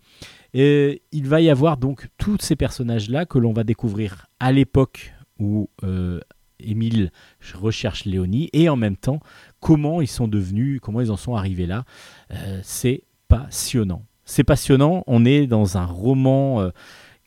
Et 0.53 1.01
il 1.11 1.27
va 1.27 1.41
y 1.41 1.49
avoir 1.49 1.77
donc 1.77 2.07
tous 2.17 2.37
ces 2.39 2.55
personnages-là 2.55 3.25
que 3.25 3.37
l'on 3.37 3.53
va 3.53 3.63
découvrir 3.63 4.27
à 4.39 4.51
l'époque 4.51 5.13
où 5.37 5.69
Émile 6.59 7.11
recherche 7.53 8.05
Léonie 8.05 8.49
et 8.53 8.69
en 8.69 8.75
même 8.75 8.97
temps 8.97 9.19
comment 9.59 10.01
ils 10.01 10.07
sont 10.07 10.27
devenus, 10.27 10.79
comment 10.81 11.01
ils 11.01 11.11
en 11.11 11.17
sont 11.17 11.35
arrivés 11.35 11.65
là. 11.65 11.85
Euh, 12.31 12.59
c'est 12.63 13.03
passionnant. 13.27 14.05
C'est 14.25 14.43
passionnant. 14.43 15.03
On 15.07 15.25
est 15.25 15.47
dans 15.47 15.77
un 15.77 15.85
roman 15.85 16.61
euh, 16.61 16.69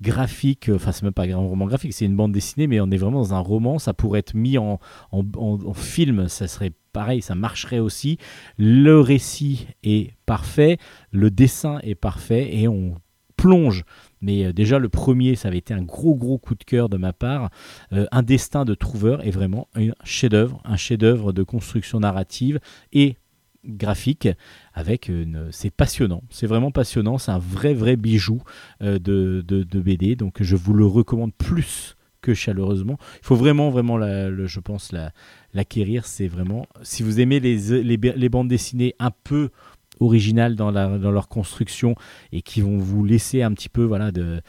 graphique, 0.00 0.70
enfin 0.72 0.92
c'est 0.92 1.02
même 1.02 1.12
pas 1.12 1.24
un 1.24 1.36
roman 1.36 1.66
graphique, 1.66 1.92
c'est 1.92 2.04
une 2.04 2.16
bande 2.16 2.32
dessinée, 2.32 2.66
mais 2.66 2.80
on 2.80 2.90
est 2.90 2.96
vraiment 2.96 3.18
dans 3.18 3.34
un 3.34 3.40
roman. 3.40 3.78
Ça 3.78 3.94
pourrait 3.94 4.20
être 4.20 4.34
mis 4.34 4.58
en, 4.58 4.78
en 5.12 5.74
film, 5.74 6.28
ça 6.28 6.48
serait 6.48 6.72
pareil, 6.92 7.22
ça 7.22 7.34
marcherait 7.34 7.78
aussi. 7.78 8.18
Le 8.56 9.00
récit 9.00 9.66
est 9.82 10.12
parfait, 10.26 10.78
le 11.10 11.30
dessin 11.30 11.78
est 11.82 11.94
parfait 11.94 12.56
et 12.56 12.68
on 12.68 12.94
plonge 13.36 13.84
mais 14.20 14.46
euh, 14.46 14.52
déjà, 14.52 14.78
le 14.78 14.88
premier, 14.88 15.36
ça 15.36 15.48
avait 15.48 15.58
été 15.58 15.74
un 15.74 15.82
gros, 15.82 16.14
gros 16.14 16.38
coup 16.38 16.54
de 16.54 16.64
cœur 16.64 16.88
de 16.88 16.96
ma 16.96 17.12
part. 17.12 17.50
Euh, 17.92 18.06
un 18.12 18.22
destin 18.22 18.64
de 18.64 18.74
trouveur 18.74 19.26
est 19.26 19.30
vraiment 19.30 19.68
un 19.74 19.90
chef-d'œuvre, 20.04 20.60
un 20.64 20.76
chef-d'œuvre 20.76 21.32
de 21.32 21.42
construction 21.42 22.00
narrative 22.00 22.60
et 22.92 23.16
graphique 23.64 24.28
avec 24.74 25.08
une... 25.08 25.48
c'est 25.50 25.70
passionnant. 25.70 26.22
C'est 26.30 26.46
vraiment 26.46 26.70
passionnant. 26.70 27.18
C'est 27.18 27.30
un 27.30 27.38
vrai 27.38 27.74
vrai 27.74 27.96
bijou 27.96 28.42
euh, 28.82 28.98
de, 28.98 29.42
de, 29.46 29.80
BD 29.80 30.16
donc 30.16 30.42
je 30.42 30.56
vous 30.56 30.74
le 30.74 30.86
recommande 30.86 31.32
plus 31.34 31.96
que 32.20 32.34
chaleureusement. 32.34 32.98
Il 33.22 33.26
faut 33.26 33.36
vraiment 33.36 33.70
vraiment 33.70 33.98
je 33.98 34.60
pense 34.60 34.92
l'acquérir. 35.54 36.06
C'est 36.06 36.28
vraiment 36.28 36.66
si 36.82 37.02
vous 37.02 37.20
aimez 37.20 37.40
les, 37.40 37.82
les, 37.82 37.96
les 37.96 38.28
bandes 38.28 38.48
dessinées 38.48 38.94
un 38.98 39.10
peu 39.10 39.50
originales 40.00 40.56
dans, 40.56 40.70
leur 40.70 41.28
construction 41.28 41.94
et 42.32 42.42
qui 42.42 42.60
vont 42.60 42.78
vous 42.78 43.04
laisser 43.04 43.42
un 43.42 43.52
petit 43.52 43.68
peu 43.68 43.84
voilà, 43.84 44.10
de, 44.10 44.40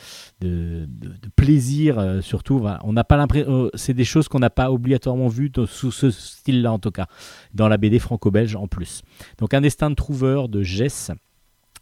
de, 0.41 0.88
plaisir. 1.36 2.00
Euh, 2.00 2.22
surtout, 2.22 2.66
on 2.84 2.93
n'a 2.93 3.04
pas 3.04 3.18
l'impression, 3.18 3.66
euh, 3.66 3.70
c'est 3.74 3.93
des 3.93 4.06
choses 4.06 4.28
qu'on 4.28 4.39
n'a 4.39 4.50
pas 4.50 4.72
obligatoirement 4.72 5.28
vues 5.28 5.52
sous 5.68 5.91
ce 5.91 6.12
style-là 6.12 6.72
en 6.72 6.80
tout 6.80 6.91
cas, 6.91 7.08
dans 7.54 7.68
la 7.68 7.78
BD 7.78 8.00
franco-belge 8.00 8.56
en 8.56 8.68
plus. 8.68 9.02
Donc 9.38 9.54
un 9.54 9.62
destin 9.62 9.89
de 9.89 9.95
trouveur 9.95 10.50
de 10.50 10.62
Jess, 10.62 11.12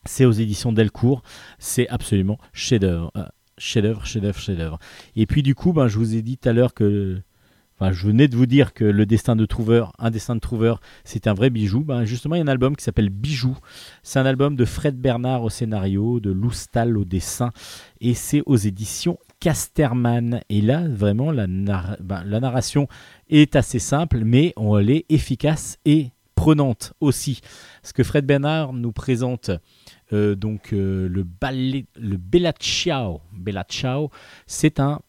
c'est 0.05 0.25
aux 0.25 0.31
éditions 0.31 0.71
Delcourt, 0.71 1.21
c'est 1.59 1.87
absolument 1.89 2.37
chef-d'œuvre. 2.53 3.11
Euh, 3.15 3.25
chef-d'œuvre, 3.57 4.05
chef-d'œuvre, 4.05 4.39
chef-d'œuvre. 4.39 4.79
Et 5.15 5.25
puis 5.25 5.43
du 5.43 5.55
coup, 5.55 5.73
ben, 5.73 5.87
je 5.87 5.97
vous 5.97 6.15
ai 6.15 6.21
dit 6.21 6.37
tout 6.37 6.49
à 6.49 6.53
l'heure 6.53 6.73
que 6.73 7.21
je 7.81 8.07
venais 8.07 8.27
de 8.27 8.35
vous 8.35 8.45
dire 8.45 8.73
que 8.73 8.83
le 8.83 9.05
destin 9.05 9.35
de 9.35 9.45
Trouveur, 9.45 9.93
un 9.99 10.09
destin 10.09 10.35
de 10.35 10.39
Trouveur, 10.39 10.81
c'est 11.03 11.27
un 11.27 11.33
vrai 11.33 11.49
bijou. 11.49 11.81
Ben, 11.81 12.05
justement, 12.05 12.35
il 12.35 12.39
y 12.39 12.41
a 12.41 12.45
un 12.45 12.47
album 12.47 12.75
qui 12.75 12.83
s'appelle 12.83 13.09
Bijou. 13.09 13.57
C'est 14.03 14.19
un 14.19 14.25
album 14.25 14.55
de 14.55 14.65
Fred 14.65 14.99
Bernard 14.99 15.43
au 15.43 15.49
scénario, 15.49 16.19
de 16.19 16.31
Loustal 16.31 16.97
au 16.97 17.05
dessin, 17.05 17.51
et 18.01 18.13
c'est 18.13 18.41
aux 18.45 18.57
éditions 18.57 19.19
Casterman. 19.39 20.41
Et 20.49 20.61
là, 20.61 20.87
vraiment, 20.87 21.31
la, 21.31 21.45
ben, 21.47 22.23
narration 22.25 22.87
est 23.29 23.55
assez 23.55 23.79
simple, 23.79 24.23
mais 24.25 24.53
elle 24.57 24.89
est 24.89 25.05
efficace 25.09 25.77
et 25.85 26.11
prenante 26.35 26.93
aussi. 27.01 27.41
Ce 27.83 27.93
que 27.93 28.03
Fred 28.03 28.25
Bernard 28.25 28.73
nous 28.73 28.91
présente. 28.91 29.51
Euh, 30.13 30.35
donc 30.35 30.71
euh, 30.71 31.09
le, 31.09 31.23
ballet, 31.23 31.85
le 31.99 32.15
Bella 32.15 32.53
Ciao 32.53 33.19
c'est 34.45 34.79
un 34.79 35.01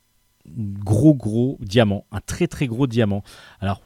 gros 0.57 1.15
gros 1.15 1.59
diamant, 1.61 2.05
un 2.13 2.21
très 2.21 2.47
très 2.47 2.67
gros 2.67 2.87
diamant. 2.87 3.23
Alors 3.61 3.83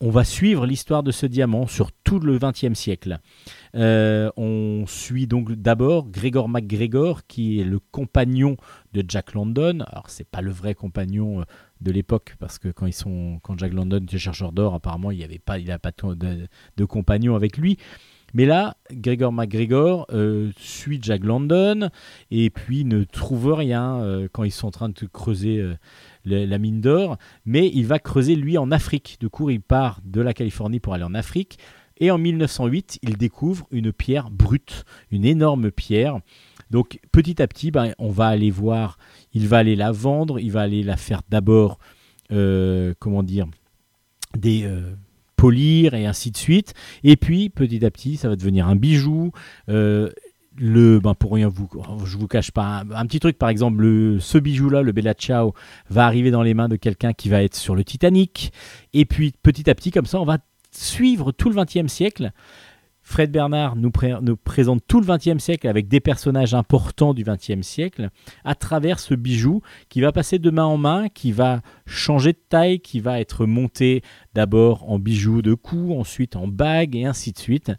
on 0.00 0.10
va 0.10 0.24
suivre 0.24 0.66
l'histoire 0.66 1.02
de 1.02 1.10
ce 1.10 1.24
diamant 1.24 1.66
sur 1.66 1.90
tout 1.92 2.18
le 2.18 2.38
XXe 2.38 2.74
siècle. 2.74 3.18
Euh, 3.74 4.30
on 4.36 4.84
suit 4.86 5.26
donc 5.26 5.52
d'abord 5.52 6.10
Gregor 6.10 6.48
MacGregor, 6.48 7.26
qui 7.26 7.60
est 7.60 7.64
le 7.64 7.78
compagnon 7.78 8.56
de 8.92 9.04
Jack 9.06 9.34
London. 9.34 9.84
Alors, 9.88 10.10
c'est 10.10 10.28
pas 10.28 10.42
le 10.42 10.50
vrai 10.50 10.74
compagnon 10.74 11.40
euh, 11.40 11.44
de 11.80 11.90
l'époque, 11.90 12.36
parce 12.38 12.58
que 12.58 12.68
quand, 12.68 12.86
ils 12.86 12.92
sont, 12.92 13.38
quand 13.42 13.58
Jack 13.58 13.72
London 13.72 14.00
était 14.02 14.18
chercheur 14.18 14.52
d'or, 14.52 14.74
apparemment, 14.74 15.10
il 15.10 15.20
n'a 15.20 15.26
pas, 15.44 15.58
il 15.58 15.70
a 15.70 15.78
pas 15.78 15.92
de, 15.92 16.48
de, 16.76 16.84
compagnon 16.84 17.34
avec 17.34 17.56
lui. 17.56 17.78
Mais 18.34 18.46
là, 18.46 18.76
Gregor 18.92 19.32
MacGregor 19.32 20.06
euh, 20.12 20.50
suit 20.58 20.98
Jack 21.00 21.24
London 21.24 21.88
et 22.30 22.50
puis 22.50 22.84
ne 22.84 23.04
trouve 23.04 23.52
rien 23.52 24.26
quand 24.32 24.44
ils 24.44 24.50
sont 24.50 24.68
en 24.68 24.72
train 24.72 24.88
de 24.88 25.06
creuser 25.12 25.64
la 26.24 26.58
mine 26.58 26.80
d'or, 26.80 27.16
mais 27.46 27.70
il 27.72 27.86
va 27.86 27.98
creuser 27.98 28.34
lui 28.34 28.58
en 28.58 28.70
Afrique. 28.70 29.18
Du 29.20 29.28
coup, 29.28 29.50
il 29.50 29.60
part 29.60 30.00
de 30.04 30.20
la 30.20 30.34
Californie 30.34 30.80
pour 30.80 30.94
aller 30.94 31.04
en 31.04 31.14
Afrique. 31.14 31.58
Et 31.98 32.10
en 32.10 32.18
1908, 32.18 32.98
il 33.02 33.16
découvre 33.16 33.66
une 33.70 33.92
pierre 33.92 34.30
brute, 34.30 34.84
une 35.10 35.24
énorme 35.24 35.70
pierre. 35.70 36.18
Donc 36.70 36.98
petit 37.12 37.40
à 37.40 37.46
petit, 37.46 37.70
ben, 37.70 37.94
on 37.98 38.10
va 38.10 38.26
aller 38.28 38.50
voir, 38.50 38.98
il 39.32 39.46
va 39.46 39.58
aller 39.58 39.76
la 39.76 39.92
vendre, 39.92 40.40
il 40.40 40.50
va 40.50 40.62
aller 40.62 40.82
la 40.82 40.96
faire 40.96 41.22
d'abord, 41.28 41.78
euh, 42.32 42.94
comment 42.98 43.22
dire, 43.22 43.46
des 44.36 44.64
euh, 44.64 44.94
polir 45.44 45.92
et 45.92 46.06
ainsi 46.06 46.30
de 46.30 46.38
suite. 46.38 46.72
Et 47.02 47.16
puis 47.16 47.50
petit 47.50 47.84
à 47.84 47.90
petit, 47.90 48.16
ça 48.16 48.30
va 48.30 48.36
devenir 48.36 48.66
un 48.66 48.76
bijou. 48.76 49.32
Euh, 49.68 50.08
le, 50.56 51.00
ben 51.00 51.14
pour 51.14 51.34
rien 51.34 51.48
vous, 51.48 51.68
je 52.06 52.16
vous 52.16 52.28
cache 52.28 52.50
pas 52.50 52.84
un, 52.94 53.06
petit 53.06 53.20
truc 53.20 53.36
par 53.36 53.50
exemple, 53.50 53.82
le, 53.82 54.20
ce 54.20 54.38
bijou-là, 54.38 54.80
le 54.80 54.92
Bella 54.92 55.12
Ciao, 55.12 55.52
va 55.90 56.06
arriver 56.06 56.30
dans 56.30 56.42
les 56.42 56.54
mains 56.54 56.68
de 56.68 56.76
quelqu'un 56.76 57.12
qui 57.12 57.28
va 57.28 57.42
être 57.42 57.56
sur 57.56 57.74
le 57.74 57.84
Titanic. 57.84 58.52
Et 58.94 59.04
puis 59.04 59.34
petit 59.42 59.68
à 59.68 59.74
petit, 59.74 59.90
comme 59.90 60.06
ça, 60.06 60.18
on 60.18 60.24
va 60.24 60.38
suivre 60.70 61.30
tout 61.30 61.50
le 61.50 61.62
XXe 61.62 61.92
siècle. 61.92 62.32
Fred 63.06 63.30
Bernard 63.30 63.76
nous, 63.76 63.90
présente 63.90 64.82
tout 64.88 64.98
le 64.98 65.06
XXe 65.06 65.38
siècle 65.38 65.68
avec 65.68 65.88
des 65.88 66.00
personnages 66.00 66.54
importants 66.54 67.12
du 67.12 67.22
XXe 67.22 67.60
siècle 67.60 68.08
à 68.44 68.54
travers 68.54 68.98
ce 68.98 69.14
bijou 69.14 69.60
qui 69.90 70.00
va 70.00 70.10
passer 70.10 70.38
de 70.38 70.50
main 70.50 70.64
en 70.64 70.78
main, 70.78 71.08
qui 71.10 71.30
va 71.30 71.60
changer 71.86 72.32
de 72.32 72.40
taille, 72.48 72.80
qui 72.80 73.00
va 73.00 73.20
être 73.20 73.44
monté 73.44 74.02
d'abord 74.32 74.90
en 74.90 74.98
bijou 74.98 75.42
de 75.42 75.52
cou, 75.52 75.94
ensuite 75.98 76.34
en 76.34 76.48
bague 76.48 76.96
et 76.96 77.04
ainsi 77.04 77.32
de 77.32 77.38
suite. 77.38 77.72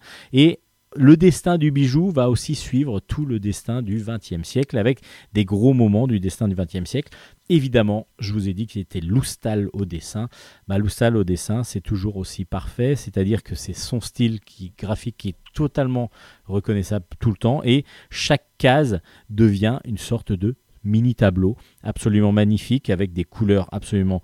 Le 0.96 1.18
destin 1.18 1.58
du 1.58 1.72
bijou 1.72 2.10
va 2.10 2.30
aussi 2.30 2.56
suivre 2.56 3.00
tout 3.00 3.26
le 3.26 3.40
destin 3.40 3.82
du 3.82 3.98
XXe 3.98 4.48
siècle 4.48 4.78
avec 4.78 5.02
des 5.34 5.46
gros 5.46 5.74
moments 5.74 6.08
du 6.08 6.20
destin 6.20 6.48
du 6.48 6.56
XXe 6.56 6.90
siècle. 6.90 7.12
Évidemment, 7.50 8.08
je 8.20 8.34
vous 8.34 8.48
ai 8.50 8.54
dit 8.54 8.66
qu'il 8.66 8.82
était 8.82 9.02
Loustal 9.02 9.70
au 9.74 9.86
dessin. 9.86 10.30
Bah, 10.68 10.78
Loustal 10.78 11.18
au 11.18 11.24
dessin, 11.24 11.64
c'est 11.64 11.82
toujours 11.82 12.18
aussi 12.18 12.46
parfait, 12.46 12.96
c'est-à-dire 12.96 13.44
que 13.44 13.56
c'est 13.56 13.74
son 13.74 14.00
style 14.00 14.40
qui, 14.40 14.74
graphique 14.78 15.18
qui 15.18 15.30
est 15.30 15.38
totalement 15.54 16.10
reconnaissable 16.46 17.06
tout 17.20 17.30
le 17.30 17.38
temps 17.38 17.62
et 17.64 17.86
chaque 18.10 18.48
case 18.58 19.00
devient 19.30 19.80
une 19.86 19.98
sorte 19.98 20.32
de 20.32 20.56
mini 20.84 21.16
tableau 21.16 21.58
absolument 21.84 22.32
magnifique 22.32 22.90
avec 22.90 23.12
des 23.12 23.24
couleurs 23.24 23.68
absolument 23.72 24.22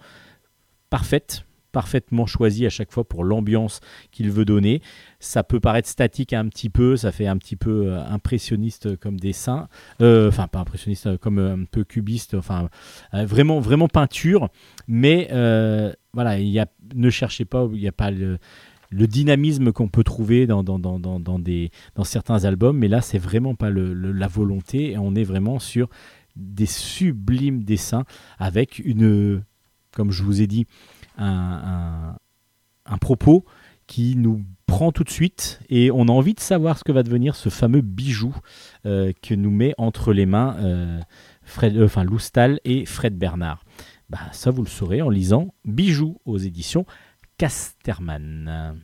parfaites 0.89 1.45
parfaitement 1.71 2.25
choisi 2.25 2.65
à 2.65 2.69
chaque 2.69 2.91
fois 2.91 3.03
pour 3.03 3.23
l'ambiance 3.23 3.79
qu'il 4.11 4.31
veut 4.31 4.45
donner. 4.45 4.81
Ça 5.19 5.43
peut 5.43 5.59
paraître 5.59 5.87
statique 5.87 6.33
un 6.33 6.47
petit 6.47 6.69
peu, 6.69 6.95
ça 6.95 7.11
fait 7.11 7.27
un 7.27 7.37
petit 7.37 7.55
peu 7.55 7.87
euh, 7.87 8.03
impressionniste 8.05 8.95
comme 8.97 9.19
dessin, 9.19 9.67
euh, 10.01 10.29
enfin 10.29 10.47
pas 10.47 10.59
impressionniste, 10.59 11.07
euh, 11.07 11.17
comme 11.17 11.39
un 11.39 11.65
peu 11.65 11.83
cubiste, 11.83 12.33
enfin 12.33 12.69
vraiment 13.13 13.59
vraiment 13.59 13.87
peinture, 13.87 14.49
mais 14.87 15.27
voilà, 16.13 16.39
il 16.39 16.65
ne 16.93 17.09
cherchez 17.09 17.45
pas, 17.45 17.67
il 17.71 17.79
n'y 17.79 17.87
a 17.87 17.93
pas 17.93 18.11
le, 18.11 18.37
dynamisme 18.91 19.71
qu'on 19.71 19.87
peut 19.87 20.03
trouver 20.03 20.47
dans, 20.47 20.63
dans, 20.63 20.79
dans, 20.79 21.39
des, 21.39 21.71
dans 21.95 22.03
certains 22.03 22.43
albums, 22.43 22.77
mais 22.77 22.89
là 22.89 23.01
c'est 23.01 23.17
vraiment 23.17 23.55
pas 23.55 23.69
la 23.69 24.27
volonté, 24.27 24.97
on 24.97 25.15
est 25.15 25.23
vraiment 25.23 25.59
sur 25.59 25.87
des 26.35 26.65
sublimes 26.65 27.63
dessins 27.63 28.05
avec 28.39 28.79
une, 28.79 29.43
comme 29.91 30.11
je 30.11 30.23
vous 30.23 30.41
ai 30.41 30.47
dit, 30.47 30.65
un, 31.17 32.15
propos 32.99 33.45
qui 33.87 34.15
nous 34.15 34.43
prend 34.65 34.91
tout 34.91 35.03
de 35.03 35.09
suite 35.09 35.59
et 35.69 35.91
on 35.91 36.07
a 36.07 36.11
envie 36.11 36.33
de 36.33 36.39
savoir 36.39 36.77
ce 36.77 36.83
que 36.83 36.91
va 36.91 37.03
devenir 37.03 37.35
ce 37.35 37.49
fameux 37.49 37.81
bijou 37.81 38.33
euh, 38.85 39.11
que 39.21 39.33
nous 39.33 39.51
met 39.51 39.73
entre 39.77 40.13
les 40.13 40.25
mains 40.25 40.55
euh, 40.59 40.99
euh, 41.63 42.03
Loustal 42.03 42.59
et 42.63 42.85
Fred 42.85 43.17
Bernard. 43.17 43.63
Bah, 44.09 44.19
ça 44.31 44.51
vous 44.51 44.61
le 44.61 44.69
saurez 44.69 45.01
en 45.01 45.09
lisant 45.09 45.53
Bijou 45.65 46.17
aux 46.25 46.37
éditions 46.37 46.85
Casterman. 47.37 48.79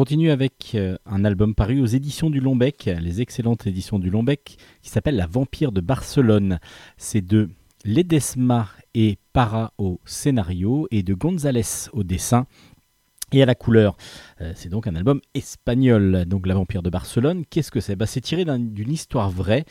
Continue 0.00 0.30
avec 0.30 0.72
euh, 0.76 0.96
un 1.04 1.26
album 1.26 1.54
paru 1.54 1.82
aux 1.82 1.86
éditions 1.86 2.30
du 2.30 2.40
Lombec, 2.40 2.88
les 3.02 3.20
excellentes 3.20 3.66
éditions 3.66 3.98
du 3.98 4.08
Lombec, 4.08 4.56
qui 4.80 4.88
s'appelle 4.88 5.16
La 5.16 5.26
Vampire 5.26 5.72
de 5.72 5.82
Barcelone. 5.82 6.58
C'est 6.96 7.20
de 7.20 7.50
Ledesma 7.84 8.66
et 8.94 9.18
Para 9.34 9.74
au 9.76 10.00
scénario 10.06 10.88
et 10.90 11.02
de 11.02 11.12
González 11.12 11.90
au 11.92 12.02
dessin 12.02 12.46
et 13.32 13.42
à 13.42 13.46
la 13.46 13.54
couleur. 13.54 13.98
Euh, 14.40 14.52
c'est 14.56 14.70
donc 14.70 14.86
un 14.86 14.96
album 14.96 15.20
espagnol, 15.34 16.24
donc 16.24 16.46
La 16.46 16.54
Vampire 16.54 16.82
de 16.82 16.88
Barcelone. 16.88 17.44
Qu'est-ce 17.50 17.70
que 17.70 17.80
c'est? 17.80 17.94
Bah, 17.94 18.06
C'est 18.06 18.22
tiré 18.22 18.46
d'une 18.46 18.90
histoire 18.90 19.28
vraie 19.28 19.66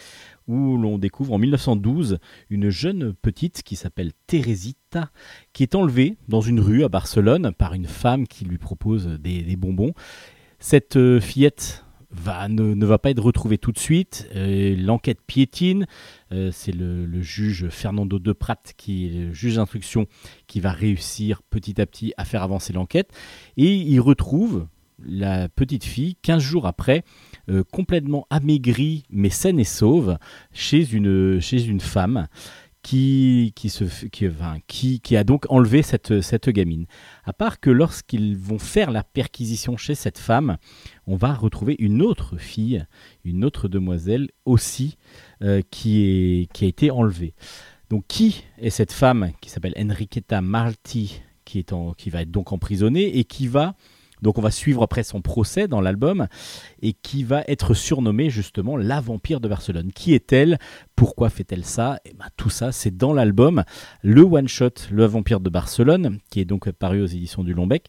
où 0.49 0.77
l'on 0.77 0.97
découvre 0.97 1.33
en 1.33 1.37
1912 1.37 2.17
une 2.49 2.69
jeune 2.69 3.13
petite 3.13 3.61
qui 3.61 3.75
s'appelle 3.75 4.11
Teresita, 4.25 5.11
qui 5.53 5.61
est 5.61 5.75
enlevée 5.75 6.17
dans 6.27 6.41
une 6.41 6.59
rue 6.59 6.83
à 6.83 6.89
Barcelone 6.89 7.53
par 7.55 7.75
une 7.75 7.85
femme 7.85 8.27
qui 8.27 8.45
lui 8.45 8.57
propose 8.57 9.07
des, 9.07 9.55
bonbons. 9.55 9.93
Cette 10.57 10.95
euh, 10.95 11.19
fillette 11.19 11.85
va, 12.09 12.47
ne, 12.47 12.83
va 12.83 12.97
pas 12.97 13.11
être 13.11 13.21
retrouvée 13.21 13.59
tout 13.59 13.71
de 13.71 13.77
suite. 13.77 14.27
Euh, 14.35 14.75
l'enquête 14.75 15.19
piétine. 15.25 15.85
Euh, 16.31 16.49
c'est 16.51 16.71
le, 16.71 17.21
juge 17.21 17.69
Fernando 17.69 18.17
de 18.17 18.33
Prat, 18.33 18.61
qui 18.75 19.05
est 19.05 19.09
le 19.27 19.33
juge 19.33 19.55
d'instruction, 19.55 20.07
qui 20.47 20.59
va 20.59 20.71
réussir 20.71 21.43
petit 21.43 21.79
à 21.79 21.85
petit 21.85 22.13
à 22.17 22.25
faire 22.25 22.41
avancer 22.41 22.73
l'enquête. 22.73 23.11
Et 23.55 23.75
il 23.75 23.99
retrouve 23.99 24.67
la 25.05 25.47
petite 25.47 25.83
fille 25.83 26.15
15 26.23 26.41
jours 26.41 26.65
après 26.65 27.03
euh, 27.49 27.63
complètement 27.71 28.27
amaigrie 28.29 29.03
mais 29.09 29.29
saine 29.29 29.59
et 29.59 29.65
sauve 29.65 30.17
chez 30.51 30.93
une, 30.93 31.39
chez 31.39 31.65
une 31.65 31.79
femme 31.79 32.27
qui, 32.81 33.51
qui, 33.55 33.69
se, 33.69 33.83
qui, 34.67 34.99
qui, 35.01 35.17
a 35.17 35.23
donc 35.23 35.45
enlevé 35.49 35.81
cette, 35.81 36.21
cette 36.21 36.49
gamine. 36.49 36.85
À 37.25 37.33
part 37.33 37.59
que 37.59 37.69
lorsqu'ils 37.69 38.37
vont 38.37 38.59
faire 38.59 38.91
la 38.91 39.03
perquisition 39.03 39.77
chez 39.77 39.95
cette 39.95 40.17
femme, 40.17 40.57
on 41.05 41.15
va 41.15 41.33
retrouver 41.33 41.75
une 41.79 42.01
autre 42.01 42.37
fille, 42.37 42.85
une 43.25 43.43
autre 43.43 43.67
demoiselle 43.67 44.29
aussi, 44.45 44.97
euh, 45.43 45.61
qui, 45.69 46.03
est, 46.03 46.51
qui 46.53 46.65
a 46.65 46.67
été 46.67 46.91
enlevée. 46.91 47.33
Donc 47.89 48.05
qui 48.07 48.43
est 48.59 48.69
cette 48.69 48.93
femme 48.93 49.31
qui 49.41 49.49
s'appelle 49.49 49.73
Enriqueta 49.77 50.41
Marti, 50.41 51.21
qui, 51.43 51.59
est 51.59 51.73
en, 51.73 51.93
qui 51.93 52.09
va 52.09 52.21
être 52.21 52.31
donc 52.31 52.53
emprisonnée 52.53 53.17
et 53.17 53.23
qui 53.23 53.47
va 53.47 53.75
donc 54.21 54.37
on 54.37 54.41
va 54.41 54.51
suivre 54.51 54.83
après 54.83 55.03
son 55.03 55.21
procès 55.21 55.67
dans 55.67 55.81
l'album 55.81 56.27
et 56.81 56.93
qui 56.93 57.23
va 57.23 57.43
être 57.47 57.73
surnommée 57.73 58.29
justement 58.29 58.77
la 58.77 58.99
vampire 58.99 59.39
de 59.39 59.47
Barcelone. 59.47 59.91
Qui 59.93 60.13
est-elle? 60.13 60.59
Pourquoi 60.95 61.29
fait-elle 61.29 61.65
ça? 61.65 61.99
Et 62.05 62.09
eh 62.11 62.13
ben, 62.13 62.25
Tout 62.37 62.49
ça, 62.49 62.71
c'est 62.71 62.95
dans 62.95 63.13
l'album. 63.13 63.63
Le 64.01 64.21
one-shot, 64.21 64.71
Le 64.91 65.05
vampire 65.05 65.39
de 65.39 65.49
Barcelone, 65.49 66.19
qui 66.29 66.39
est 66.39 66.45
donc 66.45 66.69
paru 66.71 67.01
aux 67.01 67.07
éditions 67.07 67.43
du 67.43 67.53
Lombec. 67.53 67.87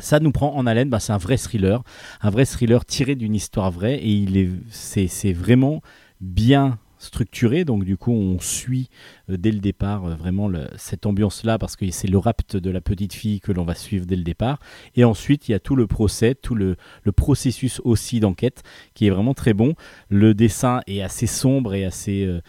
Ça 0.00 0.18
nous 0.18 0.32
prend 0.32 0.54
en 0.56 0.66
haleine, 0.66 0.90
ben, 0.90 0.98
c'est 0.98 1.12
un 1.12 1.18
vrai 1.18 1.36
thriller, 1.36 1.84
un 2.20 2.30
vrai 2.30 2.44
thriller 2.46 2.84
tiré 2.84 3.14
d'une 3.14 3.34
histoire 3.34 3.70
vraie 3.70 3.96
et 3.96 4.10
il 4.10 4.36
est, 4.36 4.50
c'est, 4.68 5.32
vraiment 5.32 5.82
bien 6.20 6.78
structuré, 6.98 7.64
donc 7.64 7.84
du 7.84 7.96
coup 7.96 8.12
on 8.12 8.40
suit 8.40 8.88
dès 9.28 9.50
le 9.50 9.58
départ, 9.58 10.04
euh, 10.04 10.14
vraiment 10.14 10.50
cette 10.76 11.06
ambiance-là, 11.06 11.58
parce 11.58 11.76
que 11.76 11.90
c'est 11.90 12.08
le 12.08 12.18
rapt 12.18 12.56
de 12.56 12.70
la 12.70 12.80
petite 12.80 13.12
fille 13.12 13.40
que 13.40 13.52
l'on 13.52 13.64
va 13.64 13.74
suivre 13.74 14.06
dès 14.06 14.16
le 14.16 14.22
départ. 14.22 14.58
Et 14.96 15.04
ensuite, 15.04 15.48
il 15.48 15.52
y 15.52 15.54
a 15.54 15.58
tout 15.58 15.76
le 15.76 15.86
procès, 15.86 16.34
tout 16.34 16.54
le, 16.54 16.76
processus 17.16 17.80
aussi 17.84 18.20
d'enquête 18.20 18.62
qui 18.92 19.06
est 19.06 19.10
vraiment 19.10 19.34
très 19.34 19.54
bon. 19.54 19.74
Le 20.08 20.34
dessin 20.34 20.80
est 20.86 21.00
assez 21.00 21.26
sombre 21.26 21.74
et 21.74 21.84
assez, 21.84 22.24
euh, 22.24 22.40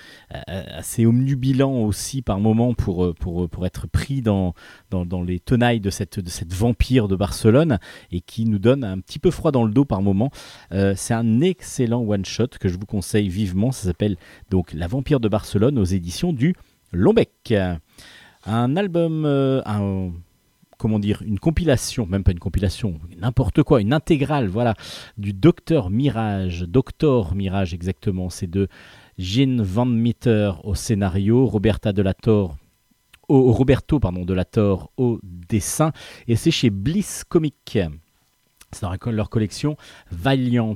assez 0.48 1.06
omnubilant 1.06 1.84
aussi 1.84 2.22
par 2.22 2.40
moments 2.40 2.74
pour, 2.74 3.14
pour, 3.16 3.48
pour 3.48 3.66
être 3.66 3.88
pris 3.88 4.22
dans, 4.22 4.54
dans, 4.90 5.22
les 5.22 5.40
tenailles 5.40 5.80
de 5.80 5.92
cette, 5.92 6.20
de 6.20 6.30
cette 6.30 6.54
vampire 6.54 7.08
de 7.08 7.16
Barcelone 7.16 7.78
et 8.12 8.22
qui 8.22 8.46
nous 8.46 8.60
donne 8.60 8.84
un 8.84 9.00
petit 9.00 9.20
peu 9.20 9.30
froid 9.30 9.52
dans 9.52 9.64
le 9.64 9.72
dos 9.72 9.86
par 9.86 10.02
moments. 10.02 10.32
c'est 10.72 11.14
un 11.14 11.42
excellent 11.42 12.02
one-shot 12.02 12.48
que 12.60 12.68
je 12.68 12.78
vous 12.78 12.88
conseille 12.88 13.30
vivement. 13.30 13.72
Ça 13.72 13.88
s'appelle 13.88 14.18
donc 14.50 14.74
La 14.74 14.88
vampire 14.88 15.20
de 15.20 15.30
Barcelone 15.30 15.78
aux 15.78 15.86
éditions 15.86 16.34
du 16.34 16.56
Lombec. 16.96 17.54
Un 18.46 18.76
album, 18.76 19.26
euh, 19.26 19.62
comment 20.78 21.00
dire, 21.00 21.22
une 21.26 21.40
compilation, 21.40 22.06
même 22.06 22.24
pas 22.24 22.32
une 22.32 22.40
compilation, 22.40 23.00
n'importe 23.18 23.64
quoi, 23.64 23.82
une 23.82 23.94
intégrale, 23.94 24.48
voilà, 24.48 24.76
du 25.18 25.34
Docteur 25.34 25.90
Mirage, 25.90 26.62
Docteur 26.62 27.34
Mirage 27.34 27.74
exactement, 27.74 28.30
c'est 28.30 28.50
de 28.50 28.68
Jean 29.18 29.62
Van 29.62 29.86
Meter 29.86 30.52
au 30.64 30.76
scénario, 30.76 31.46
Roberta 31.46 31.92
de 31.92 32.02
la 32.02 32.14
Torre 32.14 32.56
au, 33.28 33.52
Roberto 33.52 34.00
de 34.00 34.34
la 34.34 34.46
Torre 34.46 34.90
au 34.98 35.20
dessin, 35.24 35.92
et 36.28 36.36
c'est 36.36 36.52
chez 36.52 36.70
Bliss 36.70 37.24
Comics. 37.28 37.80
C'est 38.72 38.82
dans 38.82 39.12
leur 39.12 39.30
collection 39.30 39.78
Valiant. 40.12 40.76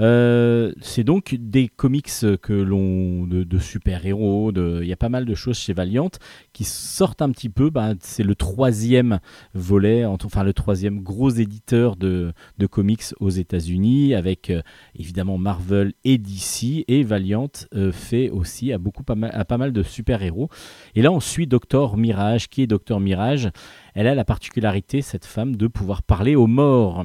Euh, 0.00 0.72
c'est 0.80 1.04
donc 1.04 1.34
des 1.38 1.68
comics 1.68 2.10
que 2.42 2.52
l'on 2.52 3.26
de, 3.26 3.58
super-héros. 3.58 4.52
Il 4.52 4.86
y 4.86 4.92
a 4.92 4.96
pas 4.96 5.08
mal 5.08 5.24
de 5.24 5.34
choses 5.34 5.58
chez 5.58 5.72
Valiant 5.72 6.10
qui 6.52 6.64
sortent 6.64 7.22
un 7.22 7.30
petit 7.30 7.48
peu. 7.48 7.70
Bah, 7.70 7.94
c'est 8.00 8.22
le 8.22 8.34
troisième 8.34 9.20
volet, 9.54 10.04
enfin 10.04 10.42
le 10.42 10.52
troisième 10.52 11.00
gros 11.00 11.30
éditeur 11.30 11.96
de, 11.96 12.32
comics 12.70 13.02
aux 13.20 13.30
États-Unis, 13.30 14.14
avec 14.14 14.50
euh, 14.50 14.62
évidemment 14.94 15.38
Marvel 15.38 15.92
et 16.04 16.18
DC. 16.18 16.84
Et 16.88 17.02
Valiant 17.02 17.50
euh, 17.74 17.92
fait 17.92 18.30
aussi 18.30 18.72
à 18.72 18.78
beaucoup 18.78 19.02
pas 19.02 19.14
mal, 19.14 19.44
pas 19.46 19.58
mal 19.58 19.72
de 19.72 19.82
super-héros. 19.82 20.48
Et 20.94 21.02
là, 21.02 21.12
on 21.12 21.20
suit 21.20 21.46
Docteur 21.46 21.96
Mirage. 21.96 22.48
Qui 22.48 22.62
est 22.62 22.66
Docteur 22.66 23.00
Mirage? 23.00 23.50
Elle 23.94 24.06
a 24.06 24.14
la 24.14 24.24
particularité, 24.24 25.02
cette 25.02 25.24
femme, 25.24 25.56
de 25.56 25.66
pouvoir 25.66 26.02
parler 26.02 26.36
aux 26.36 26.46
morts. 26.46 27.04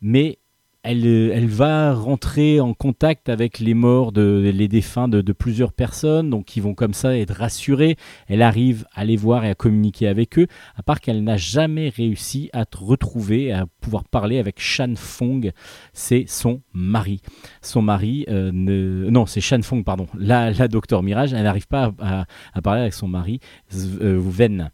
Mais 0.00 0.38
elle, 0.82 1.06
elle, 1.06 1.46
va 1.46 1.92
rentrer 1.92 2.60
en 2.60 2.72
contact 2.72 3.28
avec 3.28 3.58
les 3.58 3.74
morts, 3.74 4.12
les 4.14 4.68
défunts 4.68 5.08
de, 5.08 5.32
plusieurs 5.32 5.72
personnes, 5.72 6.30
donc 6.30 6.46
qui 6.46 6.60
vont 6.60 6.74
comme 6.74 6.94
ça 6.94 7.16
être 7.18 7.34
rassurés. 7.34 7.96
Elle 8.28 8.42
arrive 8.42 8.86
à 8.94 9.04
les 9.04 9.16
voir 9.16 9.44
et 9.44 9.50
à 9.50 9.54
communiquer 9.54 10.06
avec 10.06 10.38
eux, 10.38 10.46
à 10.76 10.82
part 10.82 11.00
qu'elle 11.00 11.24
n'a 11.24 11.36
jamais 11.36 11.88
réussi 11.88 12.48
à 12.52 12.64
retrouver, 12.76 13.52
à 13.52 13.66
pouvoir 13.80 14.04
parler 14.04 14.38
avec 14.38 14.60
Shan 14.60 14.94
Fong. 14.96 15.50
C'est 15.92 16.24
son 16.28 16.62
mari. 16.72 17.22
Son 17.60 17.82
mari, 17.82 18.24
euh, 18.28 18.50
non, 18.52 19.26
c'est 19.26 19.40
Shan 19.40 19.62
Fong, 19.62 19.82
pardon. 19.82 20.06
La, 20.16 20.50
la 20.50 20.68
docteur 20.68 21.02
Mirage, 21.02 21.32
elle 21.32 21.42
n'arrive 21.42 21.66
pas 21.66 21.92
à, 21.98 22.24
parler 22.62 22.82
avec 22.82 22.94
son 22.94 23.08
mari, 23.08 23.40
euh, 23.74 24.18
Ven. 24.20 24.70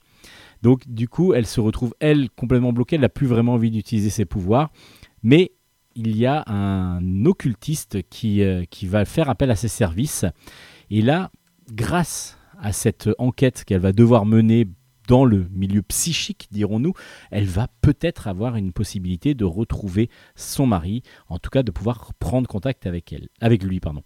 Donc 0.62 0.88
du 0.88 1.08
coup, 1.08 1.34
elle 1.34 1.46
se 1.46 1.60
retrouve, 1.60 1.94
elle, 2.00 2.30
complètement 2.30 2.72
bloquée, 2.72 2.96
elle 2.96 3.02
n'a 3.02 3.10
plus 3.10 3.26
vraiment 3.26 3.54
envie 3.54 3.70
d'utiliser 3.70 4.10
ses 4.10 4.24
pouvoirs. 4.24 4.70
Mais 5.22 5.52
il 5.94 6.16
y 6.16 6.26
a 6.26 6.44
un 6.46 7.24
occultiste 7.26 8.02
qui, 8.08 8.42
euh, 8.42 8.64
qui 8.68 8.86
va 8.86 9.04
faire 9.04 9.28
appel 9.28 9.50
à 9.50 9.56
ses 9.56 9.68
services. 9.68 10.24
Et 10.90 11.02
là, 11.02 11.30
grâce 11.72 12.38
à 12.58 12.72
cette 12.72 13.10
enquête 13.18 13.64
qu'elle 13.64 13.80
va 13.80 13.92
devoir 13.92 14.26
mener 14.26 14.66
dans 15.08 15.24
le 15.24 15.46
milieu 15.52 15.82
psychique, 15.82 16.48
dirons-nous, 16.50 16.94
elle 17.30 17.44
va 17.44 17.68
peut-être 17.82 18.26
avoir 18.26 18.56
une 18.56 18.72
possibilité 18.72 19.34
de 19.34 19.44
retrouver 19.44 20.08
son 20.34 20.66
mari, 20.66 21.02
en 21.28 21.38
tout 21.38 21.50
cas 21.50 21.62
de 21.62 21.70
pouvoir 21.70 22.14
prendre 22.14 22.48
contact 22.48 22.86
avec 22.86 23.12
elle, 23.12 23.28
avec 23.40 23.62
lui, 23.62 23.80
pardon. 23.80 24.02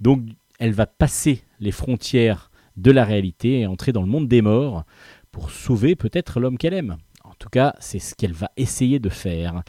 Donc, 0.00 0.22
elle 0.58 0.72
va 0.72 0.86
passer 0.86 1.42
les 1.58 1.72
frontières 1.72 2.50
de 2.76 2.90
la 2.90 3.04
réalité 3.04 3.60
et 3.60 3.66
entrer 3.66 3.92
dans 3.92 4.02
le 4.02 4.08
monde 4.08 4.28
des 4.28 4.42
morts 4.42 4.84
pour 5.32 5.50
sauver 5.50 5.96
peut-être 5.96 6.40
l'homme 6.40 6.58
qu'elle 6.58 6.74
aime. 6.74 6.96
En 7.24 7.34
tout 7.38 7.48
cas, 7.48 7.74
c'est 7.80 7.98
ce 7.98 8.14
qu'elle 8.14 8.32
va 8.32 8.50
essayer 8.56 8.98
de 8.98 9.08
faire. 9.08 9.62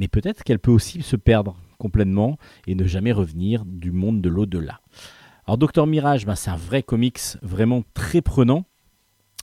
Mais 0.00 0.08
peut-être 0.08 0.44
qu'elle 0.44 0.58
peut 0.58 0.70
aussi 0.70 1.02
se 1.02 1.14
perdre 1.14 1.58
complètement 1.76 2.38
et 2.66 2.74
ne 2.74 2.86
jamais 2.86 3.12
revenir 3.12 3.66
du 3.66 3.92
monde 3.92 4.22
de 4.22 4.30
l'au-delà. 4.30 4.80
Alors 5.46 5.58
Docteur 5.58 5.86
Mirage, 5.86 6.24
ben, 6.24 6.36
c'est 6.36 6.50
un 6.50 6.56
vrai 6.56 6.82
comics 6.82 7.20
vraiment 7.42 7.82
très 7.92 8.22
prenant. 8.22 8.64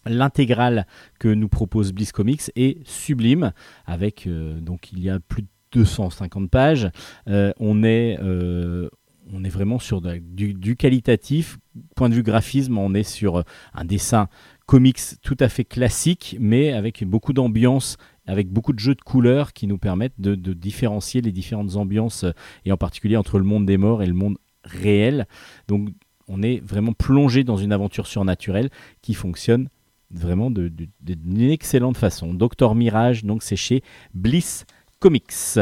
L'intégrale 0.07 0.87
que 1.19 1.27
nous 1.27 1.47
propose 1.47 1.93
Bliss 1.93 2.11
Comics 2.11 2.51
est 2.55 2.83
sublime, 2.87 3.51
avec 3.85 4.25
euh, 4.25 4.59
donc 4.59 4.91
il 4.91 4.99
y 4.99 5.11
a 5.11 5.19
plus 5.19 5.43
de 5.43 5.47
250 5.73 6.49
pages. 6.49 6.89
Euh, 7.27 7.53
on 7.59 7.83
est 7.83 8.17
euh, 8.19 8.89
on 9.31 9.43
est 9.43 9.49
vraiment 9.49 9.77
sur 9.77 10.01
du, 10.01 10.75
qualitatif. 10.75 11.59
Point 11.95 12.09
de 12.09 12.15
vue 12.15 12.23
graphisme, 12.23 12.79
on 12.79 12.95
est 12.95 13.03
sur 13.03 13.43
un 13.75 13.85
dessin 13.85 14.27
comics 14.65 14.99
tout 15.21 15.37
à 15.39 15.49
fait 15.49 15.65
classique, 15.65 16.35
mais 16.39 16.73
avec 16.73 17.03
beaucoup 17.03 17.33
d'ambiance, 17.33 17.97
avec 18.27 18.49
beaucoup 18.49 18.73
de 18.73 18.79
jeux 18.79 18.95
de 18.95 19.01
couleurs 19.01 19.53
qui 19.53 19.67
nous 19.67 19.77
permettent 19.77 20.19
de, 20.19 20.35
différencier 20.53 21.21
les 21.21 21.31
différentes 21.31 21.75
ambiances, 21.75 22.25
et 22.65 22.71
en 22.71 22.77
particulier 22.77 23.17
entre 23.17 23.39
le 23.39 23.45
monde 23.45 23.65
des 23.65 23.77
morts 23.77 24.03
et 24.03 24.05
le 24.05 24.13
monde 24.13 24.37
réel. 24.63 25.27
Donc 25.67 25.89
on 26.27 26.43
est 26.43 26.59
vraiment 26.59 26.93
plongé 26.93 27.43
dans 27.43 27.57
une 27.57 27.71
aventure 27.71 28.05
surnaturelle 28.05 28.69
qui 29.01 29.13
fonctionne 29.13 29.69
vraiment 30.11 30.51
d'une 30.51 31.49
excellente 31.49 31.97
façon. 31.97 32.33
Docteur 32.33 32.75
Mirage, 32.75 33.23
donc 33.23 33.43
c'est 33.43 33.55
chez 33.55 33.81
Bliss 34.13 34.65
Comics, 34.99 35.59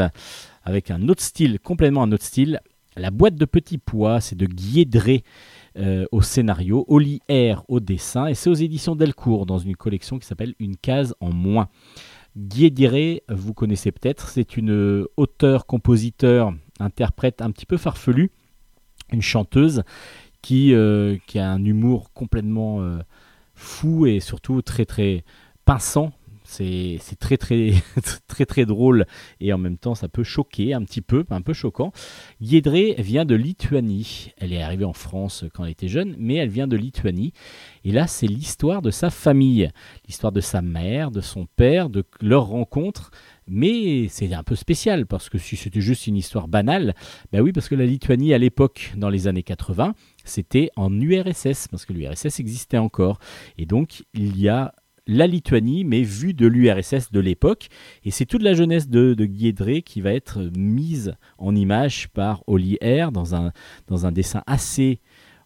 avec 0.64 0.90
un 0.90 1.08
autre 1.08 1.22
style, 1.22 1.58
complètement 1.60 2.02
un 2.02 2.12
autre 2.12 2.24
style. 2.24 2.60
La 2.96 3.10
boîte 3.10 3.34
de 3.34 3.44
petits 3.44 3.78
pois, 3.78 4.20
c'est 4.20 4.36
de 4.36 4.46
Guédré. 4.46 5.22
Euh, 5.78 6.06
au 6.10 6.22
scénario, 6.22 6.86
Oli 6.88 7.20
R 7.28 7.62
au 7.68 7.80
dessin, 7.80 8.28
et 8.28 8.34
c'est 8.34 8.48
aux 8.48 8.54
éditions 8.54 8.96
Delcourt 8.96 9.44
dans 9.44 9.58
une 9.58 9.76
collection 9.76 10.18
qui 10.18 10.26
s'appelle 10.26 10.54
Une 10.58 10.78
case 10.78 11.14
en 11.20 11.34
moins. 11.34 11.68
Guédiré, 12.36 13.22
vous 13.28 13.54
connaissez 13.54 13.92
peut-être, 13.92 14.28
c'est 14.28 14.56
une 14.58 15.06
auteure, 15.16 15.64
compositeur, 15.64 16.52
interprète 16.78 17.40
un 17.40 17.50
petit 17.50 17.64
peu 17.64 17.78
farfelue, 17.78 18.30
une 19.10 19.22
chanteuse 19.22 19.82
qui, 20.42 20.74
euh, 20.74 21.16
qui 21.26 21.38
a 21.38 21.50
un 21.50 21.64
humour 21.64 22.12
complètement 22.12 22.82
euh, 22.82 22.98
fou 23.54 24.06
et 24.06 24.20
surtout 24.20 24.60
très 24.60 24.84
très 24.84 25.24
pinçant 25.64 26.12
c'est 26.46 26.98
très 27.18 27.36
très 27.36 27.72
très 28.28 28.46
très 28.46 28.64
drôle 28.64 29.06
et 29.40 29.52
en 29.52 29.58
même 29.58 29.78
temps 29.78 29.94
ça 29.94 30.08
peut 30.08 30.24
choquer 30.24 30.74
un 30.74 30.82
petit 30.82 31.00
peu, 31.00 31.24
un 31.30 31.42
peu 31.42 31.52
choquant. 31.52 31.92
Yedré 32.40 32.94
vient 32.98 33.24
de 33.24 33.34
Lituanie. 33.34 34.32
Elle 34.38 34.52
est 34.52 34.62
arrivée 34.62 34.84
en 34.84 34.92
France 34.92 35.44
quand 35.54 35.64
elle 35.64 35.72
était 35.72 35.88
jeune, 35.88 36.14
mais 36.18 36.34
elle 36.34 36.48
vient 36.48 36.66
de 36.66 36.76
Lituanie. 36.76 37.32
Et 37.84 37.92
là, 37.92 38.06
c'est 38.06 38.26
l'histoire 38.26 38.82
de 38.82 38.90
sa 38.90 39.10
famille, 39.10 39.70
l'histoire 40.06 40.32
de 40.32 40.40
sa 40.40 40.62
mère, 40.62 41.10
de 41.10 41.20
son 41.20 41.46
père, 41.46 41.88
de 41.88 42.04
leur 42.20 42.46
rencontre. 42.46 43.10
Mais 43.48 44.08
c'est 44.08 44.32
un 44.34 44.42
peu 44.42 44.56
spécial 44.56 45.06
parce 45.06 45.28
que 45.28 45.38
si 45.38 45.56
c'était 45.56 45.80
juste 45.80 46.06
une 46.08 46.16
histoire 46.16 46.48
banale, 46.48 46.94
ben 47.32 47.40
oui, 47.42 47.52
parce 47.52 47.68
que 47.68 47.76
la 47.76 47.86
Lituanie 47.86 48.34
à 48.34 48.38
l'époque, 48.38 48.92
dans 48.96 49.08
les 49.08 49.28
années 49.28 49.44
80, 49.44 49.94
c'était 50.24 50.70
en 50.74 50.92
URSS, 51.00 51.68
parce 51.68 51.84
que 51.86 51.92
l'URSS 51.92 52.40
existait 52.40 52.78
encore. 52.78 53.20
Et 53.56 53.66
donc, 53.66 54.02
il 54.14 54.40
y 54.40 54.48
a 54.48 54.74
la 55.06 55.26
Lituanie, 55.26 55.84
mais 55.84 56.02
vue 56.02 56.34
de 56.34 56.46
l'URSS 56.46 57.12
de 57.12 57.20
l'époque. 57.20 57.68
Et 58.04 58.10
c'est 58.10 58.26
toute 58.26 58.42
la 58.42 58.54
jeunesse 58.54 58.88
de, 58.88 59.14
de 59.14 59.24
Guédré 59.24 59.82
qui 59.82 60.00
va 60.00 60.12
être 60.12 60.40
mise 60.56 61.14
en 61.38 61.54
image 61.54 62.08
par 62.08 62.42
Oli 62.46 62.78
R 62.82 63.12
dans 63.12 63.34
un, 63.34 63.52
dans 63.88 64.06
un 64.06 64.12
dessin 64.12 64.42
assez 64.46 65.00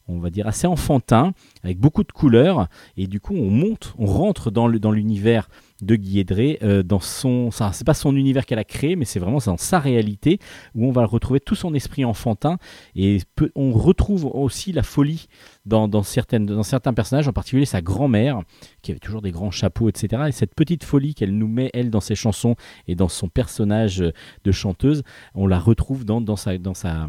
on 0.09 0.19
va 0.19 0.31
dire 0.31 0.49
assez 0.49 0.67
enfantin, 0.67 1.33
avec 1.63 1.79
beaucoup 1.79 2.03
de 2.03 2.11
couleurs, 2.11 2.67
et 2.97 3.07
du 3.07 3.21
coup 3.21 3.35
on 3.35 3.49
monte, 3.49 3.95
on 3.97 4.07
rentre 4.07 4.51
dans 4.51 4.67
l'univers 4.67 5.49
de 5.83 5.97
Guy 5.97 6.25
euh, 6.63 6.83
dans 6.83 7.01
son, 7.01 7.51
c'est 7.51 7.87
pas 7.87 7.95
son 7.95 8.17
univers 8.17 8.47
qu'elle 8.47 8.59
a 8.59 8.65
créé, 8.65 8.97
mais 8.97 9.05
c'est 9.05 9.19
vraiment 9.19 9.39
dans 9.45 9.57
sa 9.57 9.79
réalité 9.79 10.39
où 10.75 10.87
on 10.87 10.93
va 10.93 11.05
retrouver 11.05 11.41
tout 11.41 11.55
son 11.55 11.75
esprit 11.75 12.05
enfantin 12.05 12.59
et 12.95 13.19
on 13.55 13.73
retrouve 13.73 14.27
aussi 14.27 14.73
la 14.73 14.83
folie 14.83 15.27
dans, 15.67 16.03
certaines, 16.03 16.47
dans 16.47 16.63
certains 16.63 16.93
personnages, 16.93 17.29
en 17.29 17.33
particulier 17.33 17.65
sa 17.65 17.83
grand-mère 17.83 18.41
qui 18.83 18.91
avait 18.91 19.01
toujours 19.01 19.23
des 19.23 19.31
grands 19.31 19.51
chapeaux, 19.51 19.89
etc. 19.89 20.25
Et 20.29 20.33
cette 20.33 20.55
petite 20.55 20.85
folie 20.85 21.15
qu'elle 21.15 21.37
nous 21.37 21.49
met 21.49 21.71
elle 21.75 21.91
dans 21.91 22.01
ses 22.01 22.15
chansons 22.15 22.57
et 22.87 22.95
dans 22.95 23.09
son 23.09 23.29
personnage 23.29 23.99
de 23.99 24.53
chanteuse, 24.53 25.03
on 25.35 25.47
la 25.47 25.59
retrouve 25.59 26.05
dans, 26.05 26.21
dans 26.21 26.37
sa, 26.37 26.59
dans 26.59 26.75
sa, 26.75 27.07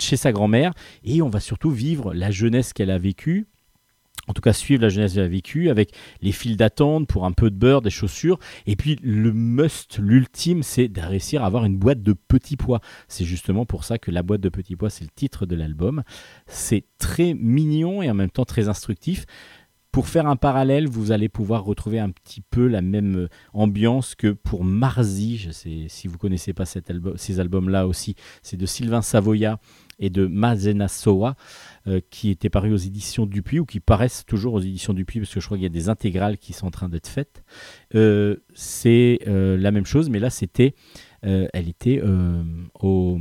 chez 0.00 0.16
sa 0.16 0.32
grand-mère 0.32 0.72
et 1.04 1.22
on 1.22 1.28
va 1.28 1.40
surtout 1.40 1.70
vivre 1.70 2.14
la 2.14 2.30
jeunesse 2.30 2.72
qu'elle 2.72 2.90
a 2.90 2.98
vécue 2.98 3.46
en 4.28 4.32
tout 4.32 4.42
cas 4.42 4.52
suivre 4.52 4.82
la 4.82 4.88
jeunesse 4.88 5.14
de 5.14 5.20
la 5.20 5.28
vécu 5.28 5.68
avec 5.68 5.92
les 6.20 6.32
files 6.32 6.56
d'attente 6.56 7.08
pour 7.08 7.24
un 7.24 7.32
peu 7.32 7.50
de 7.50 7.56
beurre, 7.56 7.82
des 7.82 7.90
chaussures. 7.90 8.38
Et 8.66 8.76
puis 8.76 8.96
le 9.02 9.32
must, 9.32 9.98
l'ultime, 9.98 10.62
c'est 10.62 10.88
de 10.88 11.00
réussir 11.00 11.42
à 11.42 11.46
avoir 11.46 11.64
une 11.64 11.76
boîte 11.76 12.02
de 12.02 12.12
petits 12.12 12.56
pois. 12.56 12.80
C'est 13.08 13.24
justement 13.24 13.66
pour 13.66 13.84
ça 13.84 13.98
que 13.98 14.10
la 14.10 14.22
boîte 14.22 14.40
de 14.40 14.48
petits 14.48 14.76
pois, 14.76 14.90
c'est 14.90 15.04
le 15.04 15.10
titre 15.14 15.46
de 15.46 15.56
l'album. 15.56 16.02
C'est 16.46 16.84
très 16.98 17.34
mignon 17.34 18.02
et 18.02 18.10
en 18.10 18.14
même 18.14 18.30
temps 18.30 18.44
très 18.44 18.68
instructif. 18.68 19.26
Pour 19.92 20.08
faire 20.08 20.26
un 20.26 20.36
parallèle, 20.36 20.88
vous 20.88 21.12
allez 21.12 21.28
pouvoir 21.28 21.64
retrouver 21.64 21.98
un 21.98 22.08
petit 22.08 22.40
peu 22.40 22.66
la 22.66 22.80
même 22.80 23.28
ambiance 23.52 24.14
que 24.14 24.28
pour 24.28 24.64
Marzi. 24.64 25.36
Je 25.36 25.50
sais 25.50 25.84
si 25.88 26.08
vous 26.08 26.16
connaissez 26.16 26.54
pas 26.54 26.64
cet 26.64 26.90
album, 26.90 27.18
ces 27.18 27.40
albums-là 27.40 27.86
aussi. 27.86 28.14
C'est 28.40 28.56
de 28.56 28.64
Sylvain 28.64 29.02
Savoya 29.02 29.60
et 30.02 30.10
de 30.10 30.26
Mazena 30.26 30.88
Soa. 30.88 31.36
Euh, 31.88 32.00
qui 32.10 32.30
étaient 32.30 32.48
parus 32.48 32.72
aux 32.72 32.86
éditions 32.86 33.26
Dupuis 33.26 33.58
ou 33.58 33.64
qui 33.64 33.80
paraissent 33.80 34.24
toujours 34.24 34.54
aux 34.54 34.60
éditions 34.60 34.94
Dupuis 34.94 35.18
parce 35.18 35.34
que 35.34 35.40
je 35.40 35.46
crois 35.46 35.56
qu'il 35.56 35.64
y 35.64 35.66
a 35.66 35.68
des 35.68 35.88
intégrales 35.88 36.38
qui 36.38 36.52
sont 36.52 36.68
en 36.68 36.70
train 36.70 36.88
d'être 36.88 37.08
faites. 37.08 37.42
Euh, 37.96 38.36
c'est 38.54 39.18
euh, 39.26 39.56
la 39.56 39.72
même 39.72 39.84
chose, 39.84 40.08
mais 40.08 40.20
là 40.20 40.30
c'était, 40.30 40.76
elle 41.22 41.68
était 41.68 42.00
au, 42.80 43.18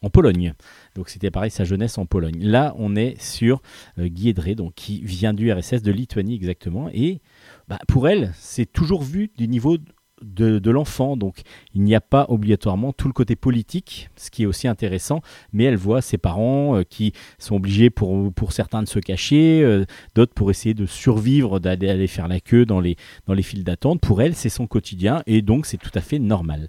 en 0.00 0.08
Pologne. 0.08 0.54
Donc 0.94 1.10
c'était 1.10 1.30
pareil, 1.30 1.50
sa 1.50 1.64
jeunesse 1.64 1.98
en 1.98 2.06
Pologne. 2.06 2.38
Là, 2.40 2.74
on 2.78 2.96
est 2.96 3.20
sur 3.20 3.60
Guy 3.98 4.32
donc 4.32 4.74
qui 4.74 5.02
vient 5.02 5.34
du 5.34 5.52
RSS 5.52 5.82
de 5.82 5.92
Lituanie 5.92 6.36
exactement. 6.36 6.88
Et 6.94 7.20
bah, 7.68 7.78
pour 7.86 8.08
elle, 8.08 8.32
c'est 8.34 8.70
toujours 8.70 9.02
vu 9.02 9.30
du 9.36 9.46
niveau 9.46 9.76
de, 10.22 10.70
l'enfant. 10.70 11.16
Donc 11.16 11.42
il 11.74 11.82
n'y 11.82 11.94
a 11.94 12.00
pas 12.00 12.26
obligatoirement 12.28 12.92
tout 12.92 13.08
le 13.08 13.12
côté 13.12 13.36
politique, 13.36 14.10
ce 14.16 14.30
qui 14.30 14.44
est 14.44 14.46
aussi 14.46 14.68
intéressant, 14.68 15.22
mais 15.52 15.64
elle 15.64 15.76
voit 15.76 16.02
ses 16.02 16.18
parents 16.18 16.76
euh, 16.76 16.82
qui 16.82 17.12
sont 17.38 17.56
obligés 17.56 17.90
pour, 17.90 18.32
certains 18.50 18.82
de 18.82 18.88
se 18.88 18.98
cacher, 18.98 19.62
euh, 19.62 19.84
d'autres 20.14 20.34
pour 20.34 20.50
essayer 20.50 20.74
de 20.74 20.86
survivre, 20.86 21.58
d'aller 21.60 22.06
faire 22.06 22.28
la 22.28 22.40
queue 22.40 22.64
dans 22.64 22.80
les, 22.80 22.96
dans 23.26 23.34
les 23.34 23.42
files 23.42 23.64
d'attente. 23.64 24.00
Pour 24.00 24.22
elle, 24.22 24.34
c'est 24.34 24.48
son 24.48 24.66
quotidien 24.66 25.22
et 25.26 25.42
donc 25.42 25.66
c'est 25.66 25.78
tout 25.78 25.90
à 25.94 26.00
fait 26.00 26.18
normal. 26.18 26.68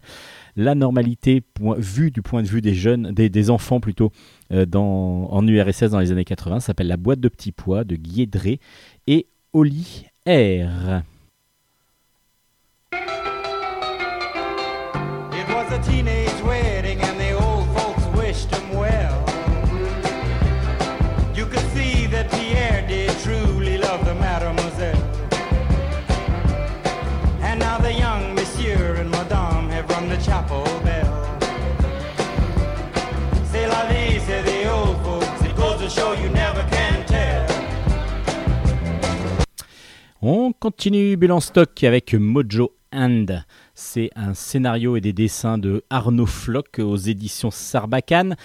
La 0.56 0.76
normalité, 0.76 1.44
vue 1.78 2.12
du 2.12 2.22
point 2.22 2.44
de 2.44 2.48
vue 2.48 2.62
des 2.62 2.74
jeunes, 2.74 3.12
des, 3.12 3.50
enfants 3.50 3.80
plutôt, 3.80 4.12
euh, 4.52 4.66
dans, 4.66 5.30
en 5.32 5.48
URSS 5.48 5.92
dans 5.92 6.00
les 6.00 6.12
années 6.12 6.26
80, 6.26 6.60
s'appelle 6.60 6.88
La 6.88 6.98
boîte 6.98 7.20
de 7.20 7.30
petits 7.30 7.54
pois 7.54 7.84
de 7.84 7.96
Guédré 7.96 8.60
et 9.08 9.28
Oli 9.54 10.06
R. 10.28 11.02
teenage 15.84 16.42
wedding 16.42 17.00
and 17.02 17.20
the 17.20 17.32
old 17.34 17.68
folks 17.78 18.06
wished 18.18 18.50
him 18.54 18.70
well. 18.78 19.18
You 21.36 21.46
could 21.46 21.66
see 21.74 22.08
that 22.08 22.30
Pierre 22.32 22.86
did 22.88 23.12
truly 23.20 23.78
love 23.78 24.06
the 24.06 24.16
mademoiselle. 24.16 25.04
And 27.42 27.60
now 27.60 27.78
the 27.80 27.94
young 27.94 28.36
monsieur 28.36 28.96
and 28.96 29.10
madame 29.12 29.70
have 29.70 29.90
rung 29.90 30.10
the 30.10 30.18
chapel 30.18 30.64
bell. 30.84 31.18
C'est 33.52 33.68
la 33.68 33.86
vie, 33.90 34.20
c'est 34.26 34.44
the 34.44 34.72
old 34.72 34.98
folks. 35.04 35.42
It 35.44 35.56
goes 35.56 35.80
to 35.82 35.90
show 35.90 36.14
you 36.14 36.30
never 36.30 36.64
can 36.70 37.06
tell. 37.06 37.48
On 40.22 40.54
continue 40.54 41.18
Bilan 41.18 41.40
Stock 41.40 41.84
avec 41.84 42.14
Mojo 42.14 42.72
and 42.92 43.44
c'est 43.82 44.12
un 44.16 44.34
scénario 44.36 44.96
et 44.96 45.02
des 45.02 45.12
dessins 45.12 45.58
de 45.58 45.84
Arnaud 45.90 46.28
Floch 46.28 46.80
aux 46.80 46.98
éditions 46.98 47.50
Sarbacane. 47.52 48.36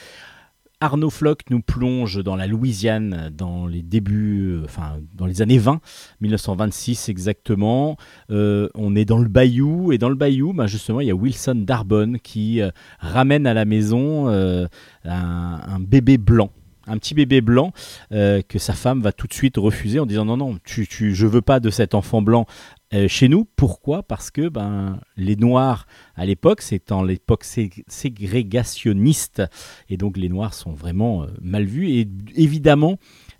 Arnaud 0.80 1.10
Floch 1.10 1.40
nous 1.50 1.60
plonge 1.60 2.22
dans 2.24 2.36
la 2.36 2.46
Louisiane 2.46 3.30
dans 3.32 3.66
les 3.66 3.82
débuts, 3.82 4.48
euh, 4.48 4.64
enfin 4.64 4.98
dans 5.14 5.26
les 5.26 5.42
années 5.42 5.58
20, 5.58 5.80
1926 6.20 7.10
exactement. 7.10 7.96
Euh, 8.30 8.68
on 8.74 8.96
est 8.96 9.04
dans 9.04 9.18
le 9.18 9.28
bayou 9.28 9.92
et 9.92 9.98
dans 9.98 10.08
le 10.08 10.14
bayou, 10.14 10.52
bah, 10.54 10.66
justement, 10.66 11.00
il 11.00 11.06
y 11.06 11.10
a 11.10 11.14
Wilson 11.14 11.62
Darbonne 11.66 12.18
qui 12.18 12.60
euh, 12.60 12.70
ramène 12.98 13.46
à 13.46 13.54
la 13.54 13.64
maison 13.66 14.28
un, 15.04 15.80
bébé 15.80 16.18
blanc 16.18 16.50
un 16.88 16.98
petit 16.98 17.14
bébé 17.14 17.40
blanc 17.40 17.72
que 18.10 18.58
sa 18.58 18.72
femme 18.72 19.02
va 19.02 19.12
tout 19.12 19.26
de 19.26 19.32
suite 19.32 19.56
refuser 19.56 19.98
en 19.98 20.06
disant 20.06 20.24
non 20.24 20.36
non 20.36 20.56
tu, 20.64 20.86
tu, 20.86 21.14
je 21.14 21.26
veux 21.26 21.42
pas 21.42 21.58
de 21.58 21.68
cet 21.70 21.94
enfant 21.94 22.22
blanc 22.22 22.46
euh, 22.94 23.08
chez 23.08 23.28
nous, 23.28 23.44
pourquoi? 23.56 24.04
Parce 24.04 24.30
que 24.30 24.48
ben, 24.48 25.00
les 25.16 25.34
Noirs, 25.34 25.86
à 26.14 26.24
l'époque, 26.24 26.62
c'est 26.62 26.92
en 26.92 27.02
l'époque 27.02 27.44
ségrégationniste, 27.44 29.42
et 29.88 29.96
donc 29.96 30.16
les 30.16 30.28
Noirs 30.28 30.54
sont 30.54 30.72
vraiment 30.72 31.24
euh, 31.24 31.26
mal 31.40 31.64
vus. 31.64 31.90
Et 31.90 32.08
évidemment, 32.36 32.98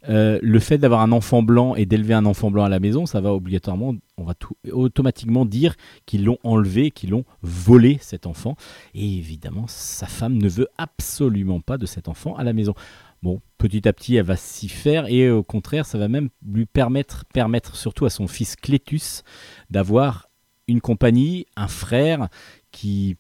euh, 0.09 0.41
le 0.43 0.59
fait 0.59 0.79
d'avoir 0.79 1.01
un 1.01 1.13
enfant 1.13 1.43
blanc 1.43 1.77
et 1.77 1.87
d'élever 1.87 2.15
un 2.15 2.27
enfant 2.27 2.51
blanc 2.51 2.65
à 2.65 2.69
la 2.69 2.81
maison, 2.81 3.07
ça 3.07 3.21
va 3.21 3.33
obligatoirement, 3.33 3.95
on 4.19 4.25
va 4.25 4.35
tout, 4.35 4.57
automatiquement 4.73 5.45
dire 5.45 5.77
qu'ils 6.07 6.25
l'ont 6.25 6.39
enlevé, 6.43 6.91
qu'ils 6.91 7.11
l'ont 7.11 7.25
volé 7.43 7.99
cet 8.01 8.27
enfant. 8.27 8.57
Et 8.95 9.17
évidemment, 9.17 9.67
sa 9.69 10.07
femme 10.07 10.39
ne 10.39 10.49
veut 10.49 10.69
absolument 10.77 11.61
pas 11.61 11.79
de 11.79 11.87
cet 11.87 12.09
enfant 12.09 12.35
à 12.35 12.43
la 12.43 12.53
maison. 12.53 12.75
Bon, 13.23 13.41
petit 13.59 13.89
à 13.89 13.93
petit, 13.93 14.17
elle 14.17 14.25
va 14.25 14.37
s'y 14.37 14.69
faire 14.69 15.07
et 15.07 15.31
au 15.31 15.43
contraire, 15.43 15.87
ça 15.87 15.99
va 15.99 16.09
même 16.09 16.29
lui 16.47 16.67
permettre, 16.67 17.25
permettre 17.33 17.77
surtout 17.77 18.05
à 18.05 18.11
son 18.11 18.29
fils 18.29 18.57
Clétus 18.57 19.23
d'avoir 19.71 20.29
une 20.69 20.81
compagnie, 20.81 21.47
un 21.57 21.69
frère 21.69 22.29
qui 22.71 23.17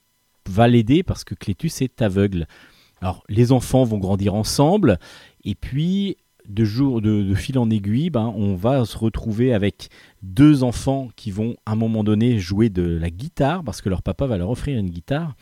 va 0.49 0.69
l'aider 0.69 1.03
parce 1.03 1.25
que 1.25 1.35
Clétus 1.35 1.83
est 1.83 2.03
aveugle. 2.03 2.47
Alors, 3.01 3.25
les 3.29 3.53
enfants 3.53 3.85
vont 3.85 3.99
grandir 3.99 4.35
ensemble 4.35 4.99
et 5.45 5.55
puis 5.55 6.17
de 6.49 6.65
jour 6.65 7.01
de, 7.03 7.35
fil 7.35 7.59
en 7.59 7.71
aiguille, 7.71 8.11
ben, 8.11 8.33
on 8.37 8.55
va 8.55 8.85
se 8.85 8.97
retrouver 8.97 9.53
avec 9.53 9.89
deux 10.23 10.63
enfants 10.63 11.09
qui 11.17 11.31
vont 11.31 11.57
à 11.67 11.73
un 11.73 11.77
moment 11.77 12.05
donné 12.05 12.39
jouer 12.39 12.69
de 12.69 12.83
la 12.83 13.11
guitare 13.11 13.65
parce 13.65 13.83
que 13.83 13.89
leur 13.89 14.03
papa 14.03 14.27
va 14.27 14.39
leur 14.39 14.51
offrir 14.51 14.79
une 14.79 14.91
guitare. 14.91 15.35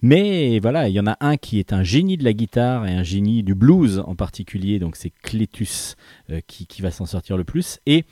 Mais 0.00 0.60
voilà, 0.60 0.88
il 0.88 0.94
y 0.94 1.00
en 1.00 1.08
a 1.08 1.16
un 1.20 1.36
qui 1.36 1.58
est 1.58 1.72
un 1.72 1.82
génie 1.82 2.16
de 2.16 2.22
la 2.22 2.32
guitare 2.32 2.86
et 2.86 2.92
un 2.92 3.02
génie 3.02 3.42
du 3.42 3.56
blues 3.56 4.00
en 4.06 4.14
particulier, 4.14 4.78
donc 4.78 4.94
c'est 4.94 5.10
Clétus 5.10 5.96
euh, 6.30 6.40
qui, 6.46 6.82
va 6.82 6.92
s'en 6.92 7.04
sortir 7.04 7.36
le 7.36 7.42
plus. 7.42 7.80
Et 7.84 8.04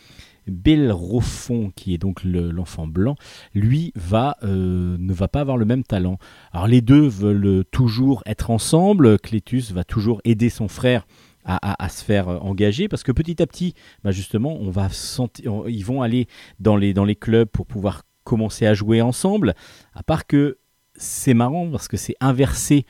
Belrofon, 0.48 1.70
qui 1.76 1.94
est 1.94 1.98
donc 1.98 2.24
l'enfant 2.24 2.88
blanc, 2.88 3.14
lui 3.54 3.92
va, 3.94 4.36
euh, 4.42 4.96
ne 4.98 5.12
va 5.12 5.28
pas 5.28 5.40
avoir 5.40 5.56
le 5.56 5.64
même 5.64 5.84
talent. 5.84 6.18
Alors 6.52 6.66
les 6.66 6.80
deux 6.80 7.06
veulent 7.06 7.64
toujours 7.70 8.24
être 8.26 8.50
ensemble, 8.50 9.20
Clétus 9.20 9.70
va 9.70 9.84
toujours 9.84 10.20
aider 10.24 10.50
son 10.50 10.66
frère 10.66 11.06
à, 11.44 11.88
se 11.88 12.02
faire 12.02 12.28
euh, 12.28 12.38
engager 12.38 12.88
parce 12.88 13.04
que 13.04 13.12
petit 13.12 13.40
à 13.40 13.46
petit, 13.46 13.74
bah 14.02 14.10
justement, 14.10 14.58
ils 15.68 15.84
vont 15.84 16.02
aller 16.02 16.26
dans 16.58 16.74
les 16.76 17.14
clubs 17.14 17.48
pour 17.48 17.66
pouvoir 17.66 18.02
commencer 18.24 18.66
à 18.66 18.74
jouer 18.74 19.00
ensemble. 19.00 19.54
À 19.94 20.02
part 20.02 20.26
que 20.26 20.58
c'est 20.98 21.34
marrant 21.34 21.70
parce 21.70 21.88
que 21.88 21.96
c'est 21.96 22.16
inversé 22.20 22.86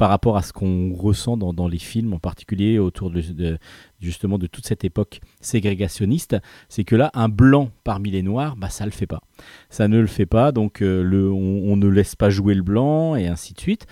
par 0.00 0.08
rapport 0.08 0.38
à 0.38 0.42
ce 0.42 0.54
qu'on 0.54 0.94
ressent 0.94 1.36
dans, 1.36 1.68
les 1.68 1.78
films, 1.78 2.14
en 2.14 2.18
particulier 2.18 2.78
autour 2.78 3.10
de, 3.10 3.58
justement 4.00 4.38
de 4.38 4.46
toute 4.46 4.66
cette 4.66 4.82
époque 4.82 5.20
ségrégationniste, 5.42 6.38
c'est 6.70 6.84
que 6.84 6.96
là, 6.96 7.10
un 7.12 7.28
blanc 7.28 7.70
parmi 7.84 8.10
les 8.10 8.22
noirs, 8.22 8.56
bah, 8.56 8.70
ça 8.70 8.84
ne 8.84 8.88
le 8.88 8.94
fait 8.94 9.06
pas. 9.06 9.20
Ça 9.68 9.88
ne 9.88 10.00
le 10.00 10.06
fait 10.06 10.24
pas, 10.24 10.52
donc 10.52 10.80
euh, 10.80 11.02
le, 11.02 11.30
on, 11.30 11.76
ne 11.76 11.86
laisse 11.86 12.16
pas 12.16 12.30
jouer 12.30 12.54
le 12.54 12.62
blanc, 12.62 13.14
et 13.14 13.26
ainsi 13.26 13.52
de 13.52 13.60
suite. 13.60 13.86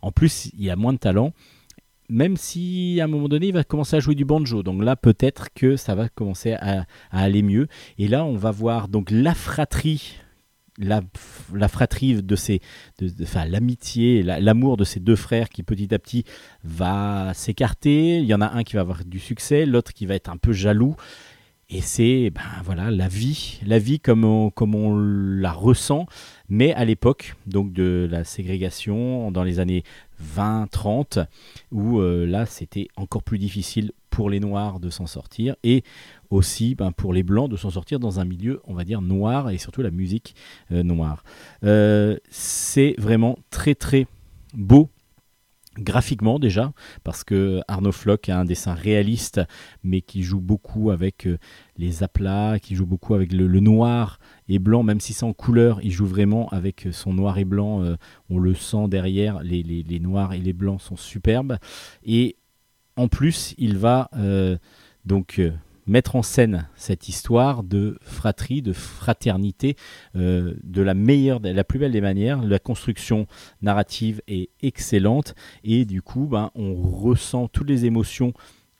En 0.00 0.10
plus, 0.10 0.46
il 0.46 0.64
y 0.64 0.70
a 0.70 0.74
moins 0.74 0.94
de 0.94 0.98
talent, 0.98 1.32
même 2.08 2.36
si 2.36 2.98
à 3.00 3.04
un 3.04 3.06
moment 3.06 3.28
donné, 3.28 3.46
il 3.46 3.54
va 3.54 3.62
commencer 3.62 3.94
à 3.94 4.00
jouer 4.00 4.16
du 4.16 4.24
banjo. 4.24 4.64
Donc 4.64 4.82
là, 4.82 4.96
peut-être 4.96 5.54
que 5.54 5.76
ça 5.76 5.94
va 5.94 6.08
commencer 6.08 6.54
à, 6.54 6.86
à 7.12 7.20
aller 7.20 7.42
mieux. 7.42 7.68
Et 7.98 8.08
là, 8.08 8.24
on 8.24 8.34
va 8.34 8.50
voir 8.50 8.88
donc 8.88 9.12
la 9.12 9.32
fratrie 9.32 10.21
la, 10.78 11.02
fratrie 11.68 12.22
de 12.22 12.36
ces, 12.36 12.60
enfin 13.22 13.44
l'amitié, 13.44 14.22
l'amour 14.22 14.76
de 14.76 14.84
ces 14.84 15.00
deux 15.00 15.16
frères 15.16 15.48
qui 15.48 15.62
petit 15.62 15.92
à 15.94 15.98
petit 15.98 16.24
va 16.64 17.32
s'écarter. 17.34 18.18
Il 18.18 18.26
y 18.26 18.34
en 18.34 18.40
a 18.40 18.50
un 18.50 18.62
qui 18.62 18.74
va 18.74 18.80
avoir 18.80 19.04
du 19.04 19.18
succès, 19.18 19.66
l'autre 19.66 19.92
qui 19.92 20.06
va 20.06 20.14
être 20.14 20.28
un 20.30 20.36
peu 20.36 20.52
jaloux. 20.52 20.96
Et 21.74 21.80
c'est 21.80 22.28
ben 22.28 22.42
voilà 22.64 22.90
la 22.90 23.08
vie, 23.08 23.58
la 23.64 23.78
vie 23.78 23.98
comme 23.98 24.24
on, 24.24 24.50
comme 24.50 24.74
on 24.74 24.94
la 24.94 25.52
ressent, 25.52 26.06
mais 26.50 26.74
à 26.74 26.84
l'époque 26.84 27.34
donc 27.46 27.72
de 27.72 28.06
la 28.10 28.24
ségrégation 28.24 29.30
dans 29.30 29.42
les 29.42 29.58
années 29.58 29.82
20-30, 30.36 31.24
où 31.70 31.98
euh, 32.00 32.26
là 32.26 32.44
c'était 32.44 32.88
encore 32.96 33.22
plus 33.22 33.38
difficile 33.38 33.92
pour 34.12 34.28
les 34.30 34.38
noirs 34.38 34.78
de 34.78 34.90
s'en 34.90 35.06
sortir 35.06 35.56
et 35.64 35.82
aussi 36.30 36.74
ben, 36.74 36.92
pour 36.92 37.12
les 37.12 37.22
blancs 37.22 37.50
de 37.50 37.56
s'en 37.56 37.70
sortir 37.70 37.98
dans 37.98 38.20
un 38.20 38.24
milieu, 38.24 38.60
on 38.64 38.74
va 38.74 38.84
dire, 38.84 39.00
noir 39.00 39.50
et 39.50 39.58
surtout 39.58 39.82
la 39.82 39.90
musique 39.90 40.36
euh, 40.70 40.82
noire. 40.82 41.24
Euh, 41.64 42.16
c'est 42.30 42.94
vraiment 42.98 43.38
très 43.50 43.74
très 43.74 44.06
beau 44.54 44.90
graphiquement 45.78 46.38
déjà, 46.38 46.74
parce 47.02 47.24
que 47.24 47.62
Arnaud 47.66 47.92
Floch 47.92 48.28
a 48.28 48.38
un 48.38 48.44
dessin 48.44 48.74
réaliste, 48.74 49.40
mais 49.82 50.02
qui 50.02 50.22
joue 50.22 50.42
beaucoup 50.42 50.90
avec 50.90 51.26
euh, 51.26 51.38
les 51.78 52.02
aplats, 52.02 52.58
qui 52.60 52.74
joue 52.74 52.84
beaucoup 52.84 53.14
avec 53.14 53.32
le, 53.32 53.48
noir 53.60 54.18
et 54.48 54.58
blanc, 54.58 54.82
même 54.82 55.00
si 55.00 55.14
c'est 55.14 55.24
en 55.24 55.32
couleur, 55.32 55.80
il 55.82 55.90
joue 55.90 56.04
vraiment 56.04 56.50
avec 56.50 56.88
son 56.92 57.14
noir 57.14 57.38
et 57.38 57.46
blanc, 57.46 57.82
on 58.28 58.38
le 58.38 58.52
sent 58.52 58.88
derrière, 58.88 59.42
les, 59.42 59.62
les, 59.62 60.00
noirs 60.00 60.34
et 60.34 60.40
les 60.40 60.52
blancs 60.52 60.82
sont 60.82 60.96
superbes, 60.96 61.56
et 62.04 62.36
en 62.96 63.08
plus, 63.08 63.54
il 63.58 63.78
va 63.78 64.10
donc 65.04 65.40
mettre 65.86 66.16
en 66.16 66.22
scène 66.22 66.68
cette 66.76 67.08
histoire 67.08 67.62
de 67.62 67.98
fratrie, 68.02 68.62
de 68.62 68.72
fraternité, 68.72 69.76
euh, 70.16 70.54
de 70.62 70.82
la 70.82 70.94
meilleure, 70.94 71.40
la 71.42 71.64
plus 71.64 71.78
belle 71.78 71.92
des 71.92 72.00
manières. 72.00 72.42
La 72.42 72.58
construction 72.58 73.26
narrative 73.60 74.22
est 74.28 74.50
excellente 74.62 75.34
et 75.64 75.84
du 75.84 76.02
coup, 76.02 76.26
ben, 76.26 76.50
on 76.54 76.74
ressent 76.74 77.48
toutes 77.48 77.68
les 77.68 77.84
émotions 77.84 78.32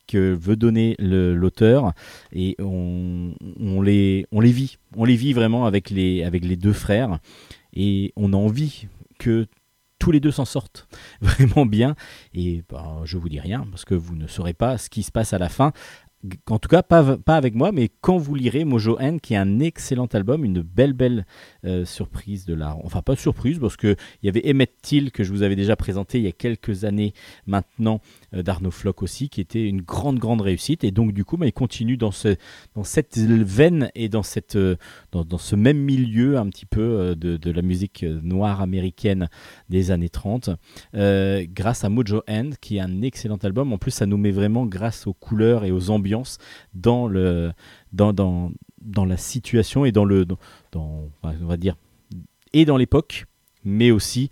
que 0.06 0.34
veut 0.34 0.56
donner 0.56 0.96
l'auteur 0.98 1.92
et 2.32 2.56
on, 2.58 3.32
les, 3.82 4.26
on 4.32 4.40
les 4.40 4.52
vit. 4.52 4.76
On 4.96 5.04
les 5.04 5.16
vit 5.16 5.32
vraiment 5.32 5.64
avec 5.64 5.90
les, 5.90 6.22
avec 6.22 6.44
les 6.44 6.56
deux 6.56 6.72
frères 6.72 7.18
et 7.72 8.12
on 8.16 8.32
a 8.32 8.36
envie 8.36 8.88
que 9.18 9.46
tous 10.02 10.10
les 10.10 10.18
deux 10.18 10.32
s'en 10.32 10.44
sortent 10.44 10.88
vraiment 11.20 11.64
bien. 11.64 11.94
Et 12.34 12.64
ben, 12.68 13.02
je 13.04 13.16
vous 13.18 13.28
dis 13.28 13.38
rien 13.38 13.64
parce 13.70 13.84
que 13.84 13.94
vous 13.94 14.16
ne 14.16 14.26
saurez 14.26 14.52
pas 14.52 14.76
ce 14.76 14.90
qui 14.90 15.04
se 15.04 15.12
passe 15.12 15.32
à 15.32 15.38
la 15.38 15.48
fin 15.48 15.72
en 16.48 16.58
tout 16.58 16.68
cas 16.68 16.82
pas, 16.82 17.18
avec 17.26 17.54
moi, 17.54 17.72
mais 17.72 17.90
quand 18.00 18.16
vous 18.16 18.34
lirez 18.34 18.64
Mojo 18.64 18.98
N, 18.98 19.20
qui 19.20 19.34
est 19.34 19.38
un 19.38 19.58
excellent 19.58 20.06
album, 20.06 20.44
une 20.44 20.62
belle 20.62 20.92
belle 20.92 21.26
euh, 21.64 21.84
surprise 21.84 22.46
de 22.46 22.54
la... 22.54 22.76
Enfin 22.84 23.02
pas 23.02 23.16
surprise, 23.16 23.58
parce 23.58 23.76
qu'il 23.76 23.96
y 24.22 24.28
avait 24.28 24.48
Emmett 24.48 24.70
Till 24.82 25.10
que 25.10 25.24
je 25.24 25.32
vous 25.32 25.42
avais 25.42 25.56
déjà 25.56 25.74
présenté 25.74 26.18
il 26.18 26.24
y 26.24 26.28
a 26.28 26.32
quelques 26.32 26.84
années 26.84 27.12
maintenant, 27.46 28.00
d'Arnaud 28.32 28.70
Flock 28.70 29.02
aussi, 29.02 29.28
qui 29.28 29.40
était 29.40 29.68
une 29.68 29.82
grande 29.82 30.18
grande 30.18 30.40
réussite. 30.40 30.84
Et 30.84 30.90
donc 30.90 31.12
du 31.12 31.24
coup, 31.24 31.36
bah, 31.36 31.46
il 31.46 31.52
continue 31.52 31.96
dans, 31.96 32.10
ce, 32.10 32.36
dans 32.74 32.84
cette 32.84 33.18
veine 33.18 33.90
et 33.94 34.08
dans, 34.08 34.22
cette, 34.22 34.56
euh, 34.56 34.76
dans, 35.10 35.24
dans 35.24 35.38
ce 35.38 35.56
même 35.56 35.78
milieu 35.78 36.38
un 36.38 36.48
petit 36.48 36.66
peu 36.66 37.14
de, 37.16 37.36
de, 37.36 37.50
la 37.50 37.62
musique 37.62 38.04
noire 38.04 38.60
américaine 38.60 39.28
des 39.68 39.90
années 39.90 40.08
30, 40.08 40.50
grâce 40.94 41.84
à 41.84 41.88
Mojo 41.88 42.22
End, 42.28 42.50
qui 42.60 42.76
est 42.76 42.80
un 42.80 43.02
excellent 43.02 43.36
album. 43.36 43.72
En 43.72 43.78
plus, 43.78 43.90
ça 43.90 44.06
nous 44.06 44.16
met 44.16 44.30
vraiment 44.30 44.66
grâce 44.66 45.06
aux 45.06 45.12
couleurs 45.12 45.64
et 45.64 45.70
aux 45.70 45.90
ambiances 45.90 46.38
dans, 46.74 47.06
le, 47.06 47.52
dans, 47.92 48.12
dans, 48.12 48.52
dans 48.80 49.04
la 49.04 49.16
situation 49.16 49.84
et 49.84 49.92
dans 49.92 50.04
le. 50.04 50.26
Dans, 50.72 51.08
on 51.22 51.46
va 51.46 51.56
dire. 51.56 51.76
Et 52.52 52.64
dans 52.64 52.76
l'époque, 52.76 53.26
mais 53.64 53.90
aussi 53.90 54.30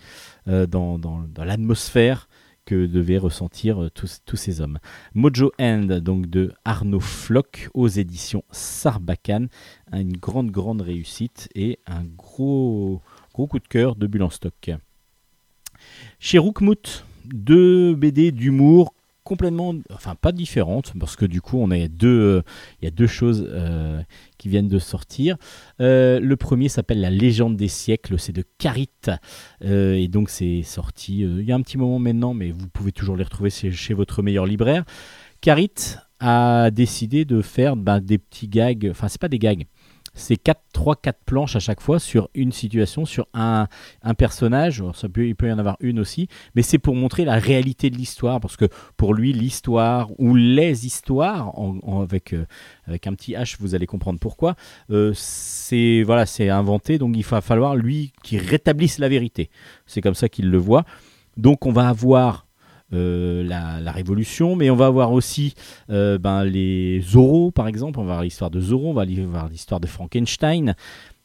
euh, 0.48 0.66
dans, 0.66 0.98
dans 0.98 1.26
l'atmosphère 1.38 2.28
que 2.64 2.86
devaient 2.86 3.18
ressentir 3.18 3.82
euh, 3.82 3.90
tous, 3.90 4.20
tous, 4.24 4.36
ces 4.36 4.60
hommes. 4.60 4.78
Mojo 5.14 5.52
End, 5.60 6.00
donc 6.02 6.26
de 6.26 6.52
Arnaud 6.64 7.00
Floch 7.00 7.68
aux 7.74 7.88
éditions 7.88 8.44
Sarbacane, 8.50 9.48
une 9.92 10.16
grande 10.16 10.50
grande 10.50 10.82
réussite 10.82 11.48
et 11.54 11.78
un 11.86 12.04
gros 12.04 13.00
gros 13.34 13.46
coup 13.46 13.58
de 13.58 13.68
cœur 13.68 13.96
de 13.96 14.06
Bulle 14.06 14.22
en 14.22 14.30
stock. 14.30 14.70
Chez 16.18 16.38
Roukmout, 16.38 17.04
deux 17.24 17.94
BD 17.94 18.32
d'humour 18.32 18.94
complètement, 19.24 19.74
enfin 19.92 20.14
pas 20.14 20.32
différentes, 20.32 20.92
parce 20.98 21.16
que 21.16 21.24
du 21.24 21.40
coup 21.40 21.58
on 21.58 21.70
a 21.70 21.88
deux, 21.88 22.42
il 22.80 22.84
y 22.84 22.88
a 22.88 22.90
deux 22.90 23.06
choses 23.06 23.46
euh, 23.48 24.00
qui 24.38 24.48
viennent 24.48 24.68
de 24.68 24.78
sortir. 24.78 25.36
Euh, 25.80 26.20
le 26.20 26.36
premier 26.36 26.68
s'appelle 26.68 27.00
La 27.00 27.10
légende 27.10 27.56
des 27.56 27.68
siècles, 27.68 28.18
c'est 28.18 28.32
de 28.32 28.44
Carit, 28.58 28.88
euh, 29.64 29.94
et 29.94 30.08
donc 30.08 30.30
c'est 30.30 30.62
sorti 30.62 31.20
il 31.20 31.42
y 31.42 31.52
a 31.52 31.54
un 31.54 31.62
petit 31.62 31.78
moment 31.78 31.98
maintenant, 31.98 32.34
mais 32.34 32.50
vous 32.50 32.68
pouvez 32.68 32.92
toujours 32.92 33.16
les 33.16 33.24
retrouver 33.24 33.50
chez, 33.50 33.94
votre 33.94 34.22
meilleur 34.22 34.46
libraire. 34.46 34.84
Carit 35.40 35.96
a 36.20 36.70
décidé 36.70 37.24
de 37.24 37.40
faire 37.42 37.76
ben, 37.76 38.00
des 38.00 38.18
petits 38.18 38.48
gags, 38.48 38.88
enfin 38.90 39.08
c'est 39.08 39.20
pas 39.20 39.28
des 39.28 39.38
gags, 39.38 39.64
c'est 40.14 40.42
3-4 40.74 41.12
planches 41.24 41.56
à 41.56 41.60
chaque 41.60 41.80
fois 41.80 41.98
sur 41.98 42.28
une 42.34 42.52
situation, 42.52 43.04
sur 43.04 43.26
un, 43.34 43.68
personnage. 44.16 44.82
ça 44.94 45.08
peut, 45.08 45.26
il 45.26 45.36
peut 45.36 45.48
y 45.48 45.52
en 45.52 45.58
avoir 45.58 45.76
une 45.80 46.00
aussi, 46.00 46.28
mais 46.54 46.62
c'est 46.62 46.78
pour 46.78 46.94
montrer 46.94 47.24
la 47.24 47.36
réalité 47.36 47.90
de 47.90 47.96
l'histoire, 47.96 48.40
parce 48.40 48.56
que 48.56 48.66
pour 48.96 49.14
lui, 49.14 49.32
l'histoire 49.32 50.10
ou 50.18 50.34
les 50.34 50.86
histoires, 50.86 51.52
avec, 52.02 52.32
euh, 52.32 52.46
avec 52.86 53.06
un 53.06 53.14
petit 53.14 53.32
H, 53.32 53.56
vous 53.60 53.74
allez 53.74 53.86
comprendre 53.86 54.18
pourquoi, 54.18 54.56
euh, 54.90 55.12
c'est 55.14 56.02
voilà, 56.04 56.24
inventé, 56.50 56.98
donc 56.98 57.16
il 57.16 57.24
va 57.24 57.40
falloir 57.40 57.76
lui 57.76 58.12
qui 58.22 58.38
rétablisse 58.38 58.98
la 58.98 59.08
vérité. 59.08 59.50
C'est 59.86 60.00
comme 60.00 60.14
ça 60.14 60.28
qu'il 60.28 60.50
le 60.50 60.58
voit. 60.58 60.84
Donc 61.36 61.66
on 61.66 61.72
va 61.72 61.88
avoir 61.88 62.46
euh, 62.92 63.42
la, 63.44 63.92
Révolution, 63.92 64.56
mais 64.56 64.70
on 64.70 64.76
va 64.76 64.86
avoir 64.86 65.12
aussi 65.12 65.54
euh, 65.90 66.18
ben, 66.18 66.44
les 66.44 67.00
Zorro, 67.00 67.50
par 67.50 67.68
exemple. 67.68 67.98
On 67.98 68.04
va 68.04 68.14
voir 68.14 68.22
l'histoire 68.22 68.50
de 68.50 68.60
Zorro, 68.60 68.90
on 68.90 68.94
va 68.94 69.04
voir 69.04 69.48
l'histoire 69.48 69.80
de 69.80 69.86
Frankenstein, 69.86 70.74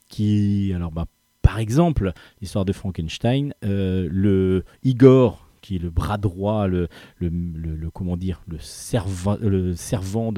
qui, 0.09 0.71
alors, 0.75 0.91
ben, 0.91 1.05
par 1.41 1.59
exemple, 1.59 2.11
l'histoire 2.41 2.65
de 2.65 2.73
Frankenstein, 2.73 3.53
euh, 3.63 4.07
le 4.11 4.65
Igor, 4.83 5.47
qui 5.61 5.75
est 5.75 5.79
le 5.79 5.89
bras 5.89 6.17
droit, 6.17 6.67
le, 6.67 6.87
le, 7.19 7.29
servant, 8.59 10.33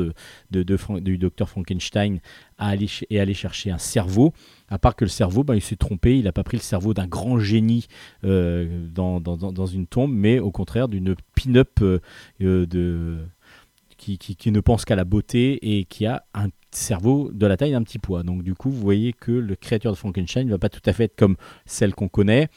du 0.51 1.17
docteur 1.17 1.49
Frankenstein, 1.49 2.19
à 2.57 2.69
aller, 2.69 2.89
et 3.09 3.19
aller 3.19 3.33
chercher 3.33 3.71
un 3.71 3.77
cerveau. 3.77 4.33
À 4.69 4.77
part 4.77 4.95
que 4.95 5.05
le 5.05 5.09
cerveau, 5.09 5.43
ben, 5.43 5.55
il 5.55 5.61
s'est 5.61 5.77
trompé, 5.77 6.17
il 6.17 6.25
n'a 6.25 6.33
pas 6.33 6.43
pris 6.43 6.57
le 6.57 6.61
cerveau 6.61 6.93
d'un 6.93 7.07
grand 7.07 7.39
génie 7.39 7.87
euh, 8.25 8.87
dans, 8.89 9.65
une 9.65 9.87
tombe, 9.87 10.11
mais 10.11 10.39
au 10.39 10.51
contraire 10.51 10.87
d'une 10.87 11.15
pin-up 11.35 11.79
euh, 11.81 11.99
euh, 12.41 13.25
qui, 13.97 14.51
ne 14.51 14.59
pense 14.59 14.83
qu'à 14.83 14.95
la 14.95 15.05
beauté 15.05 15.79
et 15.79 15.85
qui 15.85 16.05
a 16.05 16.25
un 16.33 16.47
cerveau 16.71 17.31
de 17.31 17.45
la 17.47 17.55
taille 17.55 17.71
d'un 17.71 17.83
petit 17.83 17.99
pois. 17.99 18.23
Donc 18.23 18.43
du 18.43 18.55
coup, 18.55 18.69
vous 18.69 18.81
voyez 18.81 19.13
que 19.13 19.31
le 19.31 19.55
créature 19.55 19.91
de 19.91 19.97
Frankenstein 19.97 20.45
ne 20.45 20.51
va 20.51 20.59
pas 20.59 20.69
tout 20.69 20.81
à 20.85 20.93
fait 20.93 21.05
être 21.05 21.15
comme 21.15 21.37
celle 21.65 21.95
qu'on 21.95 22.09
connaît. 22.09 22.49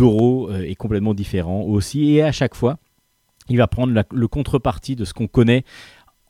Euh, 0.00 0.62
est 0.62 0.76
complètement 0.76 1.14
différent 1.14 1.62
aussi, 1.62 2.12
et 2.12 2.22
à 2.22 2.32
chaque 2.32 2.54
fois, 2.54 2.78
il 3.48 3.56
va 3.56 3.66
prendre 3.66 4.00
le 4.10 4.28
contrepartie 4.28 4.94
de 4.94 5.04
ce 5.04 5.12
qu'on 5.12 5.26
connaît 5.26 5.64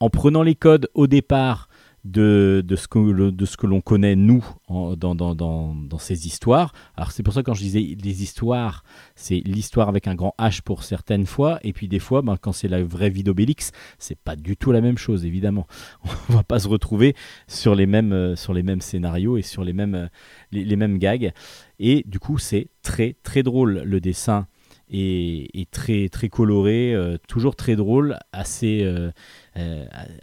en 0.00 0.08
prenant 0.08 0.42
les 0.42 0.54
codes 0.54 0.88
au 0.94 1.06
départ 1.06 1.68
de, 2.04 2.64
de 2.66 2.76
ce 2.76 2.88
que, 2.88 3.30
de 3.30 3.46
ce 3.46 3.56
que 3.56 3.66
l'on 3.66 3.80
connaît, 3.80 4.16
nous, 4.16 4.44
dans, 4.68 4.96
dans, 4.96 5.34
dans, 5.34 5.74
dans, 5.74 5.98
ces 5.98 6.26
histoires. 6.26 6.72
Alors 6.96 7.12
c'est 7.12 7.22
pour 7.22 7.32
ça 7.32 7.42
que 7.42 7.46
quand 7.46 7.54
je 7.54 7.62
disais 7.62 7.96
les 8.02 8.22
histoires, 8.22 8.82
c'est 9.14 9.40
l'histoire 9.44 9.88
avec 9.88 10.08
un 10.08 10.14
grand 10.14 10.34
H 10.38 10.62
pour 10.62 10.82
certaines 10.82 11.26
fois, 11.26 11.60
et 11.62 11.72
puis 11.72 11.86
des 11.86 12.00
fois, 12.00 12.22
ben, 12.22 12.36
quand 12.36 12.52
c'est 12.52 12.68
la 12.68 12.82
vraie 12.82 13.10
vie 13.10 13.22
d'Obélix, 13.22 13.70
c'est 13.98 14.18
pas 14.18 14.34
du 14.34 14.56
tout 14.56 14.72
la 14.72 14.80
même 14.80 14.98
chose, 14.98 15.24
évidemment. 15.24 15.66
On 16.28 16.32
va 16.32 16.42
pas 16.42 16.58
se 16.58 16.68
retrouver 16.68 17.14
sur 17.46 17.74
les 17.74 17.86
mêmes, 17.86 18.12
euh, 18.12 18.34
sur 18.34 18.52
les 18.52 18.64
mêmes 18.64 18.80
scénarios 18.80 19.36
et 19.36 19.42
sur 19.42 19.62
les 19.62 19.72
mêmes, 19.72 19.94
euh, 19.94 20.08
les, 20.50 20.76
mêmes 20.76 20.98
gags. 20.98 21.32
Et 21.78 22.04
du 22.06 22.18
coup, 22.18 22.38
c'est 22.38 22.68
très 22.82 23.14
très 23.22 23.44
drôle. 23.44 23.82
Le 23.84 24.00
dessin 24.00 24.48
est, 24.90 25.70
très 25.70 26.08
très 26.08 26.28
coloré, 26.28 26.94
euh, 26.94 27.16
toujours 27.28 27.54
très 27.54 27.76
drôle, 27.76 28.18
assez, 28.32 28.84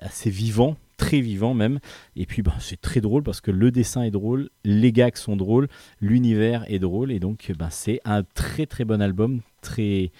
assez 0.01 0.29
vivant 0.29 0.75
très 0.99 1.21
vivant 1.21 1.55
même. 1.55 1.79
Et 2.15 2.27
puis 2.27 2.43
ben, 2.43 2.53
c'est 2.59 2.79
très 2.79 3.01
drôle 3.01 3.23
parce 3.23 3.41
que 3.41 3.49
le 3.49 3.71
dessin 3.71 4.03
est 4.03 4.11
drôle, 4.11 4.49
les 4.63 4.91
gags 4.91 5.15
sont 5.15 5.37
drôles, 5.37 5.67
l'univers 6.01 6.63
est 6.67 6.77
drôle. 6.77 7.11
Et 7.11 7.19
donc 7.19 7.51
ben, 7.57 7.69
c'est 7.71 8.01
un 8.05 8.21
très 8.21 8.67
très 8.67 8.85
bon 8.85 9.01
album, 9.01 9.41
très, 9.61 10.11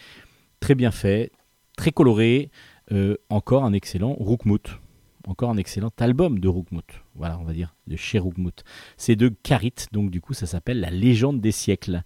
très 0.59 0.73
bien 0.73 0.89
fait, 0.89 1.31
très 1.77 1.91
coloré. 1.91 2.49
Euh, 2.91 3.17
encore 3.29 3.65
un 3.65 3.73
excellent 3.73 4.13
Rookmout. 4.13 4.79
Encore 5.27 5.51
un 5.51 5.57
excellent 5.57 5.91
album 5.99 6.39
de 6.39 6.47
Rookmout. 6.47 6.89
Voilà, 7.13 7.37
on 7.39 7.43
va 7.43 7.53
dire, 7.53 7.75
de 7.85 7.95
chez 7.95 8.17
Rookmout. 8.17 8.63
C'est 8.97 9.15
de 9.15 9.27
Karit, 9.27 9.75
donc 9.91 10.09
du 10.09 10.21
coup 10.21 10.33
ça 10.33 10.47
s'appelle 10.47 10.79
La 10.79 10.89
légende 10.89 11.41
des 11.41 11.51
siècles. 11.51 12.01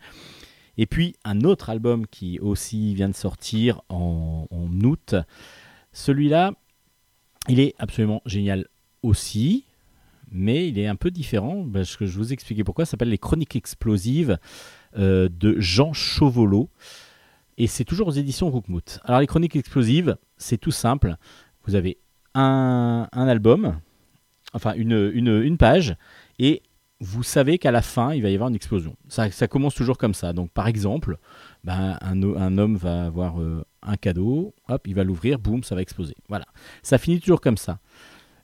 Et 0.77 0.87
puis 0.87 1.15
un 1.23 1.41
autre 1.41 1.69
album 1.69 2.07
qui 2.07 2.39
aussi 2.39 2.95
vient 2.95 3.07
de 3.07 3.15
sortir 3.15 3.81
en 3.87 4.47
août. 4.83 5.15
Celui-là, 5.93 6.53
il 7.47 7.59
est 7.59 7.75
absolument 7.77 8.21
génial 8.25 8.67
aussi, 9.01 9.65
mais 10.31 10.67
il 10.67 10.79
est 10.79 10.87
un 10.87 10.95
peu 10.95 11.11
différent, 11.11 11.65
parce 11.71 11.95
que 11.95 12.05
je 12.05 12.17
vous 12.17 12.33
expliquer 12.33 12.63
pourquoi. 12.63 12.85
Ça 12.85 12.91
s'appelle 12.91 13.09
Les 13.09 13.17
Chroniques 13.17 13.55
explosives 13.55 14.37
euh, 14.97 15.29
de 15.29 15.59
Jean 15.59 15.93
Chauvolot. 15.93 16.69
Et 17.57 17.67
c'est 17.67 17.83
toujours 17.83 18.07
aux 18.07 18.11
éditions 18.11 18.49
Rookmout. 18.49 18.99
Alors, 19.03 19.19
les 19.19 19.27
Chroniques 19.27 19.55
explosives, 19.55 20.17
c'est 20.37 20.57
tout 20.57 20.71
simple. 20.71 21.17
Vous 21.65 21.75
avez 21.75 21.99
un, 22.33 23.07
album, 23.13 23.79
enfin 24.53 24.73
une, 24.73 25.11
une, 25.13 25.57
page, 25.57 25.95
et 26.39 26.63
vous 26.99 27.21
savez 27.21 27.59
qu'à 27.59 27.71
la 27.71 27.83
fin, 27.83 28.13
il 28.13 28.23
va 28.23 28.29
y 28.31 28.33
avoir 28.33 28.49
une 28.49 28.55
explosion. 28.55 28.95
Ça, 29.07 29.29
ça 29.29 29.47
commence 29.47 29.75
toujours 29.75 29.99
comme 29.99 30.15
ça. 30.15 30.33
Donc, 30.33 30.49
par 30.49 30.67
exemple, 30.67 31.19
ben, 31.63 31.97
un, 32.01 32.23
un, 32.23 32.57
homme 32.57 32.75
va 32.75 33.05
avoir 33.05 33.39
euh, 33.39 33.63
un 33.85 33.95
cadeau, 33.95 34.53
hop, 34.67 34.87
il 34.87 34.95
va 34.95 35.03
l'ouvrir, 35.03 35.39
boum, 35.39 35.63
ça 35.63 35.75
va 35.75 35.81
exploser. 35.81 36.15
Voilà. 36.29 36.45
Ça 36.81 36.97
finit 36.97 37.19
toujours 37.19 37.41
comme 37.41 37.57
ça. 37.57 37.79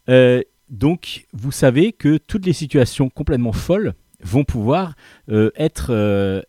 Euh, 0.10 0.42
donc, 0.70 1.26
vous 1.34 1.52
savez 1.52 1.94
que 1.94 2.18
toutes 2.18 2.46
les 2.46 2.54
situations 2.54 3.10
complètement 3.10 3.52
folles 3.52 3.94
vont 4.22 4.44
pouvoir 4.44 4.96
euh, 5.30 5.50
être, 5.56 5.92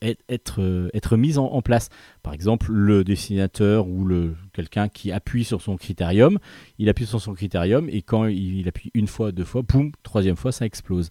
être, 0.02 0.90
être, 0.92 1.16
mises 1.16 1.38
en, 1.38 1.62
place. 1.62 1.88
Par 2.22 2.34
exemple, 2.34 2.72
le 2.72 3.04
dessinateur 3.04 3.86
ou 3.86 4.04
le, 4.04 4.34
quelqu'un 4.52 4.88
qui 4.88 5.12
appuie 5.12 5.44
sur 5.44 5.62
son 5.62 5.76
critérium, 5.76 6.38
il 6.78 6.88
appuie 6.88 7.06
sur 7.06 7.20
son 7.20 7.32
critérium 7.32 7.88
et 7.88 8.02
quand 8.02 8.26
il 8.26 8.66
appuie 8.66 8.90
une 8.94 9.06
fois, 9.06 9.30
deux 9.30 9.44
fois, 9.44 9.62
boum, 9.62 9.92
troisième 10.02 10.36
fois, 10.36 10.50
ça 10.50 10.66
explose. 10.66 11.10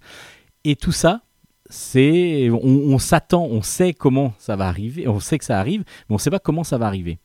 Et 0.66 0.76
tout 0.76 0.92
ça, 0.92 1.22
c'est 1.70 2.50
on, 2.52 2.98
s'attend, 2.98 3.46
on 3.46 3.62
sait 3.62 3.94
comment 3.94 4.34
ça 4.38 4.56
va 4.56 4.68
arriver, 4.68 5.08
on 5.08 5.20
sait 5.20 5.38
que 5.38 5.46
ça 5.46 5.60
arrive, 5.60 5.82
mais 5.82 6.14
on 6.14 6.16
ne 6.16 6.20
sait 6.20 6.32
pas 6.32 6.40
comment 6.40 6.64
ça 6.64 6.78
va 6.78 6.88
arriver. 6.88 7.20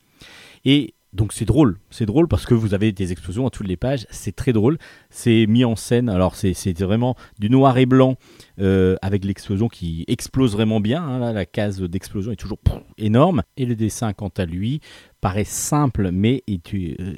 Et 0.65 0.95
donc 1.15 1.31
c'est 1.31 1.45
drôle, 1.45 1.79
c'est 1.89 2.05
drôle 2.05 2.27
parce 2.27 2.45
que 2.45 2.53
vous 2.53 2.73
avez 2.73 2.91
des 2.91 3.13
explosions 3.13 3.47
à 3.47 3.49
toutes 3.49 3.67
les 3.67 3.77
pages, 3.77 4.05
c'est 4.09 4.35
très 4.35 4.51
drôle, 4.51 4.77
c'est 5.09 5.45
mis 5.47 5.63
en 5.63 5.77
scène, 5.77 6.09
alors 6.09 6.35
c'est 6.35 6.77
vraiment 6.81 7.15
du 7.39 7.49
noir 7.49 7.77
et 7.77 7.85
blanc 7.85 8.17
euh, 8.59 8.97
avec 9.01 9.23
l'explosion 9.23 9.69
qui 9.69 10.03
explose 10.09 10.51
vraiment 10.51 10.81
bien, 10.81 11.01
hein, 11.01 11.31
la 11.31 11.45
case 11.45 11.79
d'explosion 11.79 12.33
est 12.33 12.35
toujours 12.35 12.59
énorme, 12.97 13.43
et 13.55 13.65
le 13.65 13.77
dessin 13.77 14.11
quant 14.11 14.31
à 14.37 14.45
lui 14.45 14.81
paraît 15.21 15.45
simple 15.45 16.11
mais 16.11 16.43
est, 16.47 16.73
euh, 16.75 17.17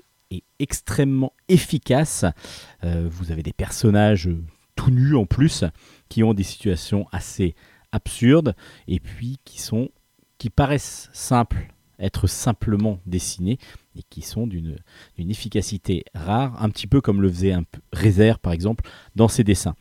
extrêmement 0.60 1.34
efficace, 1.50 2.24
euh, 2.84 3.08
vous 3.10 3.32
avez 3.32 3.42
des 3.42 3.54
personnages 3.54 4.30
tout 4.76 4.92
nus 4.92 5.16
en 5.16 5.26
plus 5.26 5.64
qui 6.08 6.24
ont 6.24 6.36
des 6.36 6.44
situations 6.44 7.08
assez 7.12 7.56
absurdes 7.92 8.56
et 8.88 9.00
puis 9.00 9.40
qui 9.44 9.60
sont 9.60 9.90
qui 10.38 10.52
paraissent 10.52 11.10
simples 11.14 11.74
être 12.00 12.28
simplement 12.28 13.00
dessinés 13.06 13.58
et 13.98 14.04
qui 14.10 14.22
sont 14.22 14.48
d'une 14.48 14.76
efficacité 15.18 16.04
rare, 16.14 16.62
un 16.62 16.70
petit 16.70 16.88
peu 16.88 17.02
comme 17.02 17.22
le 17.22 17.30
faisait 17.30 17.54
un 17.54 17.64
Réserve 17.94 18.40
par 18.40 18.54
exemple 18.54 18.88
dans 19.16 19.28
ses 19.28 19.44
dessins. 19.44 19.76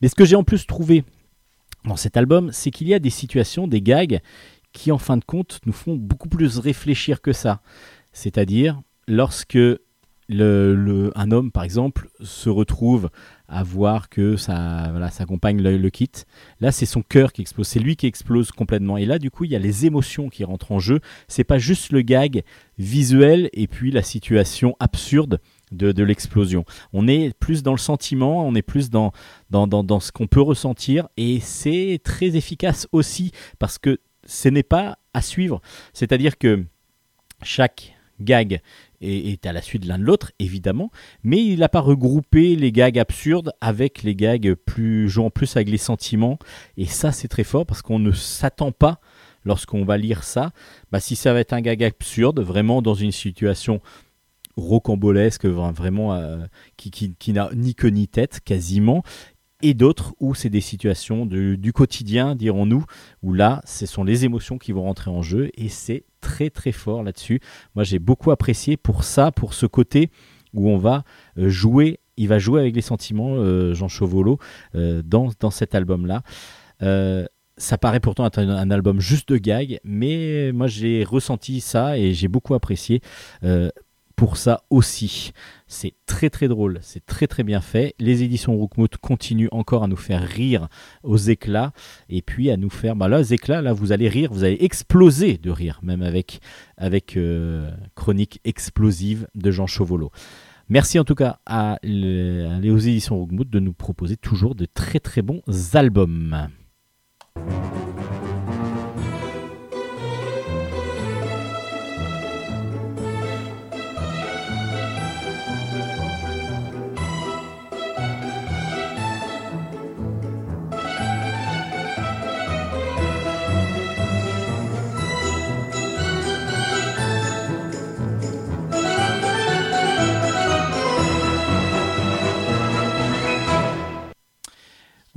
Mais 0.00 0.08
ce 0.08 0.14
que 0.14 0.24
j'ai 0.24 0.36
en 0.36 0.44
plus 0.44 0.66
trouvé 0.66 1.04
dans 1.84 1.96
cet 1.96 2.16
album, 2.16 2.50
c'est 2.52 2.70
qu'il 2.70 2.88
y 2.88 2.94
a 2.94 2.98
des 2.98 3.10
situations, 3.10 3.66
des 3.66 3.82
gags 3.82 4.20
qui 4.72 4.92
en 4.92 4.98
fin 4.98 5.16
de 5.16 5.24
compte 5.24 5.60
nous 5.66 5.72
font 5.72 5.96
beaucoup 5.96 6.28
plus 6.28 6.58
réfléchir 6.58 7.20
que 7.20 7.32
ça. 7.32 7.62
C'est-à-dire 8.12 8.80
lorsque 9.08 9.58
un 10.30 11.30
homme, 11.30 11.50
par 11.50 11.62
exemple, 11.62 12.10
se 12.20 12.50
retrouve 12.50 13.10
à 13.48 13.62
voir 13.62 14.08
que 14.10 14.36
sa, 14.36 14.88
voilà, 14.90 15.10
sa 15.10 15.24
compagne 15.24 15.60
le, 15.62 15.90
quitte. 15.90 16.26
Là, 16.60 16.70
c'est 16.70 16.86
son 16.86 17.02
cœur 17.02 17.32
qui 17.32 17.40
explose, 17.40 17.66
c'est 17.66 17.80
lui 17.80 17.96
qui 17.96 18.06
explose 18.06 18.52
complètement. 18.52 18.98
Et 18.98 19.06
là, 19.06 19.18
du 19.18 19.30
coup, 19.30 19.44
il 19.44 19.50
y 19.50 19.56
a 19.56 19.58
les 19.58 19.86
émotions 19.86 20.28
qui 20.28 20.44
rentrent 20.44 20.72
en 20.72 20.78
jeu. 20.78 21.00
C'est 21.28 21.44
pas 21.44 21.58
juste 21.58 21.90
le 21.90 22.02
gag 22.02 22.42
visuel 22.78 23.48
et 23.54 23.66
puis 23.66 23.90
la 23.90 24.02
situation 24.02 24.76
absurde 24.80 25.40
de, 25.72 26.02
l'explosion. 26.02 26.64
On 26.92 27.08
est 27.08 27.36
plus 27.38 27.62
dans 27.62 27.72
le 27.72 27.78
sentiment, 27.78 28.46
on 28.46 28.54
est 28.54 28.62
plus 28.62 28.90
dans 28.90 29.12
ce 29.50 30.12
qu'on 30.12 30.26
peut 30.26 30.42
ressentir. 30.42 31.08
Et 31.16 31.40
c'est 31.40 32.00
très 32.04 32.36
efficace 32.36 32.86
aussi 32.92 33.32
parce 33.58 33.78
que 33.78 33.98
ce 34.26 34.48
n'est 34.48 34.62
pas 34.62 34.98
à 35.14 35.22
suivre. 35.22 35.60
C'est-à-dire 35.94 36.38
que 36.38 36.64
chaque 37.42 37.97
gag 38.20 38.60
et 39.00 39.32
est 39.32 39.46
à 39.46 39.52
la 39.52 39.62
suite 39.62 39.84
l'un 39.84 39.98
de 39.98 40.04
l'autre, 40.04 40.32
évidemment, 40.38 40.90
mais 41.22 41.44
il 41.44 41.60
n'a 41.60 41.68
pas 41.68 41.80
regroupé 41.80 42.56
les 42.56 42.72
gags 42.72 42.98
absurdes 42.98 43.52
avec 43.60 44.02
les 44.02 44.14
gags 44.14 44.54
plus 44.54 45.08
jouant 45.08 45.30
plus 45.30 45.56
avec 45.56 45.68
les 45.68 45.78
sentiments, 45.78 46.38
et 46.76 46.86
ça 46.86 47.12
c'est 47.12 47.28
très 47.28 47.44
fort 47.44 47.66
parce 47.66 47.82
qu'on 47.82 47.98
ne 47.98 48.12
s'attend 48.12 48.72
pas 48.72 49.00
lorsqu'on 49.44 49.84
va 49.84 49.96
lire 49.96 50.24
ça, 50.24 50.50
bah, 50.90 51.00
si 51.00 51.16
ça 51.16 51.32
va 51.32 51.40
être 51.40 51.52
un 51.52 51.60
gag 51.60 51.84
absurde, 51.84 52.40
vraiment 52.40 52.82
dans 52.82 52.94
une 52.94 53.12
situation 53.12 53.80
rocambolesque, 54.56 55.46
vraiment 55.46 56.14
euh, 56.14 56.44
qui 56.76 57.32
n'a 57.32 57.48
ni 57.54 57.74
queue 57.76 57.90
ni 57.90 58.08
tête 58.08 58.40
quasiment, 58.44 59.04
et 59.62 59.74
d'autres 59.74 60.14
où 60.20 60.34
c'est 60.34 60.50
des 60.50 60.60
situations 60.60 61.26
du 61.26 61.72
quotidien, 61.72 62.36
dirons-nous, 62.36 62.84
où 63.22 63.32
là, 63.32 63.60
ce 63.64 63.86
sont 63.86 64.04
les 64.04 64.24
émotions 64.24 64.58
qui 64.58 64.72
vont 64.72 64.82
rentrer 64.82 65.10
en 65.10 65.22
jeu 65.22 65.50
et 65.56 65.68
c'est 65.68 66.04
très 66.20 66.50
très 66.50 66.72
fort 66.72 67.02
là-dessus. 67.02 67.40
Moi, 67.74 67.84
j'ai 67.84 67.98
beaucoup 67.98 68.30
apprécié 68.30 68.76
pour 68.76 69.04
ça, 69.04 69.32
pour 69.32 69.54
ce 69.54 69.66
côté 69.66 70.10
où 70.54 70.70
on 70.70 70.78
va 70.78 71.04
euh, 71.38 71.48
jouer, 71.48 72.00
il 72.16 72.28
va 72.28 72.38
jouer 72.38 72.60
avec 72.60 72.74
les 72.74 72.82
sentiments, 72.82 73.34
euh, 73.36 73.74
Jean 73.74 73.88
Chauvolo, 73.88 74.38
euh, 74.74 75.02
dans, 75.04 75.30
cet 75.50 75.74
album-là. 75.74 76.22
ça 77.56 77.78
paraît 77.78 78.00
pourtant 78.00 78.26
être 78.26 78.38
un, 78.38 78.70
album 78.70 79.00
juste 79.00 79.30
de 79.30 79.36
gag, 79.36 79.80
mais 79.84 80.52
moi 80.52 80.68
j'ai 80.68 81.04
ressenti 81.04 81.60
ça 81.60 81.98
et 81.98 82.12
j'ai 82.14 82.28
beaucoup 82.28 82.54
apprécié 82.54 83.00
pour 84.18 84.36
ça 84.36 84.64
aussi. 84.68 85.30
C'est 85.68 85.94
très 86.04 86.28
très 86.28 86.48
drôle, 86.48 86.80
c'est 86.82 87.06
très 87.06 87.28
très 87.28 87.44
bien 87.44 87.60
fait. 87.60 87.94
Les 88.00 88.24
éditions 88.24 88.56
Rookmout 88.56 88.88
continuent 89.00 89.48
encore 89.52 89.84
à 89.84 89.86
nous 89.86 89.96
faire 89.96 90.22
rire 90.22 90.66
aux 91.04 91.16
éclats 91.16 91.72
et 92.08 92.20
puis 92.20 92.50
à 92.50 92.56
nous 92.56 92.68
faire. 92.68 92.96
Bah 92.96 93.06
là, 93.06 93.20
aux 93.20 93.22
éclats, 93.22 93.62
là, 93.62 93.72
vous 93.72 93.92
allez 93.92 94.08
rire, 94.08 94.32
vous 94.32 94.42
allez 94.42 94.58
exploser 94.60 95.38
de 95.38 95.52
rire, 95.52 95.78
même 95.84 96.02
avec, 96.02 96.40
avec 96.76 97.16
euh, 97.16 97.70
Chronique 97.94 98.40
explosive 98.44 99.28
de 99.36 99.52
Jean 99.52 99.68
Chauvolo. 99.68 100.10
Merci 100.68 100.98
en 100.98 101.04
tout 101.04 101.14
cas 101.14 101.38
à, 101.46 101.78
aux 101.84 102.78
éditions 102.78 103.16
Rookmout 103.18 103.44
de 103.44 103.60
nous 103.60 103.72
proposer 103.72 104.16
toujours 104.16 104.56
de 104.56 104.66
très 104.66 104.98
très 104.98 105.22
bons 105.22 105.42
albums. 105.74 106.48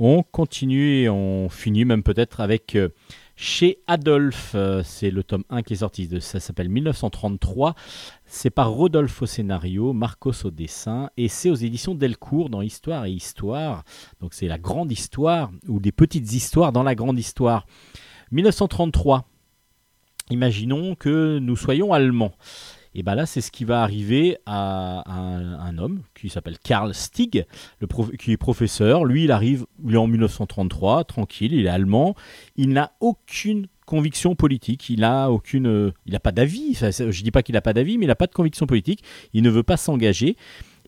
On 0.04 0.24
continue 0.24 1.02
et 1.02 1.08
on 1.08 1.48
finit 1.48 1.84
même 1.84 2.02
peut-être 2.02 2.40
avec 2.40 2.74
euh, 2.74 2.88
chez 3.36 3.78
Adolphe. 3.86 4.50
Euh, 4.56 4.82
c'est 4.84 5.12
le 5.12 5.22
tome 5.22 5.44
1 5.48 5.62
qui 5.62 5.74
est 5.74 5.76
sorti, 5.76 6.08
ça 6.20 6.40
s'appelle 6.40 6.68
1933. 6.68 7.76
C'est 8.26 8.50
par 8.50 8.72
Rodolphe 8.72 9.22
au 9.22 9.26
scénario, 9.26 9.92
Marcos 9.92 10.44
au 10.44 10.50
dessin 10.50 11.08
et 11.16 11.28
c'est 11.28 11.50
aux 11.50 11.54
éditions 11.54 11.94
Delcourt 11.94 12.50
dans 12.50 12.62
Histoire 12.62 13.04
et 13.04 13.12
Histoire. 13.12 13.84
Donc 14.20 14.34
c'est 14.34 14.48
la 14.48 14.58
grande 14.58 14.90
histoire 14.90 15.52
ou 15.68 15.78
des 15.78 15.92
petites 15.92 16.32
histoires 16.32 16.72
dans 16.72 16.82
la 16.82 16.96
grande 16.96 17.20
histoire. 17.20 17.64
1933. 18.32 19.28
Imaginons 20.30 20.96
que 20.96 21.38
nous 21.38 21.54
soyons 21.54 21.92
allemands. 21.92 22.34
Et 22.94 23.02
bien 23.02 23.14
là, 23.14 23.26
c'est 23.26 23.40
ce 23.40 23.50
qui 23.50 23.64
va 23.64 23.82
arriver 23.82 24.36
à 24.46 25.02
un, 25.10 25.78
homme 25.78 26.02
qui 26.14 26.28
s'appelle 26.28 26.58
Karl 26.58 26.92
Stig, 26.94 27.46
qui 28.18 28.32
est 28.32 28.36
professeur. 28.36 29.04
Lui, 29.04 29.24
il 29.24 29.32
arrive, 29.32 29.66
en 29.94 30.06
1933, 30.06 31.04
tranquille, 31.04 31.54
il 31.54 31.66
est 31.66 31.70
allemand. 31.70 32.14
Il 32.56 32.70
n'a 32.70 32.92
aucune 33.00 33.66
conviction 33.86 34.34
politique, 34.34 34.90
il 34.90 35.00
n'a 35.00 35.30
aucune, 35.30 35.66
euh, 35.66 35.92
il 36.06 36.12
n'a 36.12 36.20
pas 36.20 36.32
d'avis. 36.32 36.74
Je 36.74 37.02
ne 37.04 37.10
dis 37.10 37.30
pas 37.30 37.42
qu'il 37.42 37.54
n'a 37.54 37.62
pas 37.62 37.72
d'avis, 37.72 37.98
mais 37.98 38.04
il 38.04 38.08
n'a 38.08 38.14
pas 38.14 38.26
de 38.26 38.34
conviction 38.34 38.66
politique. 38.66 39.02
Il 39.32 39.42
ne 39.42 39.50
veut 39.50 39.62
pas 39.62 39.76
s'engager. 39.76 40.36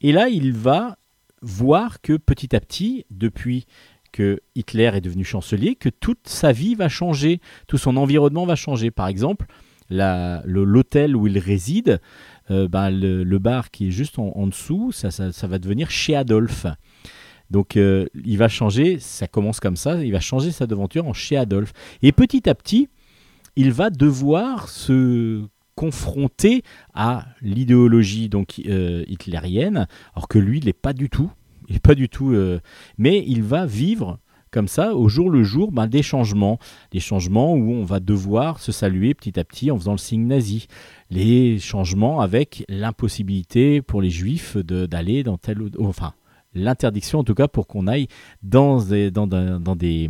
Et 0.02 0.12
là, 0.12 0.28
il 0.28 0.52
va 0.52 0.98
voir 1.40 2.00
que 2.00 2.16
petit 2.16 2.55
à 2.55 2.61
petit, 2.61 3.07
depuis 3.11 3.66
que 4.12 4.40
Hitler 4.55 4.92
est 4.94 5.00
devenu 5.00 5.24
chancelier, 5.24 5.74
que 5.74 5.88
toute 5.88 6.28
sa 6.28 6.52
vie 6.52 6.76
va 6.76 6.88
changer, 6.88 7.40
tout 7.66 7.78
son 7.78 7.96
environnement 7.96 8.46
va 8.46 8.55
changer. 8.55 8.92
Par 8.92 9.09
exemple, 9.09 9.46
l'hôtel 9.95 11.16
où 11.16 11.26
il 11.26 11.38
réside, 11.38 12.01
euh, 12.51 12.68
ben, 12.68 12.90
le, 12.90 13.38
bar 13.38 13.70
qui 13.70 13.88
est 13.88 13.90
juste 13.90 14.18
en, 14.18 14.47
dessous, 14.47 14.92
ça, 14.92 15.47
va 15.47 15.59
devenir 15.59 15.90
chez 15.90 16.14
Adolphe. 16.14 16.66
Donc 17.51 17.76
euh, 17.76 18.07
il 18.24 18.38
va 18.38 18.49
changer, 18.49 18.99
ça 18.99 19.28
commence 19.28 19.61
comme 19.61 19.76
ça, 19.76 20.03
il 20.03 20.12
va 20.12 20.20
changer 20.20 20.51
sa 20.51 20.66
devanture 20.66 21.07
en 21.07 21.12
chez 21.12 21.36
Adolphe. 21.36 21.72
Et 22.03 22.12
petit 22.12 22.49
à 22.49 22.55
petit, 22.55 22.88
il 23.57 23.72
va 23.72 23.90
devoir 23.90 24.68
se 24.68 25.42
confronter 25.74 26.62
à 26.95 27.26
l'idéologie 27.42 28.28
donc 28.28 28.61
euh, 28.66 29.05
hitlérienne, 29.09 29.86
alors 30.14 30.28
que 30.28 30.38
lui, 30.38 30.59
il 30.59 30.66
n'est 30.66 30.72
pas 30.72 30.92
du 30.92 31.11
tout. 31.11 31.30
Il 31.68 31.80
pas 31.80 31.95
du 31.95 32.11
tout. 32.11 32.36
mais 32.99 33.24
il 33.26 33.42
va 33.42 33.64
vivre 33.64 34.18
comme 34.55 34.68
ça, 34.68 34.94
au 34.94 35.09
jour 35.09 35.30
le 35.30 35.42
jour, 35.42 35.72
ben, 35.72 35.88
des 35.88 36.05
changements. 36.05 36.61
Des 36.92 37.00
changements 37.00 37.55
où 37.55 37.72
on 37.72 37.84
va 37.84 37.98
devoir 37.98 38.61
se 38.61 38.70
saluer 38.70 39.12
petit 39.12 39.40
à 39.40 39.44
petit 39.44 39.72
en 39.72 39.76
faisant 39.76 39.92
le 39.92 39.98
signe 39.98 40.28
nazi. 40.28 40.68
Les 41.11 41.59
changements 41.59 42.20
avec 42.20 42.64
l'impossibilité 42.68 43.82
pour 43.82 44.00
les 44.00 44.11
juifs 44.11 44.57
d'aller 44.57 45.24
dans 45.24 45.38
tel 45.38 45.61
ou... 45.61 45.70
Enfin, 45.80 46.14
l'interdiction 46.55 47.18
en 47.18 47.24
tout 47.24 47.34
cas 47.34 47.48
pour 47.48 47.66
qu'on 47.66 47.88
aille 47.88 48.07
dans 48.44 48.80
des, 48.80 49.11
dans, 49.11 49.26
dans 49.26 49.74
des 49.74 50.09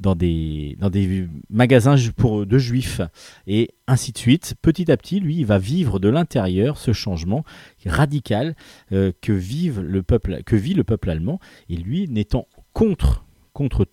dans 0.00 0.14
des, 0.14 0.76
dans 0.78 0.90
des 0.90 1.28
magasins 1.50 1.96
pour, 2.16 2.46
de 2.46 2.58
juifs, 2.58 3.00
et 3.46 3.70
ainsi 3.88 4.12
de 4.12 4.18
suite. 4.18 4.54
Petit 4.62 4.92
à 4.92 4.96
petit, 4.96 5.18
lui, 5.18 5.38
il 5.38 5.46
va 5.46 5.58
vivre 5.58 5.98
de 5.98 6.08
l'intérieur 6.08 6.78
ce 6.78 6.92
changement 6.92 7.44
radical 7.84 8.54
euh, 8.92 9.10
que, 9.20 9.32
vive 9.32 9.80
le 9.80 10.04
peuple, 10.04 10.42
que 10.44 10.54
vit 10.54 10.74
le 10.74 10.84
peuple 10.84 11.10
allemand, 11.10 11.40
et 11.68 11.76
lui, 11.76 12.08
n'étant 12.08 12.46
contre 12.72 13.24
contre 13.58 13.86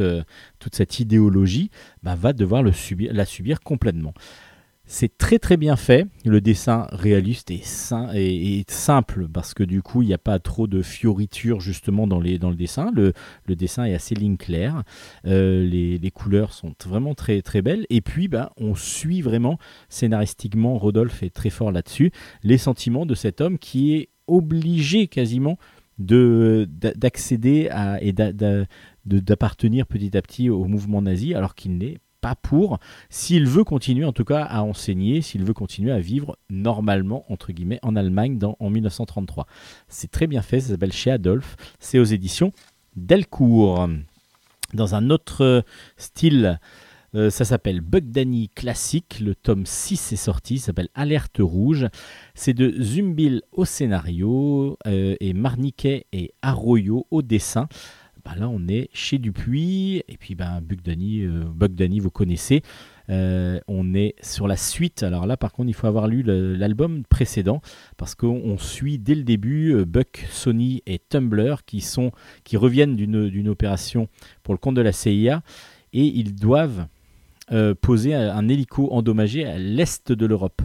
euh, 0.00 0.22
toute 0.58 0.74
cette 0.74 0.98
idéologie, 0.98 1.70
bah, 2.02 2.16
va 2.16 2.32
devoir 2.32 2.64
la 2.64 3.24
subir 3.24 3.60
complètement. 3.60 4.14
C'est 4.84 5.16
très 5.16 5.38
très 5.38 5.56
bien 5.56 5.76
fait. 5.76 6.08
Le 6.24 6.40
dessin 6.40 6.88
réaliste 6.90 7.52
est, 7.52 8.68
simple 8.68 9.28
parce 9.32 9.54
que 9.54 9.62
du 9.62 9.80
coup 9.80 10.02
il 10.02 10.08
n'y 10.08 10.14
a 10.14 10.18
pas 10.18 10.40
trop 10.40 10.66
de 10.66 10.82
fioritures 10.82 11.60
justement 11.60 12.08
dans, 12.08 12.18
le 12.18 12.54
dessin. 12.56 12.90
Le, 12.92 13.12
dessin 13.54 13.84
est 13.84 13.94
assez 13.94 14.16
ligne 14.16 14.36
claire. 14.36 14.82
Euh, 15.24 15.64
les, 15.64 16.10
couleurs 16.10 16.52
sont 16.52 16.74
vraiment 16.84 17.14
très 17.14 17.42
très 17.42 17.62
belles. 17.62 17.86
Et 17.90 18.00
puis 18.00 18.26
ben, 18.26 18.50
on 18.56 18.74
suit 18.74 19.22
vraiment 19.22 19.56
scénaristiquement, 19.88 20.76
Rodolphe 20.78 21.22
est 21.22 21.30
très 21.30 21.50
fort 21.50 21.70
là-dessus, 21.70 22.10
les 22.42 22.58
sentiments 22.58 23.06
de 23.06 23.14
cet 23.14 23.40
homme 23.40 23.58
qui 23.58 23.94
est 23.94 24.08
obligé 24.26 25.06
quasiment 25.06 25.58
d'accéder 25.98 27.68
à 27.70 27.98
d'appartenir 29.04 29.86
petit 29.86 30.16
à 30.16 30.22
petit 30.22 30.50
au 30.50 30.64
mouvement 30.64 31.02
nazi 31.02 31.34
alors 31.34 31.54
qu'il 31.54 31.78
n'est 31.78 31.98
pas 32.20 32.36
pour 32.36 32.78
s'il 33.10 33.46
veut 33.46 33.64
continuer 33.64 34.04
en 34.04 34.12
tout 34.12 34.24
cas 34.24 34.44
à 34.44 34.62
enseigner, 34.62 35.20
s'il 35.20 35.44
veut 35.44 35.54
continuer 35.54 35.92
à 35.92 35.98
vivre 35.98 36.38
normalement 36.48 37.24
entre 37.28 37.52
guillemets 37.52 37.80
en 37.82 37.96
Allemagne 37.96 38.38
en 38.58 38.70
1933. 38.70 39.46
C'est 39.88 40.10
très 40.10 40.26
bien 40.26 40.40
fait, 40.40 40.60
ça 40.60 40.68
s'appelle 40.68 40.92
Chez 40.92 41.10
Adolphe, 41.10 41.56
c'est 41.80 41.98
aux 41.98 42.04
éditions 42.04 42.52
Delcourt. 42.96 43.88
Dans 44.72 44.94
un 44.94 45.10
autre 45.10 45.64
style, 45.96 46.58
euh, 47.14 47.28
ça 47.28 47.44
s'appelle 47.44 47.80
Bug 47.80 48.10
Classique. 48.54 49.20
Le 49.20 49.34
tome 49.34 49.66
6 49.66 50.12
est 50.12 50.16
sorti, 50.16 50.58
s'appelle 50.58 50.88
Alerte 50.94 51.38
Rouge. 51.40 51.88
C'est 52.34 52.54
de 52.54 52.72
Zumbil 52.82 53.42
au 53.52 53.64
scénario 53.64 54.78
euh, 54.86 55.16
et 55.20 55.34
Marniquet 55.34 56.06
et 56.12 56.32
Arroyo 56.40 57.06
au 57.10 57.22
dessin. 57.22 57.68
Bah 58.24 58.32
là, 58.36 58.48
on 58.48 58.68
est 58.68 58.88
chez 58.92 59.18
Dupuis. 59.18 60.02
Et 60.08 60.16
puis, 60.16 60.34
ben, 60.34 60.62
Danny, 60.84 61.22
euh, 61.22 61.44
vous 62.00 62.10
connaissez. 62.10 62.62
on 63.08 63.94
est 63.94 64.14
sur 64.22 64.46
la 64.46 64.56
suite. 64.56 65.02
Alors 65.02 65.26
là, 65.26 65.36
par 65.36 65.52
contre, 65.52 65.68
il 65.68 65.74
faut 65.74 65.86
avoir 65.86 66.06
lu 66.06 66.22
l'album 66.22 67.04
précédent 67.04 67.60
parce 67.96 68.14
qu'on 68.14 68.56
suit 68.58 68.98
dès 68.98 69.14
le 69.14 69.24
début 69.24 69.84
Buck, 69.84 70.24
Sony 70.30 70.82
et 70.86 70.98
Tumblr 70.98 71.64
qui, 71.66 71.80
sont, 71.80 72.12
qui 72.44 72.56
reviennent 72.56 72.96
d'une 72.96 73.48
opération 73.48 74.08
pour 74.42 74.54
le 74.54 74.58
compte 74.58 74.76
de 74.76 74.82
la 74.82 74.92
CIA 74.92 75.42
et 75.92 76.04
ils 76.04 76.34
doivent 76.34 76.86
euh, 77.50 77.74
poser 77.74 78.14
un 78.14 78.48
hélico 78.48 78.88
endommagé 78.92 79.44
à 79.44 79.58
l'est 79.58 80.12
de 80.12 80.26
l'Europe. 80.26 80.62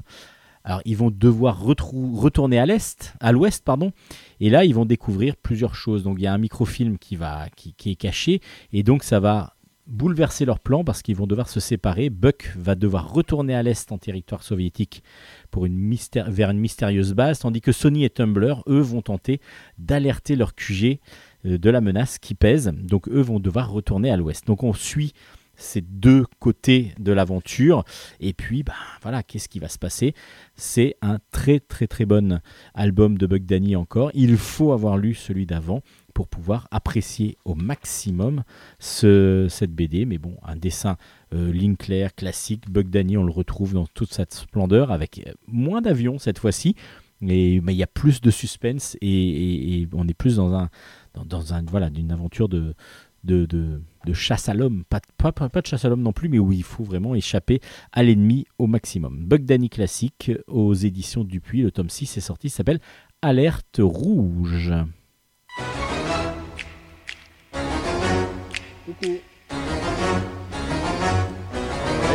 Alors 0.64 0.82
ils 0.86 0.95
vont 0.95 1.12
devoir 1.12 1.60
retourner 1.62 2.60
à 2.60 2.66
l'est, 2.66 3.14
à 3.20 3.32
l'ouest 3.32 3.64
pardon, 3.66 3.91
et 4.39 4.49
là 4.49 4.65
ils 4.65 4.73
vont 4.73 4.85
découvrir 4.85 5.35
plusieurs 5.35 5.75
choses. 5.75 6.03
Donc 6.03 6.17
il 6.19 6.23
y 6.23 6.27
a 6.27 6.33
un 6.33 6.38
microfilm 6.38 6.97
qui 6.97 7.15
va, 7.15 7.47
qui, 7.55 7.73
est 7.91 7.95
caché, 7.95 8.41
et 8.73 8.83
donc 8.83 9.03
ça 9.03 9.19
va 9.19 9.53
bouleverser 9.88 10.43
leur 10.43 10.59
plan 10.59 10.83
parce 10.83 11.01
qu'ils 11.01 11.15
vont 11.15 11.27
devoir 11.27 11.49
se 11.49 11.59
séparer. 11.59 12.09
Buck 12.09 12.53
va 12.57 12.75
devoir 12.75 13.11
retourner 13.11 13.55
à 13.55 13.63
l'est 13.63 13.91
en 13.91 13.97
territoire 13.97 14.43
soviétique 14.43 15.01
pour 15.49 15.65
une 15.65 15.95
vers 16.27 16.51
une 16.51 16.59
mystérieuse 16.59 17.13
base, 17.13 17.39
tandis 17.39 17.61
que 17.61 17.71
Sony 17.71 18.03
et 18.03 18.09
Tumblr, 18.09 18.63
eux, 18.67 18.79
vont 18.79 19.01
tenter 19.01 19.39
d'alerter 19.77 20.35
leur 20.35 20.55
QG 20.55 20.99
euh, 21.45 21.57
de 21.57 21.69
la 21.69 21.81
menace 21.81 22.19
qui 22.19 22.35
pèse. 22.35 22.73
Donc 22.73 23.07
eux 23.07 23.21
vont 23.21 23.39
devoir 23.39 23.71
retourner 23.71 24.11
à 24.11 24.17
l'ouest. 24.17 24.45
Donc 24.45 24.63
on 24.63 24.73
suit 24.73 25.13
ces 25.58 25.82
deux 25.82 26.25
côtés 26.39 26.93
de 27.00 27.12
l'aventure. 27.12 27.84
Et 28.20 28.34
puis, 28.34 28.63
bah, 28.63 28.74
voilà, 29.01 29.24
qu'est-ce 29.24 29.50
qui 29.50 29.59
va 29.59 29.67
se 29.67 29.78
passer? 29.78 30.13
C'est 30.55 30.96
un 31.01 31.20
très 31.32 31.59
très 31.59 31.88
très 31.88 32.05
bon 32.05 32.39
album 32.74 33.17
de 33.17 33.28
Bug 33.28 33.46
Danny 33.46 33.75
encore. 33.75 34.12
Il 34.13 34.38
faut 34.38 34.71
avoir 34.71 34.97
lu 34.97 35.13
celui 35.13 35.46
d'avant 35.46 35.82
pour 36.13 36.28
pouvoir 36.28 36.67
apprécier 36.71 37.38
au 37.46 37.54
maximum 37.54 38.43
ce, 38.79 39.46
cette 39.50 39.71
BD. 39.71 40.05
Mais 40.05 40.17
bon, 40.17 40.36
un 40.43 40.55
dessin 40.55 40.97
euh, 41.34 41.54
classique. 42.16 42.70
Bug 42.71 42.89
Danny, 42.89 43.17
on 43.17 43.24
le 43.24 43.32
retrouve 43.32 43.74
dans 43.74 43.86
toute 43.86 44.12
sa 44.13 44.25
splendeur 44.29 44.92
avec 44.92 45.24
euh, 45.28 45.34
moins 45.47 45.82
d'avions 45.82 46.17
cette 46.17 46.39
fois-ci. 46.39 46.75
Mais 47.21 47.55
il 47.55 47.71
y 47.71 47.84
a 47.84 47.88
plus 47.88 48.21
de 48.21 48.29
suspense 48.29 48.97
et, 49.01 49.88
on 49.93 50.08
est 50.08 50.13
plus 50.13 50.36
dans 50.36 50.54
un, 50.54 50.70
dans, 51.25 51.54
un 51.54 51.63
voilà, 51.66 51.89
d'une 51.89 52.12
aventure 52.12 52.47
de, 52.47 52.75
chasse 54.13 54.50
à 54.50 54.54
l'homme, 54.54 54.84
pas, 54.89 55.00
pas, 55.32 55.62
de 55.62 55.66
chasse 55.67 55.86
à 55.86 55.89
l'homme 55.89 56.01
non 56.01 56.13
plus, 56.13 56.29
mais 56.29 56.39
où 56.39 56.51
il 56.51 56.63
faut 56.63 56.84
vraiment 56.84 57.16
échapper 57.16 57.59
à 57.92 58.04
l'ennemi 58.04 58.46
au 58.58 58.67
maximum. 58.67 59.25
Bug 59.25 59.46
Danny 59.46 59.70
classique 59.70 60.32
aux 60.47 60.74
éditions 60.74 61.24
Dupuis, 61.24 61.62
le 61.62 61.71
tome 61.71 61.89
6 61.89 62.17
est 62.17 62.21
sorti, 62.21 62.50
s'appelle 62.50 62.79
Alerte 63.21 63.79
rouge. 63.79 64.74
Coucou. 68.86 69.17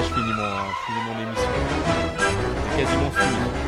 je 0.03 0.15
finis 0.15 0.33
mon, 0.33 1.23
émission. 1.23 1.51
quasiment 2.77 3.11
fini. 3.11 3.62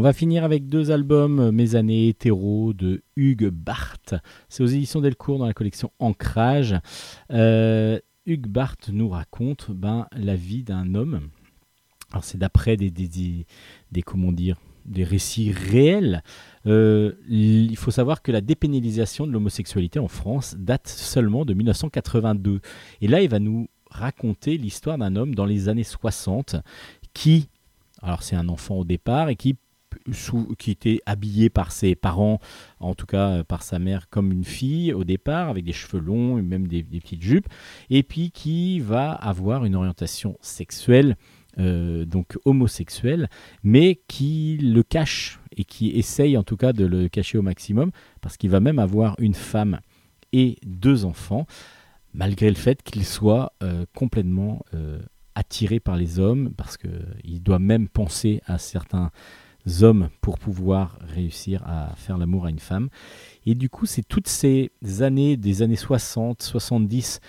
On 0.00 0.02
va 0.02 0.14
finir 0.14 0.44
avec 0.44 0.66
deux 0.66 0.92
albums, 0.92 1.40
euh, 1.40 1.52
Mes 1.52 1.74
années 1.74 2.08
hétéro 2.08 2.72
de 2.72 3.02
Hugues 3.16 3.50
Barthes. 3.50 4.14
C'est 4.48 4.62
aux 4.62 4.66
éditions 4.66 5.02
Delcourt 5.02 5.38
dans 5.38 5.44
la 5.44 5.52
collection 5.52 5.92
Ancrage. 5.98 6.74
Euh, 7.30 8.00
Hugues 8.24 8.46
Barthes 8.46 8.88
nous 8.90 9.10
raconte 9.10 9.70
ben, 9.70 10.06
la 10.16 10.36
vie 10.36 10.62
d'un 10.62 10.94
homme. 10.94 11.28
C'est 12.22 12.38
d'après 12.38 12.78
des, 12.78 12.90
des, 12.90 14.02
comment 14.02 14.32
dire, 14.32 14.56
des 14.86 15.04
récits 15.04 15.52
réels. 15.52 16.22
Euh, 16.64 17.12
il 17.28 17.76
faut 17.76 17.90
savoir 17.90 18.22
que 18.22 18.32
la 18.32 18.40
dépénalisation 18.40 19.26
de 19.26 19.32
l'homosexualité 19.32 19.98
en 19.98 20.08
France 20.08 20.56
date 20.58 20.88
seulement 20.88 21.44
de 21.44 21.52
1982. 21.52 22.62
Et 23.02 23.06
là, 23.06 23.20
il 23.20 23.28
va 23.28 23.38
nous 23.38 23.68
raconter 23.90 24.56
l'histoire 24.56 24.96
d'un 24.96 25.14
homme 25.14 25.34
dans 25.34 25.44
les 25.44 25.68
années 25.68 25.84
60 25.84 26.56
qui, 27.12 27.50
alors 28.00 28.22
c'est 28.22 28.36
un 28.36 28.48
enfant 28.48 28.76
au 28.76 28.84
départ, 28.86 29.28
et 29.28 29.36
qui 29.36 29.58
qui 30.58 30.70
était 30.70 31.00
habillé 31.06 31.50
par 31.50 31.72
ses 31.72 31.94
parents, 31.94 32.40
en 32.78 32.94
tout 32.94 33.06
cas 33.06 33.30
euh, 33.30 33.44
par 33.44 33.62
sa 33.62 33.78
mère, 33.78 34.08
comme 34.08 34.32
une 34.32 34.44
fille 34.44 34.92
au 34.92 35.04
départ, 35.04 35.48
avec 35.48 35.64
des 35.64 35.72
cheveux 35.72 36.00
longs 36.00 36.38
et 36.38 36.42
même 36.42 36.66
des, 36.66 36.82
petites 36.82 37.22
jupes, 37.22 37.48
et 37.88 38.02
puis 38.02 38.30
qui 38.30 38.80
va 38.80 39.12
avoir 39.12 39.64
une 39.64 39.74
orientation 39.74 40.36
sexuelle, 40.40 41.16
euh, 41.58 42.04
donc 42.04 42.38
homosexuelle, 42.44 43.28
mais 43.62 44.00
qui 44.08 44.58
le 44.62 44.82
cache 44.82 45.40
et 45.56 45.64
qui 45.64 45.90
essaye 45.90 46.36
en 46.36 46.44
tout 46.44 46.56
cas 46.56 46.72
de 46.72 46.86
le 46.86 47.08
cacher 47.08 47.38
au 47.38 47.42
maximum, 47.42 47.90
parce 48.20 48.36
qu'il 48.36 48.50
va 48.50 48.60
même 48.60 48.78
avoir 48.78 49.16
une 49.18 49.34
femme 49.34 49.80
et 50.32 50.58
deux 50.64 51.04
enfants, 51.04 51.46
malgré 52.14 52.48
le 52.48 52.56
fait 52.56 52.82
qu'il 52.82 53.04
soit 53.04 53.52
euh, 53.62 53.84
complètement 53.94 54.64
attiré 55.34 55.80
par 55.80 55.96
les 55.96 56.18
hommes, 56.18 56.52
parce 56.56 56.76
qu'il 56.76 57.42
doit 57.42 57.58
même 57.58 57.88
penser 57.88 58.42
à 58.46 58.58
certains 58.58 59.10
hommes 59.80 60.08
pour 60.20 60.38
pouvoir 60.38 60.98
réussir 61.02 61.62
à 61.66 61.94
faire 61.96 62.18
l'amour 62.18 62.46
à 62.46 62.50
une 62.50 62.58
femme. 62.58 62.88
Et 63.46 63.54
du 63.54 63.68
coup, 63.68 63.86
c'est 63.86 64.06
toutes 64.06 64.28
ces 64.28 64.70
années, 65.00 65.36
des 65.36 65.62
années 65.62 65.76
60, 65.76 66.42
70, 66.42 67.20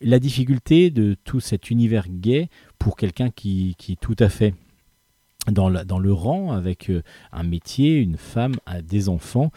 la 0.00 0.18
difficulté 0.18 0.90
de 0.90 1.16
tout 1.24 1.40
cet 1.40 1.70
univers 1.70 2.06
gay 2.08 2.48
pour 2.78 2.96
quelqu'un 2.96 3.30
qui, 3.30 3.74
qui 3.78 3.92
est 3.92 4.00
tout 4.00 4.16
à 4.18 4.28
fait 4.28 4.54
dans, 5.50 5.70
dans 5.84 5.98
le 5.98 6.12
rang 6.12 6.52
avec 6.52 6.90
euh, 6.90 7.02
un 7.32 7.42
métier, 7.42 7.96
une 7.96 8.16
femme, 8.16 8.54
des 8.82 9.08
enfants. 9.08 9.50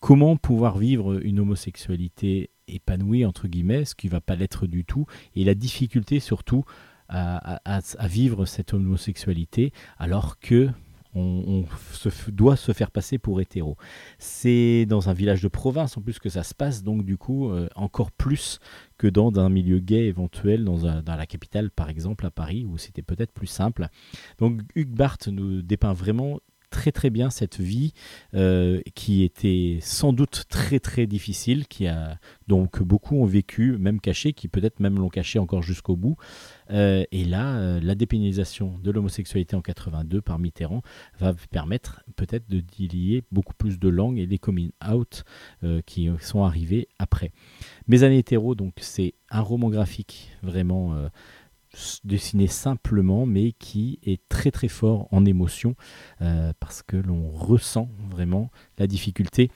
Comment 0.00 0.36
pouvoir 0.36 0.78
vivre 0.78 1.24
une 1.24 1.40
homosexualité 1.40 2.50
épanouie, 2.68 3.24
entre 3.24 3.48
guillemets, 3.48 3.84
ce 3.84 3.94
qui 3.94 4.06
ne 4.06 4.12
va 4.12 4.20
pas 4.20 4.36
l'être 4.36 4.66
du 4.66 4.84
tout, 4.84 5.06
et 5.34 5.44
la 5.44 5.54
difficulté 5.54 6.20
surtout 6.20 6.64
à, 7.08 7.60
vivre 8.08 8.46
cette 8.46 8.72
homosexualité 8.72 9.72
alors 9.98 10.38
que 10.40 10.70
on, 11.14 11.64
doit 12.28 12.56
se 12.56 12.72
faire 12.72 12.90
passer 12.90 13.18
pour 13.18 13.40
hétéro. 13.40 13.76
C'est 14.18 14.86
dans 14.86 15.08
un 15.08 15.12
village 15.12 15.42
de 15.42 15.48
province 15.48 15.96
en 15.96 16.00
plus 16.00 16.18
que 16.18 16.28
ça 16.28 16.42
se 16.42 16.54
passe, 16.54 16.82
donc 16.82 17.04
du 17.04 17.16
coup 17.16 17.50
euh, 17.50 17.68
encore 17.76 18.10
plus 18.10 18.58
que 18.98 19.06
dans 19.06 19.32
un 19.38 19.48
milieu 19.48 19.78
gay 19.78 20.06
éventuel, 20.06 20.64
dans, 20.64 21.02
dans, 21.02 21.16
la 21.16 21.26
capitale 21.26 21.70
par 21.70 21.88
exemple 21.90 22.26
à 22.26 22.30
Paris, 22.30 22.64
où 22.64 22.78
c'était 22.78 23.02
peut-être 23.02 23.32
plus 23.32 23.46
simple. 23.46 23.88
Donc 24.38 24.60
Hugues 24.74 24.94
Barthes 24.94 25.28
nous 25.28 25.62
dépeint 25.62 25.92
vraiment 25.92 26.40
très 26.74 26.90
très 26.90 27.10
bien 27.10 27.30
cette 27.30 27.60
vie 27.60 27.92
euh, 28.34 28.80
qui 28.96 29.22
était 29.22 29.78
sans 29.80 30.12
doute 30.12 30.44
très 30.48 30.80
très 30.80 31.06
difficile, 31.06 31.68
qui 31.68 31.86
a 31.86 32.18
donc 32.48 32.82
beaucoup 32.82 33.16
ont 33.16 33.26
vécu, 33.26 33.78
même 33.78 34.00
caché, 34.00 34.32
qui 34.32 34.48
peut-être 34.48 34.80
même 34.80 34.98
l'ont 34.98 35.08
caché 35.08 35.38
encore 35.38 35.62
jusqu'au 35.62 35.94
bout. 35.94 36.16
Euh, 36.70 37.04
et 37.12 37.24
là, 37.24 37.56
euh, 37.56 37.80
la 37.80 37.94
dépénalisation 37.94 38.78
de 38.78 38.90
l'homosexualité 38.90 39.56
en 39.56 39.60
82 39.60 40.20
par 40.22 40.38
Mitterrand 40.38 40.82
va 41.18 41.34
permettre 41.50 42.02
peut-être 42.16 42.48
de 42.48 42.62
lier 42.78 43.22
beaucoup 43.30 43.54
plus 43.54 43.78
de 43.78 43.88
langues 43.88 44.18
et 44.18 44.26
les 44.26 44.38
coming 44.38 44.70
out 44.90 45.24
qui 45.86 46.08
sont 46.20 46.42
arrivés 46.42 46.88
après. 46.98 47.30
Mes 47.88 48.02
années 48.02 48.18
hétéro, 48.18 48.54
donc 48.54 48.74
c'est 48.80 49.14
un 49.30 49.40
roman 49.40 49.70
graphique 49.70 50.30
vraiment 50.42 51.08
dessiné 52.04 52.46
simplement, 52.46 53.26
mais 53.26 53.52
qui 53.52 53.98
est 54.04 54.20
très 54.28 54.50
très 54.50 54.68
fort 54.68 55.08
en 55.10 55.24
émotion, 55.24 55.74
euh, 56.22 56.52
parce 56.60 56.82
que 56.82 56.96
l'on 56.96 57.30
ressent 57.30 57.88
vraiment 58.10 58.50
la 58.78 58.86
difficulté 58.86 59.50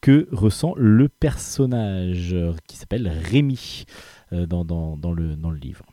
que 0.00 0.28
ressent 0.32 0.74
le 0.76 1.08
personnage 1.08 2.36
qui 2.66 2.76
s'appelle 2.76 3.08
Rémi 3.08 3.84
dans, 4.32 4.64
le, 4.64 5.36
dans 5.36 5.50
le 5.50 5.58
livre. 5.58 5.84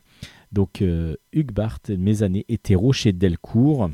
Donc 0.52 0.84
Hugues 1.34 1.52
Barthes, 1.52 1.90
Mes 1.90 2.24
années 2.24 2.46
hétéro 2.48 2.92
chez 2.94 3.14
Delcourt. 3.14 3.90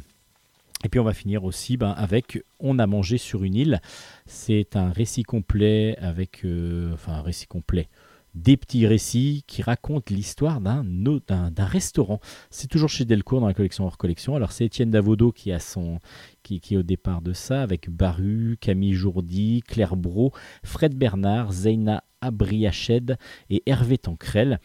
Et 0.86 0.90
puis 0.90 1.00
on 1.00 1.04
va 1.04 1.14
finir 1.14 1.44
aussi 1.44 1.78
ben, 1.78 1.92
avec 1.92 2.44
On 2.60 2.78
a 2.78 2.86
mangé 2.86 3.18
sur 3.18 3.44
une 3.44 3.56
île. 3.56 3.82
C'est 4.28 4.76
un 4.76 4.92
récit 4.92 5.24
complet 5.24 5.98
avec, 5.98 6.46
euh, 6.46 6.94
enfin 6.94 7.14
un 7.14 7.22
récit 7.24 7.48
complet, 7.48 7.90
des 8.36 8.56
petits 8.56 8.86
récits 8.86 9.44
qui 9.48 9.64
racontent 9.64 10.14
l'histoire 10.14 10.62
d'un, 10.62 10.84
d'un, 10.84 11.66
restaurant. 11.66 12.20
C'est 12.52 12.68
toujours 12.68 12.90
chez 12.90 13.04
Delcourt 13.04 13.42
dans 13.42 13.48
la 13.48 13.56
collection 13.56 13.86
hors 13.86 13.98
collection. 13.98 14.36
Alors 14.36 14.52
c'est 14.52 14.66
Étienne 14.66 14.92
Davodo 14.92 15.32
qui 15.32 15.52
a 15.52 15.58
son, 15.60 16.00
qui, 16.44 16.60
qui, 16.60 16.76
est 16.76 16.78
au 16.78 16.84
départ 16.84 17.24
de 17.24 17.34
ça, 17.34 17.64
avec 17.64 17.90
Baru, 17.90 18.58
Camille 18.62 18.94
Jourdi, 18.94 19.64
Claire 19.66 19.96
Bro, 19.96 20.34
Fred 20.64 20.94
Bernard, 20.96 21.52
Zeina 21.52 22.04
Abriached 22.22 23.18
et 23.50 23.64
Hervé 23.66 23.98
Tancrel. 23.98 24.60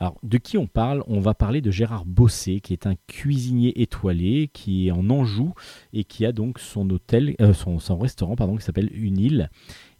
Alors, 0.00 0.16
de 0.22 0.38
qui 0.38 0.56
on 0.56 0.68
parle? 0.68 1.02
On 1.08 1.18
va 1.18 1.34
parler 1.34 1.60
de 1.60 1.72
Gérard 1.72 2.04
Bossé, 2.04 2.60
qui 2.60 2.72
est 2.72 2.86
un 2.86 2.94
cuisinier 3.08 3.82
étoilé, 3.82 4.48
qui 4.52 4.86
est 4.86 4.90
en 4.92 5.10
Anjou 5.10 5.54
et 5.92 6.04
qui 6.04 6.24
a 6.24 6.30
donc 6.30 6.60
son 6.60 6.88
hôtel, 6.90 7.34
euh, 7.40 7.52
son, 7.52 7.98
restaurant, 7.98 8.36
pardon, 8.36 8.56
qui 8.56 8.64
s'appelle 8.64 8.90
Une 8.94 9.18
île. 9.18 9.50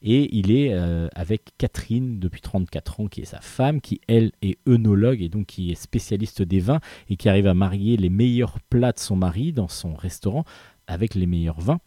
Et 0.01 0.37
il 0.37 0.53
est 0.53 0.73
euh, 0.73 1.09
avec 1.17 1.51
Catherine 1.59 2.21
depuis 2.21 2.41
34 2.41 3.01
ans, 3.01 3.07
qui 3.09 3.23
est 3.23 3.25
sa 3.25 3.41
femme, 3.41 3.81
qui 3.81 4.01
elle 4.07 4.31
est 4.41 4.59
œnologue 4.69 5.21
et 5.21 5.29
donc 5.29 5.47
qui 5.47 5.73
est 5.73 5.75
spécialiste 5.75 6.43
des 6.43 6.61
vins 6.61 6.81
et 7.11 7.17
qui 7.17 7.29
arrive 7.29 7.49
à 7.49 7.55
marier 7.55 7.97
les 7.97 8.11
meilleurs 8.11 8.61
plats 8.71 8.93
de 8.93 9.01
son 9.01 9.17
mari 9.17 9.53
dans 9.53 9.69
son 9.69 9.95
restaurant 9.95 10.45
avec 10.87 11.17
les 11.17 11.27
meilleurs 11.27 11.61
vins. 11.61 11.81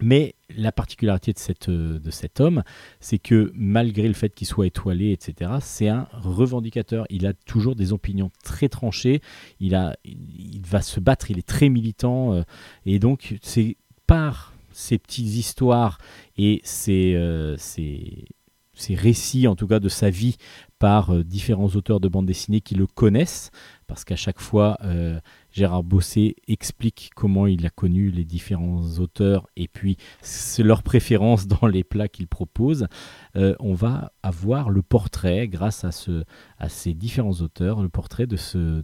Mais 0.00 0.34
la 0.56 0.72
particularité 0.72 1.32
de, 1.32 1.38
cette, 1.38 1.70
de 1.70 2.10
cet 2.10 2.40
homme, 2.40 2.62
c'est 3.00 3.18
que 3.18 3.52
malgré 3.54 4.08
le 4.08 4.14
fait 4.14 4.34
qu'il 4.34 4.46
soit 4.46 4.66
étoilé, 4.66 5.12
etc., 5.12 5.52
c'est 5.60 5.88
un 5.88 6.08
revendicateur. 6.12 7.06
Il 7.10 7.26
a 7.26 7.32
toujours 7.32 7.76
des 7.76 7.92
opinions 7.92 8.30
très 8.42 8.68
tranchées. 8.68 9.20
Il, 9.60 9.74
va 10.66 10.82
se 10.82 11.00
battre, 11.00 11.30
il 11.30 11.38
est 11.38 11.46
très 11.46 11.68
militant. 11.68 12.34
Euh, 12.34 12.42
et 12.86 12.98
donc, 12.98 13.36
c'est 13.42 13.76
par 14.06 14.54
ces 14.72 14.98
petites 14.98 15.34
histoires 15.34 15.98
et 16.36 16.60
ces, 16.64 17.14
euh, 17.14 17.56
récits, 18.90 19.46
en 19.46 19.54
tout 19.54 19.66
cas, 19.66 19.80
de 19.80 19.88
sa 19.88 20.10
vie 20.10 20.36
par 20.78 21.10
euh, 21.10 21.22
différents 21.22 21.68
auteurs 21.68 22.00
de 22.00 22.08
bande 22.08 22.26
dessinée 22.26 22.60
qui 22.60 22.74
le 22.74 22.86
connaissent, 22.86 23.50
parce 23.86 24.04
qu'à 24.04 24.16
chaque 24.16 24.40
fois, 24.40 24.78
Gérard 25.52 25.84
Bossé 25.84 26.36
explique 26.48 27.10
comment 27.14 27.46
il 27.46 27.66
a 27.66 27.70
connu 27.70 28.10
les 28.10 28.24
différents 28.24 28.82
auteurs 28.98 29.46
et 29.56 29.68
puis 29.68 29.98
leurs 30.58 30.82
préférences 30.82 31.46
dans 31.46 31.66
les 31.66 31.84
plats 31.84 32.08
qu'il 32.08 32.26
propose. 32.26 32.86
Euh, 33.36 33.54
on 33.60 33.74
va 33.74 34.12
avoir 34.22 34.70
le 34.70 34.82
portrait, 34.82 35.48
grâce 35.48 35.84
à, 35.84 35.92
ce, 35.92 36.24
à 36.58 36.68
ces 36.68 36.94
différents 36.94 37.40
auteurs, 37.40 37.82
le 37.82 37.88
portrait 37.88 38.26
de 38.26 38.36
ce, 38.36 38.82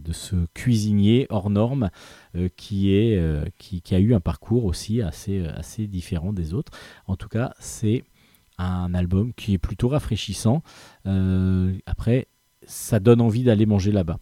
cuisinier 0.53 1.25
hors 1.29 1.49
norme 1.49 1.89
euh, 2.35 2.49
euh, 2.71 3.45
qui, 3.57 3.83
a 3.91 3.99
eu 3.99 4.13
un 4.13 4.19
parcours 4.19 4.65
aussi 4.65 5.01
assez 5.01 5.87
différent 5.87 6.33
des 6.33 6.53
autres. 6.53 6.71
En 7.07 7.15
tout 7.15 7.29
cas, 7.29 7.53
c'est 7.59 8.03
un 8.57 8.93
album 8.93 9.33
qui 9.33 9.53
est 9.53 9.57
plutôt 9.57 9.87
rafraîchissant. 9.87 10.61
après, 11.85 12.27
ça 12.63 12.99
donne 12.99 13.21
envie 13.21 13.43
d'aller 13.43 13.65
manger 13.65 13.91
là-bas 13.91 14.19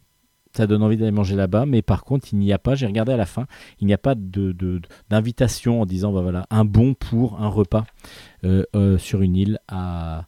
ça 0.58 0.68
donne 0.68 0.84
envie 0.84 0.98
d'aller 0.98 1.12
manger 1.12 1.36
là-bas, 1.36 1.66
mais 1.66 1.82
par 1.82 2.04
contre, 2.04 2.28
il 2.32 2.40
n'y 2.40 2.52
a 2.52 2.58
pas, 2.58 2.76
j'ai 2.76 2.86
regardé 2.86 3.12
à 3.12 3.18
la 3.18 3.26
fin, 3.26 3.46
il 3.80 3.88
n'y 3.88 3.94
a 3.94 3.98
pas 3.98 4.16
d'invitation 4.16 5.82
en 5.82 5.86
disant, 5.86 6.12
bah 6.12 6.22
voilà, 6.22 6.46
un 6.50 6.66
bon 6.66 6.94
pour 6.94 7.42
un 7.42 7.48
repas 7.48 7.86
euh, 8.44 8.64
euh, 8.76 8.98
sur 8.98 9.22
une 9.22 9.36
île 9.36 9.60
à, 9.68 10.26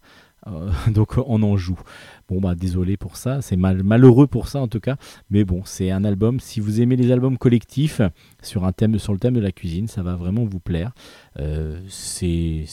euh, 0.47 0.71
donc 0.91 1.17
on 1.17 1.43
en 1.43 1.57
joue. 1.57 1.79
Bon 2.27 2.39
bah 2.39 2.53
désolé 2.53 2.95
pour 2.95 3.17
ça, 3.17 3.41
c'est 3.41 3.55
mal, 3.55 3.81
malheureux 3.83 4.27
pour 4.27 4.47
ça 4.47 4.61
en 4.61 4.67
tout 4.67 4.79
cas, 4.79 4.97
mais 5.29 5.43
bon 5.43 5.63
c'est 5.65 5.89
un 5.89 6.03
album. 6.03 6.39
Si 6.39 6.59
vous 6.59 6.79
aimez 6.81 6.95
les 6.95 7.11
albums 7.11 7.37
collectifs 7.37 8.01
sur 8.43 8.65
un 8.65 8.71
thème, 8.71 8.99
sur 8.99 9.13
le 9.13 9.19
thème 9.19 9.33
de 9.33 9.39
la 9.39 9.51
cuisine, 9.51 9.87
ça 9.87 10.03
va 10.03 10.15
vraiment 10.15 10.45
vous 10.45 10.59
plaire. 10.59 10.91
Euh, 11.39 11.81
c'est 11.87 12.65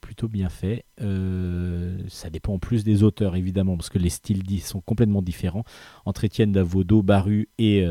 plutôt 0.00 0.28
bien 0.28 0.48
fait. 0.48 0.84
Euh, 1.00 1.98
ça 2.08 2.30
dépend 2.30 2.54
en 2.54 2.58
plus 2.58 2.84
des 2.84 3.02
auteurs 3.02 3.34
évidemment 3.34 3.76
parce 3.76 3.88
que 3.88 3.98
les 3.98 4.10
styles 4.10 4.42
sont 4.60 4.80
complètement 4.80 5.22
différents 5.22 5.64
entre 6.04 6.24
Étienne 6.24 6.52
Davodo, 6.52 7.02
Baru 7.02 7.48
et, 7.58 7.86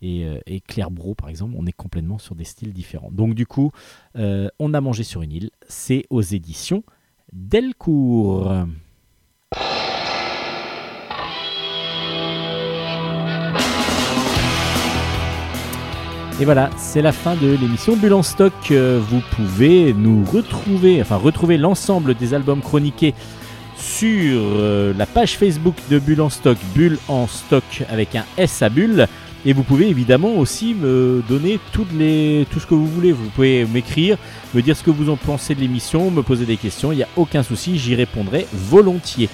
et, 0.00 0.26
et, 0.46 0.60
Claire 0.60 0.90
Bro 0.90 1.14
par 1.14 1.28
exemple. 1.28 1.54
On 1.56 1.66
est 1.66 1.72
complètement 1.72 2.18
sur 2.18 2.34
des 2.34 2.44
styles 2.44 2.72
différents. 2.72 3.10
Donc 3.10 3.34
du 3.34 3.46
coup, 3.46 3.70
on 4.14 4.74
a 4.74 4.80
mangé 4.80 5.02
sur 5.02 5.22
une 5.22 5.32
île. 5.32 5.50
C'est 5.68 6.06
aux 6.10 6.22
éditions 6.22 6.84
Delcourt. 7.34 8.52
Et 16.40 16.44
voilà, 16.44 16.70
c'est 16.76 17.02
la 17.02 17.10
fin 17.10 17.34
de 17.34 17.56
l'émission 17.60 17.96
Bulle 17.96 18.12
en 18.12 18.22
stock. 18.22 18.52
Euh, 18.70 19.00
vous 19.02 19.20
pouvez 19.32 19.92
nous 19.92 20.24
retrouver, 20.24 21.02
enfin 21.02 21.16
retrouver 21.16 21.58
l'ensemble 21.58 22.14
des 22.14 22.34
albums 22.34 22.60
chroniqués 22.60 23.14
sur 23.76 24.30
euh, 24.32 24.94
la 24.96 25.06
page 25.06 25.36
Facebook 25.36 25.74
de 25.90 25.98
Bulle 25.98 26.20
en 26.20 26.30
stock, 26.30 26.58
Bulle 26.72 26.98
en 27.08 27.26
stock 27.26 27.82
avec 27.88 28.14
un 28.14 28.24
S 28.36 28.62
à 28.62 28.68
Bulle. 28.68 29.08
Et 29.46 29.52
vous 29.52 29.62
pouvez 29.62 29.88
évidemment 29.88 30.34
aussi 30.36 30.74
me 30.74 31.22
donner 31.28 31.58
tout 31.72 31.84
ce 31.84 32.66
que 32.66 32.74
vous 32.74 32.86
voulez. 32.86 33.12
Vous 33.12 33.28
pouvez 33.30 33.64
m'écrire, 33.66 34.16
me 34.54 34.62
dire 34.62 34.76
ce 34.76 34.82
que 34.82 34.90
vous 34.90 35.10
en 35.10 35.16
pensez 35.16 35.54
de 35.54 35.60
l'émission, 35.60 36.10
me 36.10 36.22
poser 36.22 36.46
des 36.46 36.56
questions. 36.56 36.92
Il 36.92 36.96
n'y 36.96 37.02
a 37.02 37.08
aucun 37.16 37.42
souci, 37.42 37.78
j'y 37.78 37.94
répondrai 37.94 38.46
volontiers. 38.52 39.28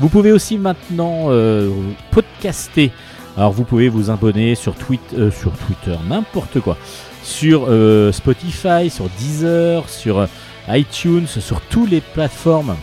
Vous 0.00 0.08
pouvez 0.08 0.32
aussi 0.32 0.58
maintenant 0.58 1.26
euh, 1.28 1.70
podcaster 2.10 2.90
alors 3.36 3.50
vous 3.50 3.64
pouvez 3.64 3.88
vous 3.88 4.10
abonner 4.10 4.54
sur, 4.54 4.74
euh, 5.14 5.30
sur 5.30 5.52
Twitter, 5.52 5.96
n'importe 6.08 6.60
quoi, 6.60 6.76
sur 7.22 7.66
euh, 7.68 8.12
Spotify, 8.12 8.90
sur 8.90 9.08
Deezer, 9.18 9.88
sur 9.88 10.28
iTunes, 10.68 11.26
sur 11.26 11.60
toutes 11.62 11.90
les 11.90 12.00
plateformes 12.00 12.76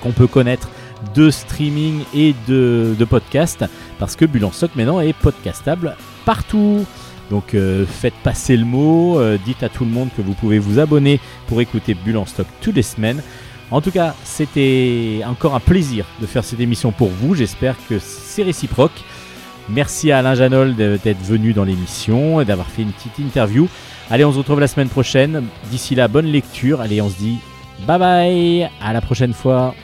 qu'on 0.00 0.12
peut 0.12 0.28
connaître 0.28 0.70
de 1.14 1.30
streaming 1.30 2.02
et 2.14 2.34
de, 2.46 2.94
de 2.96 3.04
podcast, 3.04 3.64
parce 3.98 4.16
que 4.16 4.24
Bulle 4.24 4.48
Stock 4.52 4.70
maintenant 4.76 5.00
est 5.00 5.12
podcastable 5.12 5.96
partout. 6.24 6.84
Donc 7.30 7.56
faites 7.88 8.14
passer 8.22 8.56
le 8.56 8.64
mot, 8.64 9.20
dites 9.44 9.62
à 9.62 9.68
tout 9.68 9.84
le 9.84 9.90
monde 9.90 10.10
que 10.16 10.22
vous 10.22 10.34
pouvez 10.34 10.58
vous 10.58 10.78
abonner 10.78 11.20
pour 11.48 11.60
écouter 11.60 11.94
Bulle 11.94 12.20
Stock 12.26 12.46
toutes 12.60 12.76
les 12.76 12.82
semaines. 12.82 13.22
En 13.72 13.80
tout 13.80 13.90
cas, 13.90 14.14
c'était 14.22 15.22
encore 15.26 15.56
un 15.56 15.60
plaisir 15.60 16.04
de 16.20 16.26
faire 16.26 16.44
cette 16.44 16.60
émission 16.60 16.92
pour 16.92 17.08
vous. 17.08 17.34
J'espère 17.34 17.74
que 17.88 17.98
c'est 17.98 18.44
réciproque. 18.44 19.02
Merci 19.68 20.12
à 20.12 20.18
Alain 20.18 20.36
Janol 20.36 20.76
d'être 20.76 21.22
venu 21.24 21.52
dans 21.52 21.64
l'émission 21.64 22.40
et 22.40 22.44
d'avoir 22.44 22.68
fait 22.68 22.82
une 22.82 22.92
petite 22.92 23.18
interview. 23.18 23.68
Allez, 24.08 24.24
on 24.24 24.30
se 24.30 24.38
retrouve 24.38 24.60
la 24.60 24.68
semaine 24.68 24.88
prochaine. 24.88 25.42
D'ici 25.72 25.96
là, 25.96 26.06
bonne 26.06 26.26
lecture. 26.26 26.80
Allez, 26.80 27.02
on 27.02 27.10
se 27.10 27.16
dit 27.16 27.38
bye 27.88 27.98
bye. 27.98 28.70
À 28.80 28.92
la 28.92 29.00
prochaine 29.00 29.32
fois. 29.32 29.74